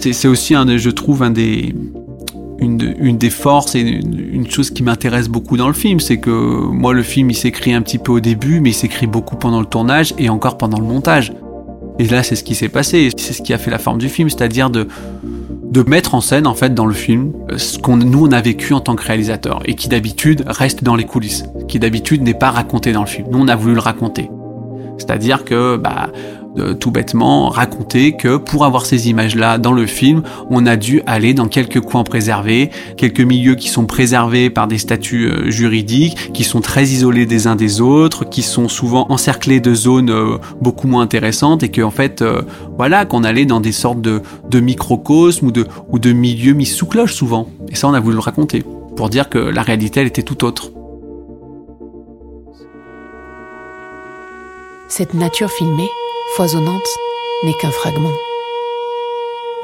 C'est 0.00 0.28
aussi, 0.28 0.54
un, 0.54 0.76
je 0.78 0.90
trouve, 0.90 1.22
un 1.22 1.30
des, 1.30 1.74
une, 2.58 3.18
des 3.18 3.30
forces 3.30 3.74
et 3.74 3.80
une, 3.80 4.48
chose 4.50 4.70
qui 4.70 4.82
m'intéresse 4.82 5.28
beaucoup 5.28 5.56
dans 5.56 5.68
le 5.68 5.74
film, 5.74 6.00
c'est 6.00 6.18
que 6.18 6.30
moi, 6.30 6.92
le 6.92 7.02
film, 7.02 7.30
il 7.30 7.34
s'écrit 7.34 7.72
un 7.72 7.82
petit 7.82 7.98
peu 7.98 8.12
au 8.12 8.20
début, 8.20 8.60
mais 8.60 8.70
il 8.70 8.74
s'écrit 8.74 9.06
beaucoup 9.06 9.36
pendant 9.36 9.60
le 9.60 9.66
tournage 9.66 10.14
et 10.18 10.28
encore 10.28 10.56
pendant 10.56 10.78
le 10.78 10.86
montage. 10.86 11.32
Et 11.98 12.04
là, 12.06 12.22
c'est 12.22 12.36
ce 12.36 12.44
qui 12.44 12.54
s'est 12.54 12.70
passé. 12.70 13.10
C'est 13.16 13.34
ce 13.34 13.42
qui 13.42 13.52
a 13.52 13.58
fait 13.58 13.70
la 13.70 13.78
forme 13.78 13.98
du 13.98 14.08
film, 14.08 14.30
c'est-à-dire 14.30 14.70
de, 14.70 14.88
de 15.70 15.82
mettre 15.82 16.14
en 16.14 16.20
scène 16.20 16.46
en 16.46 16.54
fait 16.54 16.74
dans 16.74 16.86
le 16.86 16.94
film 16.94 17.32
euh, 17.50 17.58
ce 17.58 17.78
qu'on 17.78 17.96
nous 17.96 18.26
on 18.26 18.32
a 18.32 18.40
vécu 18.40 18.74
en 18.74 18.80
tant 18.80 18.96
que 18.96 19.04
réalisateur 19.04 19.60
et 19.66 19.74
qui 19.74 19.88
d'habitude 19.88 20.44
reste 20.46 20.82
dans 20.82 20.96
les 20.96 21.04
coulisses, 21.04 21.44
qui 21.68 21.78
d'habitude 21.78 22.22
n'est 22.22 22.34
pas 22.34 22.50
raconté 22.50 22.92
dans 22.92 23.02
le 23.02 23.06
film. 23.06 23.28
Nous 23.30 23.38
on 23.38 23.48
a 23.48 23.56
voulu 23.56 23.74
le 23.74 23.80
raconter. 23.80 24.30
C'est-à-dire 24.98 25.44
que 25.44 25.76
bah 25.76 26.10
tout 26.80 26.90
bêtement 26.90 27.48
raconter 27.48 28.16
que 28.16 28.36
pour 28.36 28.64
avoir 28.64 28.86
ces 28.86 29.08
images-là 29.08 29.58
dans 29.58 29.72
le 29.72 29.86
film, 29.86 30.22
on 30.50 30.66
a 30.66 30.76
dû 30.76 31.02
aller 31.06 31.34
dans 31.34 31.48
quelques 31.48 31.80
coins 31.80 32.04
préservés, 32.04 32.70
quelques 32.96 33.20
milieux 33.20 33.54
qui 33.54 33.68
sont 33.68 33.86
préservés 33.86 34.50
par 34.50 34.66
des 34.66 34.78
statuts 34.78 35.30
euh, 35.30 35.50
juridiques, 35.50 36.32
qui 36.32 36.44
sont 36.44 36.60
très 36.60 36.84
isolés 36.84 37.26
des 37.26 37.46
uns 37.46 37.56
des 37.56 37.80
autres, 37.80 38.24
qui 38.24 38.42
sont 38.42 38.68
souvent 38.68 39.06
encerclés 39.10 39.60
de 39.60 39.74
zones 39.74 40.10
euh, 40.10 40.38
beaucoup 40.60 40.86
moins 40.86 41.02
intéressantes 41.02 41.62
et 41.62 41.68
que 41.68 41.82
en 41.82 41.90
fait, 41.90 42.22
euh, 42.22 42.42
voilà, 42.76 43.04
qu'on 43.04 43.24
allait 43.24 43.46
dans 43.46 43.60
des 43.60 43.72
sortes 43.72 44.00
de, 44.00 44.20
microcosmes 44.60 45.46
ou 45.46 45.52
de, 45.52 45.66
ou 45.88 45.98
de 45.98 46.12
milieux 46.12 46.52
mis 46.52 46.66
sous 46.66 46.86
cloche 46.86 47.14
souvent. 47.14 47.48
Et 47.70 47.74
ça, 47.74 47.88
on 47.88 47.94
a 47.94 48.00
voulu 48.00 48.14
le 48.14 48.20
raconter 48.20 48.62
pour 48.96 49.08
dire 49.08 49.28
que 49.28 49.38
la 49.38 49.62
réalité, 49.62 50.00
elle 50.00 50.08
était 50.08 50.22
tout 50.22 50.44
autre. 50.44 50.70
Cette 54.88 55.14
nature 55.14 55.50
filmée 55.50 55.88
foisonnante 56.36 56.96
n'est 57.44 57.54
qu'un 57.54 57.70
fragment. 57.70 58.12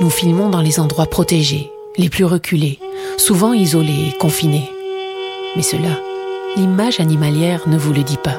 Nous 0.01 0.11
filmons 0.11 0.49
dans 0.49 0.61
les 0.61 0.81
endroits 0.81 1.07
protégés, 1.07 1.71
les 1.97 2.09
plus 2.09 2.25
reculés, 2.25 2.79
souvent 3.17 3.53
isolés 3.53 4.09
et 4.09 4.19
confinés. 4.19 4.71
Mais 5.55 5.63
cela, 5.63 6.01
l'image 6.57 7.01
animalière 7.01 7.69
ne 7.69 7.79
vous 7.79 7.93
le 7.93 8.03
dit 8.03 8.17
pas. 8.17 8.37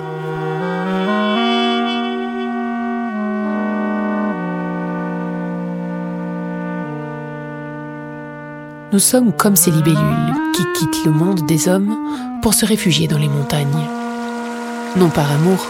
Nous 8.92 9.00
sommes 9.00 9.32
comme 9.32 9.56
ces 9.56 9.72
libellules 9.72 10.34
qui 10.54 10.64
quittent 10.76 11.06
le 11.06 11.12
monde 11.12 11.46
des 11.46 11.68
hommes 11.70 11.96
pour 12.42 12.54
se 12.54 12.66
réfugier 12.66 13.08
dans 13.08 13.18
les 13.18 13.30
montagnes. 13.30 13.88
Non 14.96 15.10
par 15.10 15.32
amour, 15.32 15.66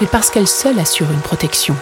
mais 0.00 0.06
parce 0.06 0.30
qu'elle 0.30 0.48
seule 0.48 0.78
assure 0.78 1.10
une 1.10 1.20
protection. 1.20 1.74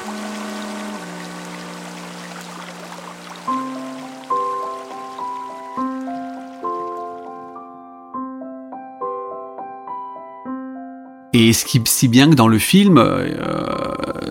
Et 11.33 11.53
ce 11.53 11.67
qui, 11.67 11.83
si 11.85 12.09
bien 12.09 12.31
que 12.31 12.35
dans 12.35 12.49
le 12.49 12.59
film, 12.59 12.97
euh, 12.97 13.27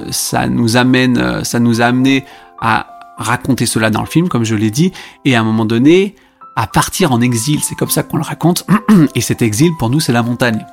ça 0.10 0.48
nous 0.48 0.76
amène, 0.76 1.44
ça 1.44 1.60
nous 1.60 1.82
a 1.82 1.86
amené 1.86 2.26
à 2.60 2.88
raconter 3.18 3.68
cela 3.68 3.92
dans 3.92 4.02
le 4.02 4.08
film, 4.08 4.28
comme 4.28 4.44
je 4.44 4.56
l'ai 4.56 4.72
dit, 4.72 4.92
et 5.24 5.36
à 5.36 5.42
un 5.42 5.44
moment 5.44 5.66
donné, 5.66 6.16
à 6.56 6.68
partir 6.68 7.12
en 7.12 7.22
exil. 7.22 7.60
C'est 7.64 7.76
comme 7.76 7.90
ça 7.90 8.02
qu'on 8.02 8.18
le 8.18 8.24
raconte. 8.24 8.66
Et 9.16 9.22
cet 9.22 9.42
exil, 9.42 9.72
pour 9.78 9.90
nous, 9.90 10.00
c'est 10.00 10.14
la 10.14 10.24
montagne. 10.24 10.66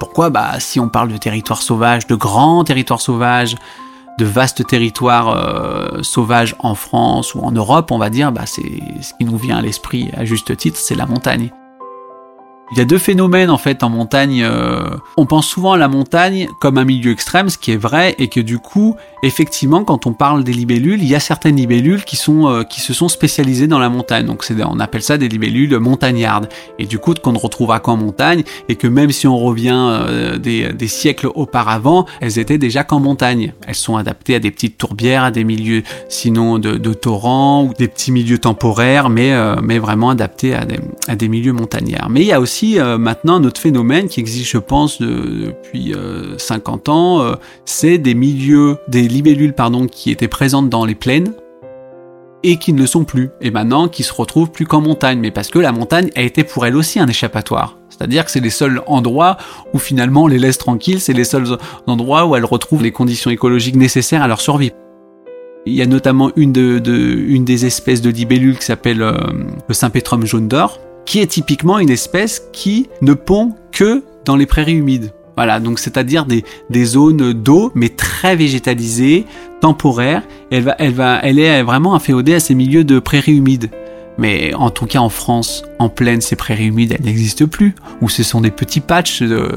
Pourquoi 0.00 0.30
Bah, 0.30 0.58
si 0.58 0.80
on 0.80 0.88
parle 0.88 1.12
de 1.12 1.18
territoires 1.18 1.62
sauvages, 1.62 2.06
de 2.06 2.14
grands 2.14 2.64
territoires 2.64 3.02
sauvages, 3.02 3.54
de 4.18 4.24
vastes 4.24 4.66
territoires 4.66 5.28
euh, 5.28 6.02
sauvages 6.02 6.56
en 6.58 6.74
France 6.74 7.34
ou 7.34 7.40
en 7.40 7.52
Europe, 7.52 7.90
on 7.92 7.98
va 7.98 8.10
dire, 8.10 8.32
bah, 8.32 8.46
c'est 8.46 8.82
ce 9.02 9.12
qui 9.14 9.26
nous 9.26 9.36
vient 9.36 9.58
à 9.58 9.62
l'esprit 9.62 10.10
à 10.16 10.24
juste 10.24 10.56
titre, 10.56 10.78
c'est 10.78 10.94
la 10.94 11.06
montagne. 11.06 11.50
Il 12.72 12.78
y 12.78 12.80
a 12.80 12.84
deux 12.84 12.98
phénomènes 12.98 13.50
en 13.50 13.58
fait 13.58 13.82
en 13.82 13.90
montagne. 13.90 14.42
Euh, 14.42 14.96
on 15.16 15.26
pense 15.26 15.46
souvent 15.46 15.72
à 15.72 15.76
la 15.76 15.88
montagne 15.88 16.48
comme 16.60 16.78
un 16.78 16.84
milieu 16.84 17.10
extrême, 17.12 17.50
ce 17.50 17.58
qui 17.58 17.72
est 17.72 17.76
vrai, 17.76 18.14
et 18.18 18.28
que 18.28 18.40
du 18.40 18.58
coup, 18.58 18.96
effectivement, 19.22 19.84
quand 19.84 20.06
on 20.06 20.12
parle 20.12 20.44
des 20.44 20.52
libellules, 20.52 21.02
il 21.02 21.08
y 21.08 21.14
a 21.14 21.20
certaines 21.20 21.56
libellules 21.56 22.04
qui 22.04 22.16
sont 22.16 22.48
euh, 22.48 22.62
qui 22.62 22.80
se 22.80 22.92
sont 22.92 23.08
spécialisées 23.08 23.66
dans 23.66 23.78
la 23.78 23.88
montagne. 23.88 24.26
Donc 24.26 24.44
on 24.50 24.80
appelle 24.80 25.02
ça 25.02 25.18
des 25.18 25.28
libellules 25.28 25.78
montagnardes. 25.78 26.48
Et 26.78 26.86
du 26.86 26.98
coup, 26.98 27.14
qu'on 27.14 27.32
ne 27.32 27.38
retrouvera 27.38 27.80
qu'en 27.80 27.96
montagne, 27.96 28.44
et 28.68 28.76
que 28.76 28.86
même 28.86 29.10
si 29.10 29.26
on 29.26 29.38
revient 29.38 29.74
euh, 29.74 30.38
des, 30.38 30.72
des, 30.72 30.88
siècles 30.88 31.28
auparavant, 31.34 32.06
elles 32.20 32.38
étaient 32.38 32.58
déjà 32.58 32.84
qu'en 32.84 33.00
montagne. 33.00 33.52
Elles 33.66 33.74
sont 33.74 33.96
adaptées 33.96 34.34
à 34.34 34.38
des 34.38 34.50
petites 34.50 34.78
tourbières, 34.78 35.24
à 35.24 35.30
des 35.30 35.44
milieux 35.44 35.82
sinon 36.08 36.58
de, 36.58 36.76
de 36.76 36.92
torrents 36.92 37.64
ou 37.64 37.74
des 37.74 37.88
petits 37.88 38.12
milieux 38.12 38.38
temporaires, 38.38 39.10
mais 39.10 39.32
mais 39.62 39.78
vraiment 39.78 40.10
adaptés 40.10 40.54
à 40.54 40.64
des, 40.64 40.78
à 41.08 41.16
des 41.16 41.28
milieux 41.28 41.52
montagnards. 41.52 42.08
Mais 42.10 42.20
il 42.22 42.26
y 42.26 42.32
a 42.32 42.40
aussi 42.40 42.78
euh, 42.78 42.98
maintenant 42.98 43.36
un 43.36 43.44
autre 43.44 43.60
phénomène 43.60 44.08
qui 44.08 44.20
existe, 44.20 44.50
je 44.50 44.58
pense, 44.58 45.00
depuis 45.00 45.94
50 46.38 46.88
euh, 46.88 46.92
ans, 46.92 47.20
euh, 47.22 47.34
c'est 47.64 47.98
des 47.98 48.14
milieux, 48.14 48.76
des 48.88 49.08
libellules 49.10 49.52
pardon, 49.52 49.86
qui 49.86 50.10
étaient 50.10 50.28
présentes 50.28 50.70
dans 50.70 50.84
les 50.84 50.94
plaines 50.94 51.34
et 52.42 52.56
qui 52.56 52.72
ne 52.72 52.78
le 52.78 52.86
sont 52.86 53.04
plus, 53.04 53.30
et 53.40 53.50
maintenant 53.50 53.88
qui 53.88 54.02
se 54.02 54.14
retrouvent 54.14 54.50
plus 54.50 54.66
qu'en 54.66 54.80
montagne, 54.80 55.18
mais 55.18 55.30
parce 55.30 55.48
que 55.48 55.58
la 55.58 55.72
montagne 55.72 56.10
a 56.16 56.22
été 56.22 56.42
pour 56.42 56.64
elle 56.64 56.76
aussi 56.76 56.98
un 56.98 57.06
échappatoire. 57.06 57.76
C'est-à-dire 57.90 58.24
que 58.24 58.30
c'est 58.30 58.40
les 58.40 58.50
seuls 58.50 58.80
endroits 58.86 59.36
où 59.74 59.78
finalement 59.78 60.22
on 60.22 60.26
les 60.26 60.38
laisse 60.38 60.56
tranquilles, 60.56 61.00
c'est 61.00 61.12
les 61.12 61.24
seuls 61.24 61.58
endroits 61.86 62.26
où 62.26 62.36
elles 62.36 62.44
retrouvent 62.46 62.82
les 62.82 62.92
conditions 62.92 63.30
écologiques 63.30 63.76
nécessaires 63.76 64.22
à 64.22 64.28
leur 64.28 64.40
survie. 64.40 64.72
Il 65.66 65.74
y 65.74 65.82
a 65.82 65.86
notamment 65.86 66.30
une, 66.36 66.52
de, 66.52 66.80
une 67.28 67.44
des 67.44 67.66
espèces 67.66 68.00
de 68.00 68.08
libellules 68.08 68.58
qui 68.58 68.64
s'appelle 68.64 68.98
le 68.98 69.74
Sympétrum 69.74 70.24
jaune 70.24 70.48
d'or, 70.48 70.80
qui 71.04 71.20
est 71.20 71.26
typiquement 71.26 71.78
une 71.78 71.90
espèce 71.90 72.48
qui 72.52 72.88
ne 73.02 73.12
pond 73.12 73.54
que 73.70 74.02
dans 74.24 74.36
les 74.36 74.46
prairies 74.46 74.76
humides. 74.76 75.12
Voilà, 75.36 75.60
donc 75.60 75.78
c'est-à-dire 75.78 76.26
des, 76.26 76.44
des 76.68 76.84
zones 76.84 77.32
d'eau, 77.32 77.72
mais 77.74 77.88
très 77.88 78.36
végétalisées, 78.36 79.24
temporaires. 79.60 80.22
Elle, 80.50 80.64
va, 80.64 80.74
elle, 80.78 80.92
va, 80.92 81.20
elle 81.22 81.38
est 81.38 81.62
vraiment 81.62 81.94
inféodée 81.94 82.34
à 82.34 82.40
ces 82.40 82.54
milieux 82.54 82.84
de 82.84 82.98
prairies 82.98 83.36
humides. 83.36 83.70
Mais 84.18 84.52
en 84.54 84.70
tout 84.70 84.86
cas 84.86 84.98
en 84.98 85.08
France, 85.08 85.64
en 85.78 85.88
pleine, 85.88 86.20
ces 86.20 86.36
prairies 86.36 86.66
humides, 86.66 86.94
elles 86.98 87.04
n'existent 87.04 87.46
plus. 87.46 87.74
Ou 88.02 88.08
ce 88.08 88.22
sont 88.22 88.40
des 88.40 88.50
petits 88.50 88.80
patchs 88.80 89.22
de, 89.22 89.50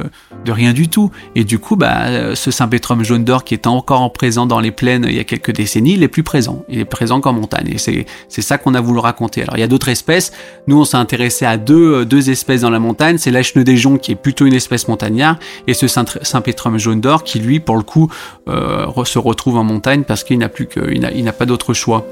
rien 0.47 0.73
du 0.73 0.87
tout. 0.87 1.11
Et 1.35 1.43
du 1.43 1.59
coup, 1.59 1.75
bah, 1.75 2.35
ce 2.35 2.51
Saint-Pétrum 2.51 3.03
jaune 3.03 3.25
d'or 3.25 3.43
qui 3.43 3.53
est 3.53 3.67
encore 3.67 4.11
présent 4.13 4.45
dans 4.45 4.59
les 4.59 4.71
plaines 4.71 5.05
il 5.07 5.15
y 5.15 5.19
a 5.19 5.23
quelques 5.23 5.51
décennies, 5.51 5.93
il 5.93 6.03
est 6.03 6.07
plus 6.07 6.23
présent. 6.23 6.63
Il 6.69 6.79
est 6.79 6.85
présent 6.85 7.19
qu'en 7.21 7.33
montagne. 7.33 7.73
Et 7.73 7.77
c'est, 7.77 8.05
ça 8.41 8.57
qu'on 8.57 8.73
a 8.73 8.81
voulu 8.81 8.99
raconter. 8.99 9.41
Alors 9.43 9.57
il 9.57 9.59
y 9.59 9.63
a 9.63 9.67
d'autres 9.67 9.89
espèces. 9.89 10.31
Nous, 10.67 10.79
on 10.79 10.85
s'est 10.85 10.97
intéressé 10.97 11.45
à 11.45 11.57
deux, 11.57 12.05
deux 12.05 12.29
espèces 12.29 12.61
dans 12.61 12.69
la 12.69 12.79
montagne. 12.79 13.17
C'est 13.17 13.31
l'Acheneux-des-Joncs 13.31 13.99
qui 13.99 14.11
est 14.13 14.15
plutôt 14.15 14.45
une 14.45 14.53
espèce 14.53 14.87
montagnard. 14.87 15.37
Et 15.67 15.73
ce 15.73 15.87
Saint-Pétrum 15.87 16.77
jaune 16.77 17.01
d'or 17.01 17.23
qui, 17.23 17.39
lui, 17.39 17.59
pour 17.59 17.75
le 17.75 17.83
coup, 17.83 18.09
euh, 18.47 18.87
se 19.03 19.19
retrouve 19.19 19.57
en 19.57 19.63
montagne 19.63 20.03
parce 20.03 20.23
qu'il 20.23 20.37
n'a 20.37 20.49
plus 20.49 20.67
que, 20.67 20.91
il 20.91 21.23
n'a 21.23 21.33
pas 21.33 21.45
d'autre 21.45 21.73
choix. 21.73 22.05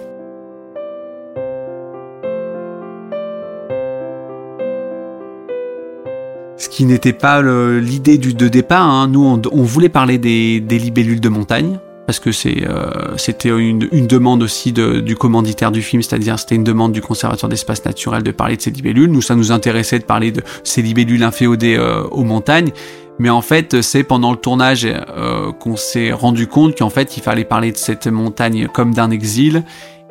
Qui 6.72 6.86
n'était 6.86 7.14
pas 7.14 7.44
l'idée 7.44 8.18
de 8.18 8.48
départ. 8.48 8.90
Hein. 8.90 9.10
Nous, 9.10 9.42
on, 9.52 9.64
voulait 9.64 9.90
parler 9.90 10.18
des, 10.18 10.60
libellules 10.60 11.20
de 11.20 11.30
montagne 11.30 11.78
parce 12.08 12.20
que 12.20 12.30
euh, 12.30 13.18
c'était 13.18 13.50
une, 13.50 14.08
demande 14.08 14.42
aussi 14.42 14.72
du 14.72 15.16
commanditaire 15.16 15.72
du 15.72 15.82
film, 15.82 16.02
c'est-à-dire 16.02 16.40
c'était 16.40 16.56
une 16.56 16.64
demande 16.64 16.94
du 16.94 17.02
conservateur 17.02 17.50
d'espace 17.50 17.86
naturel 17.86 18.24
de 18.24 18.32
parler 18.32 18.56
de 18.56 18.62
ces 18.62 18.72
libellules. 18.72 19.12
Nous, 19.12 19.22
ça 19.22 19.36
nous 19.36 19.52
intéressait 19.52 20.00
de 20.00 20.06
parler 20.06 20.32
de 20.32 20.42
ces 20.64 20.82
libellules 20.82 21.24
inféodées 21.24 21.76
euh, 21.78 22.04
aux 22.06 22.24
montagnes. 22.24 22.72
Mais 23.20 23.30
en 23.30 23.42
fait, 23.42 23.82
c'est 23.82 24.04
pendant 24.04 24.32
le 24.32 24.38
tournage 24.38 24.88
euh, 24.88 25.52
qu'on 25.52 25.76
s'est 25.76 26.14
rendu 26.14 26.48
compte 26.48 26.78
qu'en 26.78 26.90
fait, 26.90 27.18
il 27.18 27.22
fallait 27.22 27.44
parler 27.44 27.74
de 27.74 27.78
cette 27.78 28.08
montagne 28.08 28.68
comme 28.68 28.94
d'un 28.94 29.12
exil 29.12 29.64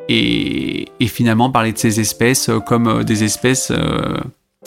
et, 0.09 0.87
finalement 1.07 1.49
parler 1.49 1.73
de 1.73 1.77
ces 1.77 1.99
espèces 1.99 2.49
comme 2.65 3.03
des 3.03 3.23
espèces 3.23 3.71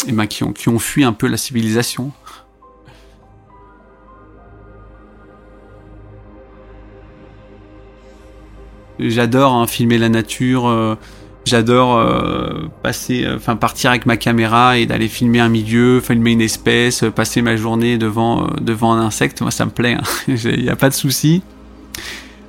eh 0.07 0.13
ben, 0.13 0.27
qui, 0.27 0.45
ont, 0.45 0.53
qui 0.53 0.69
ont 0.69 0.79
fui 0.79 1.05
un 1.05 1.13
peu 1.13 1.29
la 1.29 1.37
civilisation. 1.37 2.13
J'adore 8.99 9.55
hein, 9.55 9.67
filmer 9.67 9.99
la 9.99 10.09
nature. 10.09 10.69
Euh, 10.69 10.97
j'adore 11.45 11.99
euh, 11.99 12.69
passer, 12.83 13.25
euh, 13.25 13.39
partir 13.57 13.91
avec 13.91 14.07
ma 14.07 14.17
caméra 14.17 14.79
et 14.79 14.87
d'aller 14.87 15.09
filmer 15.09 15.41
un 15.41 15.49
milieu, 15.49 16.01
filmer 16.01 16.33
une 16.33 16.41
espèce, 16.41 17.05
passer 17.15 17.43
ma 17.43 17.57
journée 17.57 17.99
devant 17.99 18.49
devant 18.61 18.93
un 18.93 19.05
insecte. 19.05 19.41
Moi, 19.41 19.51
ça 19.51 19.65
me 19.65 19.71
plaît. 19.71 19.97
Il 20.29 20.63
n'y 20.63 20.69
a 20.69 20.77
pas 20.77 20.89
de 20.89 20.95
souci. 20.95 21.43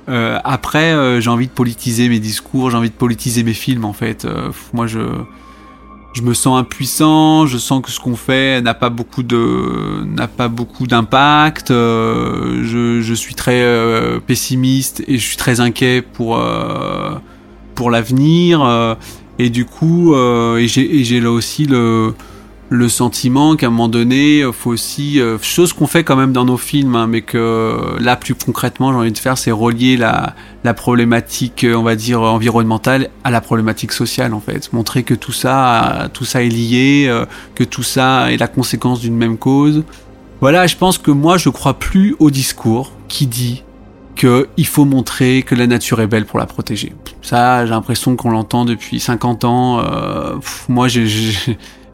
après, 0.08 1.20
j'ai 1.20 1.30
envie 1.30 1.48
de 1.48 1.52
politiser 1.52 2.08
mes 2.08 2.20
discours, 2.20 2.70
j'ai 2.70 2.76
envie 2.76 2.90
de 2.90 2.94
politiser 2.94 3.42
mes 3.42 3.54
films. 3.54 3.84
En 3.84 3.92
fait, 3.92 4.26
moi, 4.72 4.86
je 4.86 5.00
je 6.16 6.22
me 6.22 6.32
sens 6.32 6.58
impuissant, 6.58 7.46
je 7.46 7.58
sens 7.58 7.82
que 7.82 7.90
ce 7.90 8.00
qu'on 8.00 8.16
fait 8.16 8.62
n'a 8.62 8.72
pas 8.72 8.88
beaucoup 8.88 9.22
de 9.22 10.02
n'a 10.06 10.26
pas 10.26 10.48
beaucoup 10.48 10.86
d'impact. 10.86 11.70
Euh, 11.70 12.62
je, 13.02 13.14
suis 13.14 13.34
très 13.34 13.60
euh, 13.60 14.18
pessimiste 14.18 15.04
et 15.08 15.18
je 15.18 15.26
suis 15.26 15.36
très 15.36 15.60
inquiet 15.60 16.00
pour 16.00 16.38
euh, 16.38 17.16
pour 17.74 17.90
l'avenir. 17.90 18.96
et 19.38 19.50
du 19.50 19.66
coup, 19.66 20.16
et 20.16 20.66
j'ai 20.68 21.20
là 21.20 21.30
aussi 21.30 21.66
le 21.66 22.14
le 22.68 22.88
sentiment 22.88 23.54
qu'à 23.54 23.66
un 23.66 23.70
moment 23.70 23.88
donné, 23.88 24.40
il 24.40 24.52
faut 24.52 24.70
aussi, 24.70 25.20
euh, 25.20 25.38
chose 25.40 25.72
qu'on 25.72 25.86
fait 25.86 26.02
quand 26.02 26.16
même 26.16 26.32
dans 26.32 26.44
nos 26.44 26.56
films, 26.56 26.96
hein, 26.96 27.06
mais 27.06 27.22
que 27.22 27.96
là 28.00 28.16
plus 28.16 28.34
concrètement 28.34 28.92
j'ai 28.92 28.98
envie 28.98 29.12
de 29.12 29.18
faire, 29.18 29.38
c'est 29.38 29.52
relier 29.52 29.96
la, 29.96 30.34
la 30.64 30.74
problématique, 30.74 31.64
euh, 31.64 31.74
on 31.74 31.82
va 31.82 31.94
dire 31.94 32.20
environnementale, 32.22 33.10
à 33.22 33.30
la 33.30 33.40
problématique 33.40 33.92
sociale 33.92 34.34
en 34.34 34.40
fait, 34.40 34.72
montrer 34.72 35.04
que 35.04 35.14
tout 35.14 35.32
ça, 35.32 36.08
tout 36.12 36.24
ça 36.24 36.42
est 36.42 36.48
lié, 36.48 37.06
euh, 37.08 37.24
que 37.54 37.64
tout 37.64 37.84
ça 37.84 38.32
est 38.32 38.36
la 38.36 38.48
conséquence 38.48 39.00
d'une 39.00 39.16
même 39.16 39.38
cause. 39.38 39.84
Voilà, 40.40 40.66
je 40.66 40.76
pense 40.76 40.98
que 40.98 41.12
moi 41.12 41.38
je 41.38 41.48
crois 41.50 41.74
plus 41.74 42.16
au 42.18 42.30
discours 42.30 42.92
qui 43.08 43.26
dit 43.26 43.62
qu'il 44.16 44.66
faut 44.66 44.84
montrer 44.84 45.42
que 45.42 45.54
la 45.54 45.66
nature 45.66 46.00
est 46.00 46.06
belle 46.06 46.24
pour 46.24 46.38
la 46.38 46.46
protéger. 46.46 46.92
Ça, 47.22 47.64
j'ai 47.66 47.70
l'impression 47.70 48.16
qu'on 48.16 48.30
l'entend 48.30 48.64
depuis 48.64 48.98
50 48.98 49.44
ans. 49.44 49.80
Euh, 49.80 50.36
moi, 50.68 50.88
j'ai 50.88 51.06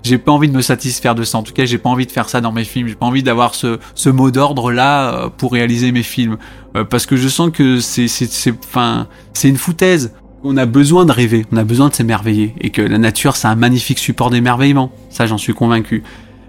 j'ai 0.02 0.18
pas 0.18 0.32
envie 0.32 0.48
de 0.48 0.54
me 0.56 0.62
satisfaire 0.62 1.14
de 1.14 1.24
ça. 1.24 1.38
En 1.38 1.42
tout 1.42 1.52
cas, 1.52 1.64
j'ai 1.64 1.78
pas 1.78 1.88
envie 1.88 2.06
de 2.06 2.12
faire 2.12 2.28
ça 2.28 2.40
dans 2.40 2.52
mes 2.52 2.64
films. 2.64 2.88
J'ai 2.88 2.94
pas 2.94 3.06
envie 3.06 3.22
d'avoir 3.22 3.54
ce, 3.54 3.78
ce 3.94 4.08
mot 4.08 4.30
d'ordre 4.30 4.72
là 4.72 5.14
euh, 5.14 5.28
pour 5.28 5.52
réaliser 5.52 5.92
mes 5.92 6.02
films, 6.02 6.38
euh, 6.76 6.84
parce 6.84 7.06
que 7.06 7.16
je 7.16 7.28
sens 7.28 7.50
que 7.52 7.80
c'est 7.80 8.08
c'est 8.08 8.28
c'est 8.28 9.48
une 9.48 9.56
foutaise. 9.56 10.12
On 10.44 10.56
a 10.56 10.66
besoin 10.66 11.04
de 11.04 11.12
rêver, 11.12 11.46
on 11.52 11.56
a 11.56 11.64
besoin 11.64 11.88
de 11.88 11.94
s'émerveiller, 11.94 12.54
et 12.60 12.70
que 12.70 12.82
la 12.82 12.98
nature 12.98 13.36
c'est 13.36 13.46
un 13.46 13.54
magnifique 13.54 13.98
support 13.98 14.30
d'émerveillement. 14.30 14.90
Ça, 15.08 15.26
j'en 15.26 15.38
suis 15.38 15.54
convaincu. 15.54 16.02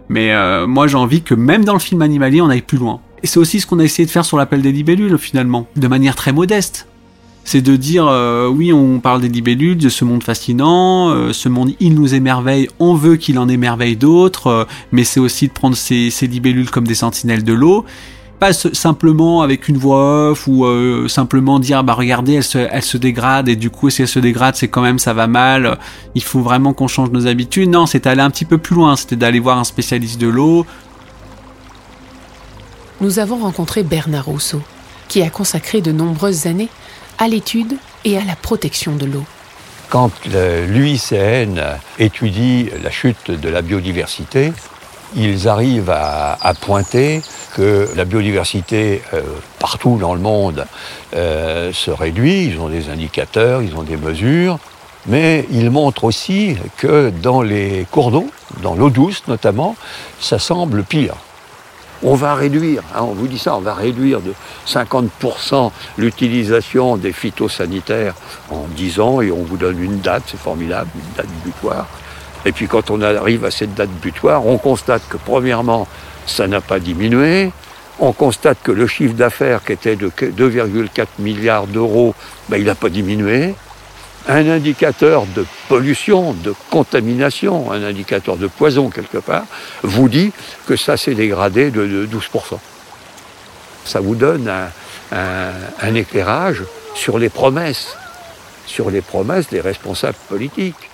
Mais 0.09 0.33
euh, 0.33 0.67
moi, 0.67 0.87
j'ai 0.87 0.97
envie 0.97 1.21
que 1.21 1.33
même 1.33 1.63
dans 1.63 1.73
le 1.73 1.79
film 1.79 2.01
animalier, 2.01 2.41
on 2.41 2.49
aille 2.49 2.61
plus 2.61 2.77
loin. 2.77 3.01
Et 3.21 3.27
c'est 3.27 3.39
aussi 3.39 3.61
ce 3.61 3.67
qu'on 3.67 3.79
a 3.79 3.83
essayé 3.83 4.05
de 4.05 4.11
faire 4.11 4.25
sur 4.25 4.37
l'appel 4.37 4.61
des 4.61 4.71
libellules, 4.71 5.17
finalement, 5.17 5.67
de 5.75 5.87
manière 5.87 6.15
très 6.15 6.33
modeste 6.33 6.87
c'est 7.45 7.61
de 7.61 7.75
dire 7.75 8.07
euh, 8.07 8.47
oui, 8.47 8.71
on 8.73 8.99
parle 8.99 9.21
des 9.21 9.29
libellules, 9.29 9.77
de 9.77 9.89
ce 9.89 10.05
monde 10.05 10.23
fascinant, 10.23 11.09
euh, 11.09 11.33
ce 11.33 11.49
monde 11.49 11.71
il 11.79 11.93
nous 11.93 12.15
émerveille, 12.15 12.69
on 12.79 12.93
veut 12.93 13.15
qu'il 13.15 13.37
en 13.39 13.49
émerveille 13.49 13.95
d'autres, 13.95 14.47
euh, 14.47 14.65
mais 14.91 15.03
c'est 15.03 15.19
aussi 15.19 15.47
de 15.47 15.53
prendre 15.53 15.75
ces, 15.75 16.09
libellules 16.21 16.69
comme 16.69 16.87
des 16.87 16.95
sentinelles 16.95 17.43
de 17.43 17.53
l'eau, 17.53 17.85
pas 18.39 18.53
simplement 18.53 19.41
avec 19.41 19.67
une 19.67 19.77
voix 19.77 20.31
off 20.31 20.47
ou 20.47 20.65
simplement 21.07 21.59
dire 21.59 21.83
bah 21.83 21.93
regardez 21.93 22.33
elle 22.33 22.43
se, 22.43 22.57
elle 22.57 22.99
dégrade 22.99 23.47
et 23.47 23.55
du 23.55 23.69
coup 23.69 23.89
si 23.89 24.01
elle 24.01 24.07
se 24.07 24.19
dégrade 24.19 24.55
c'est 24.55 24.67
quand 24.67 24.81
même 24.81 24.99
ça 24.99 25.13
va 25.13 25.27
mal, 25.27 25.77
il 26.13 26.23
faut 26.23 26.41
vraiment 26.41 26.73
qu'on 26.73 26.87
change 26.87 27.11
nos 27.11 27.27
habitudes. 27.27 27.69
Non, 27.69 27.85
c'est 27.85 28.07
aller 28.07 28.21
un 28.21 28.29
petit 28.29 28.45
peu 28.45 28.57
plus 28.57 28.75
loin, 28.75 28.95
c'était 28.95 29.15
d'aller 29.15 29.39
voir 29.39 29.59
un 29.59 29.63
spécialiste 29.63 30.19
de 30.19 30.27
l'eau. 30.27 30.65
Nous 32.99 33.19
avons 33.19 33.37
rencontré 33.37 33.83
Bernard 33.83 34.25
Rousseau, 34.25 34.61
qui 35.07 35.21
a 35.21 35.29
consacré 35.29 35.81
de 35.81 35.91
nombreuses 35.91 36.47
années 36.47 36.69
à 37.17 37.27
l'étude 37.27 37.77
et 38.05 38.17
à 38.17 38.23
la 38.23 38.35
protection 38.35 38.95
de 38.95 39.05
l'eau. 39.05 39.23
Quand 39.89 40.11
l'UICN 40.25 41.61
étudie 41.99 42.69
la 42.83 42.89
chute 42.89 43.29
de 43.29 43.49
la 43.49 43.61
biodiversité, 43.61 44.51
ils 45.15 45.47
arrivent 45.47 45.91
à, 45.91 46.53
pointer 46.59 47.21
que 47.53 47.87
la 47.95 48.05
biodiversité 48.05 49.03
euh, 49.13 49.21
partout 49.59 49.97
dans 49.99 50.15
le 50.15 50.19
monde 50.19 50.65
euh, 51.15 51.71
se 51.71 51.91
réduit. 51.91 52.45
Ils 52.45 52.59
ont 52.59 52.69
des 52.69 52.89
indicateurs, 52.89 53.61
ils 53.61 53.75
ont 53.75 53.83
des 53.83 53.97
mesures, 53.97 54.57
mais 55.05 55.45
ils 55.51 55.69
montrent 55.69 56.05
aussi 56.05 56.57
que 56.77 57.11
dans 57.21 57.43
les 57.43 57.85
cours 57.91 58.11
d'eau, 58.11 58.27
dans 58.63 58.73
l'eau 58.73 58.89
douce 58.89 59.23
notamment, 59.27 59.75
ça 60.19 60.39
semble 60.39 60.83
pire 60.83 61.15
on 62.03 62.15
va 62.15 62.35
réduire, 62.35 62.83
hein, 62.95 63.01
on 63.01 63.13
vous 63.13 63.27
dit 63.27 63.39
ça, 63.39 63.55
on 63.55 63.61
va 63.61 63.73
réduire 63.73 64.21
de 64.21 64.33
50% 64.67 65.71
l'utilisation 65.97 66.97
des 66.97 67.13
phytosanitaires 67.13 68.15
en 68.49 68.65
10 68.75 68.99
ans 68.99 69.21
et 69.21 69.31
on 69.31 69.43
vous 69.43 69.57
donne 69.57 69.81
une 69.81 69.99
date, 69.99 70.23
c'est 70.27 70.39
formidable, 70.39 70.89
une 70.95 71.15
date 71.15 71.31
butoir. 71.43 71.87
Et 72.45 72.51
puis 72.51 72.67
quand 72.67 72.91
on 72.91 73.01
arrive 73.01 73.45
à 73.45 73.51
cette 73.51 73.73
date 73.73 73.89
butoir, 74.01 74.45
on 74.45 74.57
constate 74.57 75.01
que 75.07 75.17
premièrement, 75.17 75.87
ça 76.25 76.47
n'a 76.47 76.61
pas 76.61 76.79
diminué, 76.79 77.51
on 77.99 78.11
constate 78.11 78.57
que 78.63 78.71
le 78.71 78.87
chiffre 78.87 79.13
d'affaires 79.13 79.63
qui 79.63 79.71
était 79.73 79.95
de 79.95 80.09
2,4 80.09 81.05
milliards 81.19 81.67
d'euros, 81.67 82.15
ben, 82.49 82.57
il 82.57 82.65
n'a 82.65 82.75
pas 82.75 82.89
diminué 82.89 83.55
un 84.27 84.49
indicateur 84.49 85.25
de 85.35 85.45
pollution, 85.67 86.33
de 86.33 86.53
contamination, 86.69 87.71
un 87.71 87.83
indicateur 87.83 88.37
de 88.37 88.47
poison 88.47 88.89
quelque 88.89 89.17
part, 89.17 89.45
vous 89.81 90.07
dit 90.07 90.31
que 90.65 90.75
ça 90.75 90.97
s'est 90.97 91.15
dégradé 91.15 91.71
de, 91.71 92.07
12%. 92.07 92.57
Ça 93.85 93.99
vous 93.99 94.15
donne 94.15 94.49
un, 95.11 95.95
éclairage 95.95 96.63
sur 96.95 97.19
les 97.19 97.29
promesses, 97.29 97.97
sur 98.65 98.89
les 98.89 99.01
promesses 99.01 99.49
des 99.49 99.61
responsables 99.61 100.17
politiques. 100.29 100.89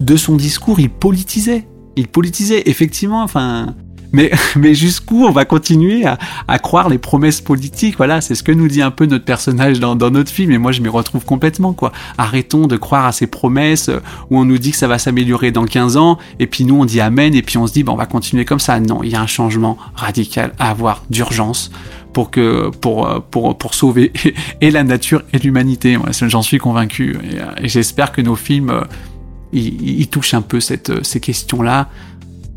De 0.00 0.16
son 0.16 0.36
discours, 0.36 0.80
il 0.80 0.90
politisait. 0.90 1.68
Il 1.96 2.08
politisait, 2.08 2.62
effectivement, 2.66 3.22
enfin, 3.22 3.74
mais, 4.56 4.74
jusqu'où 4.74 5.24
on 5.24 5.30
va 5.30 5.44
continuer 5.44 6.04
à, 6.06 6.58
croire 6.58 6.88
les 6.88 6.98
promesses 6.98 7.40
politiques? 7.40 7.96
Voilà, 7.96 8.20
c'est 8.20 8.34
ce 8.34 8.42
que 8.42 8.52
nous 8.52 8.68
dit 8.68 8.82
un 8.82 8.90
peu 8.90 9.06
notre 9.06 9.24
personnage 9.24 9.80
dans, 9.80 9.96
notre 9.96 10.30
film, 10.30 10.50
et 10.52 10.58
moi 10.58 10.72
je 10.72 10.80
m'y 10.80 10.88
retrouve 10.88 11.24
complètement, 11.24 11.72
quoi. 11.72 11.92
Arrêtons 12.16 12.66
de 12.66 12.76
croire 12.76 13.06
à 13.06 13.12
ces 13.12 13.26
promesses 13.26 13.88
euh, 13.88 14.00
où 14.30 14.38
on 14.38 14.44
nous 14.44 14.58
dit 14.58 14.70
que 14.70 14.76
ça 14.76 14.88
va 14.88 14.98
s'améliorer 14.98 15.52
dans 15.52 15.64
15 15.64 15.96
ans, 15.96 16.18
et 16.38 16.46
puis 16.46 16.64
nous 16.64 16.76
on 16.76 16.84
dit 16.84 17.00
Amen, 17.00 17.34
et 17.34 17.42
puis 17.42 17.58
on 17.58 17.66
se 17.66 17.72
dit, 17.72 17.82
bon, 17.82 17.92
on 17.92 17.96
va 17.96 18.06
continuer 18.06 18.44
comme 18.44 18.60
ça. 18.60 18.80
Non, 18.80 19.02
il 19.02 19.10
y 19.10 19.14
a 19.14 19.20
un 19.20 19.26
changement 19.26 19.76
radical 19.94 20.52
à 20.58 20.70
avoir 20.70 21.02
d'urgence 21.10 21.70
pour 22.12 22.30
que 22.30 22.70
pour 22.80 23.06
euh, 23.06 23.18
pour 23.30 23.58
pour 23.58 23.74
sauver 23.74 24.12
et 24.60 24.70
la 24.70 24.84
nature 24.84 25.22
et 25.32 25.38
l'humanité. 25.38 25.98
J'en 26.22 26.42
suis 26.42 26.58
convaincu, 26.58 27.16
et, 27.22 27.40
euh, 27.40 27.44
et 27.62 27.68
j'espère 27.68 28.12
que 28.12 28.22
nos 28.22 28.36
films 28.36 28.72
ils 29.52 30.08
touchent 30.08 30.34
un 30.34 30.42
peu 30.42 30.60
cette, 30.60 31.04
ces 31.04 31.20
questions-là 31.20 31.88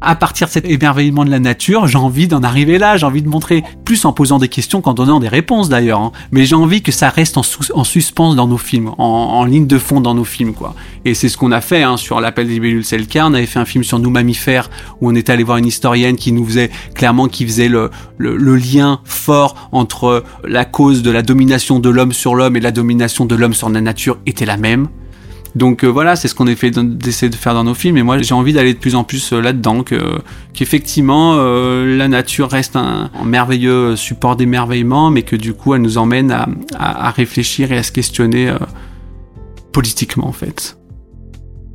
à 0.02 0.16
partir 0.16 0.48
de 0.48 0.52
cet 0.52 0.66
émerveillement 0.66 1.26
de 1.26 1.30
la 1.30 1.40
nature, 1.40 1.88
j'ai 1.88 1.98
envie 1.98 2.28
d'en 2.28 2.44
arriver 2.44 2.78
là, 2.78 2.98
j'ai 2.98 3.06
envie 3.06 3.22
de 3.22 3.30
montrer, 3.30 3.64
plus 3.86 4.04
en 4.06 4.14
posant 4.14 4.40
des 4.40 4.48
questions 4.48 4.82
qu'en 4.82 4.94
donnant 4.94 5.20
des 5.20 5.28
réponses 5.28 5.70
d'ailleurs, 5.70 6.00
hein. 6.00 6.12
mais 6.32 6.46
j'ai 6.46 6.56
envie 6.56 6.82
que 6.82 6.92
ça 6.92 7.10
reste 7.10 7.38
en, 7.38 7.42
en 7.74 7.84
suspens 7.84 8.36
dans 8.36 8.48
nos 8.48 8.58
films, 8.58 8.92
en, 8.98 9.46
ligne 9.46 9.68
de 9.68 9.78
fond 9.78 10.02
dans 10.02 10.14
nos 10.14 10.24
films, 10.24 10.54
quoi. 10.54 10.76
Et 11.04 11.14
c'est 11.14 11.30
ce 11.30 11.38
qu'on 11.38 11.52
a 11.52 11.62
fait 11.62 11.84
hein, 11.84 11.98
sur 11.98 12.20
l'appel 12.22 12.48
des 12.48 12.54
libellules 12.54 12.86
Selka, 12.86 13.26
on 13.26 13.34
avait 13.34 13.46
fait 13.46 13.60
un 13.60 13.66
film 13.66 13.84
sur 13.84 14.00
nous 14.00 14.10
mammifères, 14.10 14.70
où 15.02 15.10
on 15.10 15.16
était 15.16 15.32
allé 15.32 15.44
voir 15.44 15.58
une 15.58 15.66
historienne 15.66 16.16
qui 16.16 16.32
nous 16.32 16.46
faisait, 16.46 16.70
clairement, 16.94 17.28
qui 17.28 17.46
faisait 17.46 17.70
le 17.70 17.90
lien 18.56 19.00
fort 19.04 19.70
entre 19.72 20.24
la 20.44 20.66
cause 20.66 21.02
de 21.02 21.12
la 21.12 21.22
domination 21.22 21.80
de 21.80 21.90
l'homme 21.90 22.14
sur 22.14 22.36
l'homme 22.36 22.56
et 22.56 22.60
la 22.60 22.72
domination 22.72 23.26
de 23.26 23.36
l'homme 23.36 23.54
sur 23.54 23.70
la 23.70 23.82
nature 23.82 24.18
était 24.26 24.46
la 24.46 24.58
même. 24.58 24.88
Donc 25.56 25.84
euh, 25.84 25.88
voilà, 25.88 26.16
c'est 26.16 26.28
ce 26.28 26.36
qu'on 26.36 26.48
essaie 26.48 26.70
de 26.72 27.36
faire 27.36 27.54
dans 27.54 27.64
nos 27.64 27.74
films. 27.74 27.98
Et 27.98 28.04
moi, 28.04 28.22
j'ai 28.22 28.34
envie 28.34 28.54
d'aller 28.54 28.74
de 28.74 28.80
plus 28.80 28.96
en 28.96 29.04
plus 29.04 29.34
euh, 29.34 29.42
là-dedans, 29.42 29.84
qu'effectivement 30.54 31.36
euh, 31.36 31.98
la 31.98 32.08
nature 32.08 32.50
reste 32.50 32.76
un, 32.76 33.10
merveilleux 33.26 33.96
support 33.96 34.36
d'émerveillement, 34.36 35.12
mais 35.12 35.24
que 35.24 35.36
du 35.36 35.54
coup, 35.54 35.74
elle 35.76 35.82
nous 35.82 35.98
emmène 35.98 36.32
à, 36.78 37.12
réfléchir 37.12 37.72
et 37.72 37.78
à 37.78 37.84
se 37.84 37.92
questionner 37.92 38.54
politiquement 39.74 40.28
en 40.28 40.32
fait. 40.32 40.78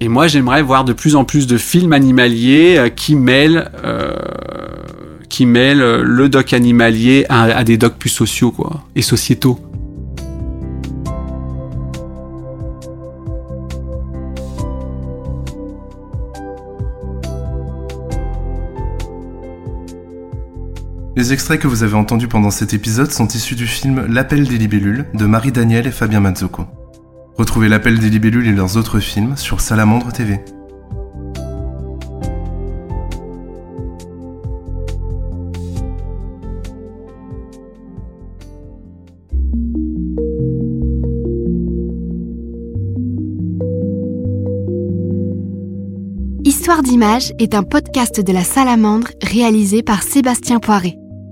Et 0.01 0.09
moi, 0.09 0.27
j'aimerais 0.27 0.63
voir 0.63 0.85
de 0.85 0.93
plus 0.93 1.17
en 1.17 1.25
plus 1.25 1.47
de 1.47 1.59
films 1.59 1.93
animaliers 1.93 2.93
qui 2.97 3.15
mêlent, 3.15 3.71
qui 5.29 5.45
le 5.45 6.27
doc 6.29 6.53
animalier 6.53 7.27
à, 7.29 7.65
des 7.65 7.77
docs 7.77 7.97
plus 7.97 8.11
sociaux, 8.11 8.55
et 8.95 9.03
sociétaux. 9.03 9.59
Les 21.17 21.33
extraits 21.33 21.59
que 21.59 21.67
vous 21.67 21.83
avez 21.83 21.95
entendus 21.95 22.29
pendant 22.29 22.51
cet 22.51 22.75
épisode 22.75 23.11
sont 23.11 23.27
issus 23.29 23.55
du 23.55 23.67
film 23.67 24.05
L'appel 24.07 24.47
des 24.47 24.59
libellules 24.59 25.07
de 25.15 25.25
Marie 25.25 25.51
Daniel 25.51 25.87
et 25.87 25.91
Fabien 25.91 26.21
Mazzocco. 26.21 26.67
Retrouvez 27.39 27.71
l'appel 27.71 27.99
des 27.99 28.11
libellules 28.11 28.47
et 28.47 28.53
leurs 28.53 28.77
autres 28.77 29.01
films 29.01 29.35
sur 29.35 29.63
Salamandre 29.63 30.13
TV. 30.13 30.41
Histoire 46.45 46.83
d'image 46.83 47.33
est 47.39 47.55
un 47.55 47.63
podcast 47.63 48.21
de 48.21 48.33
la 48.35 48.45
Salamandre 48.45 49.09
réalisé 49.23 49.83
par 49.83 50.03
Sébastien 50.03 50.61
Poiré. 50.61 50.99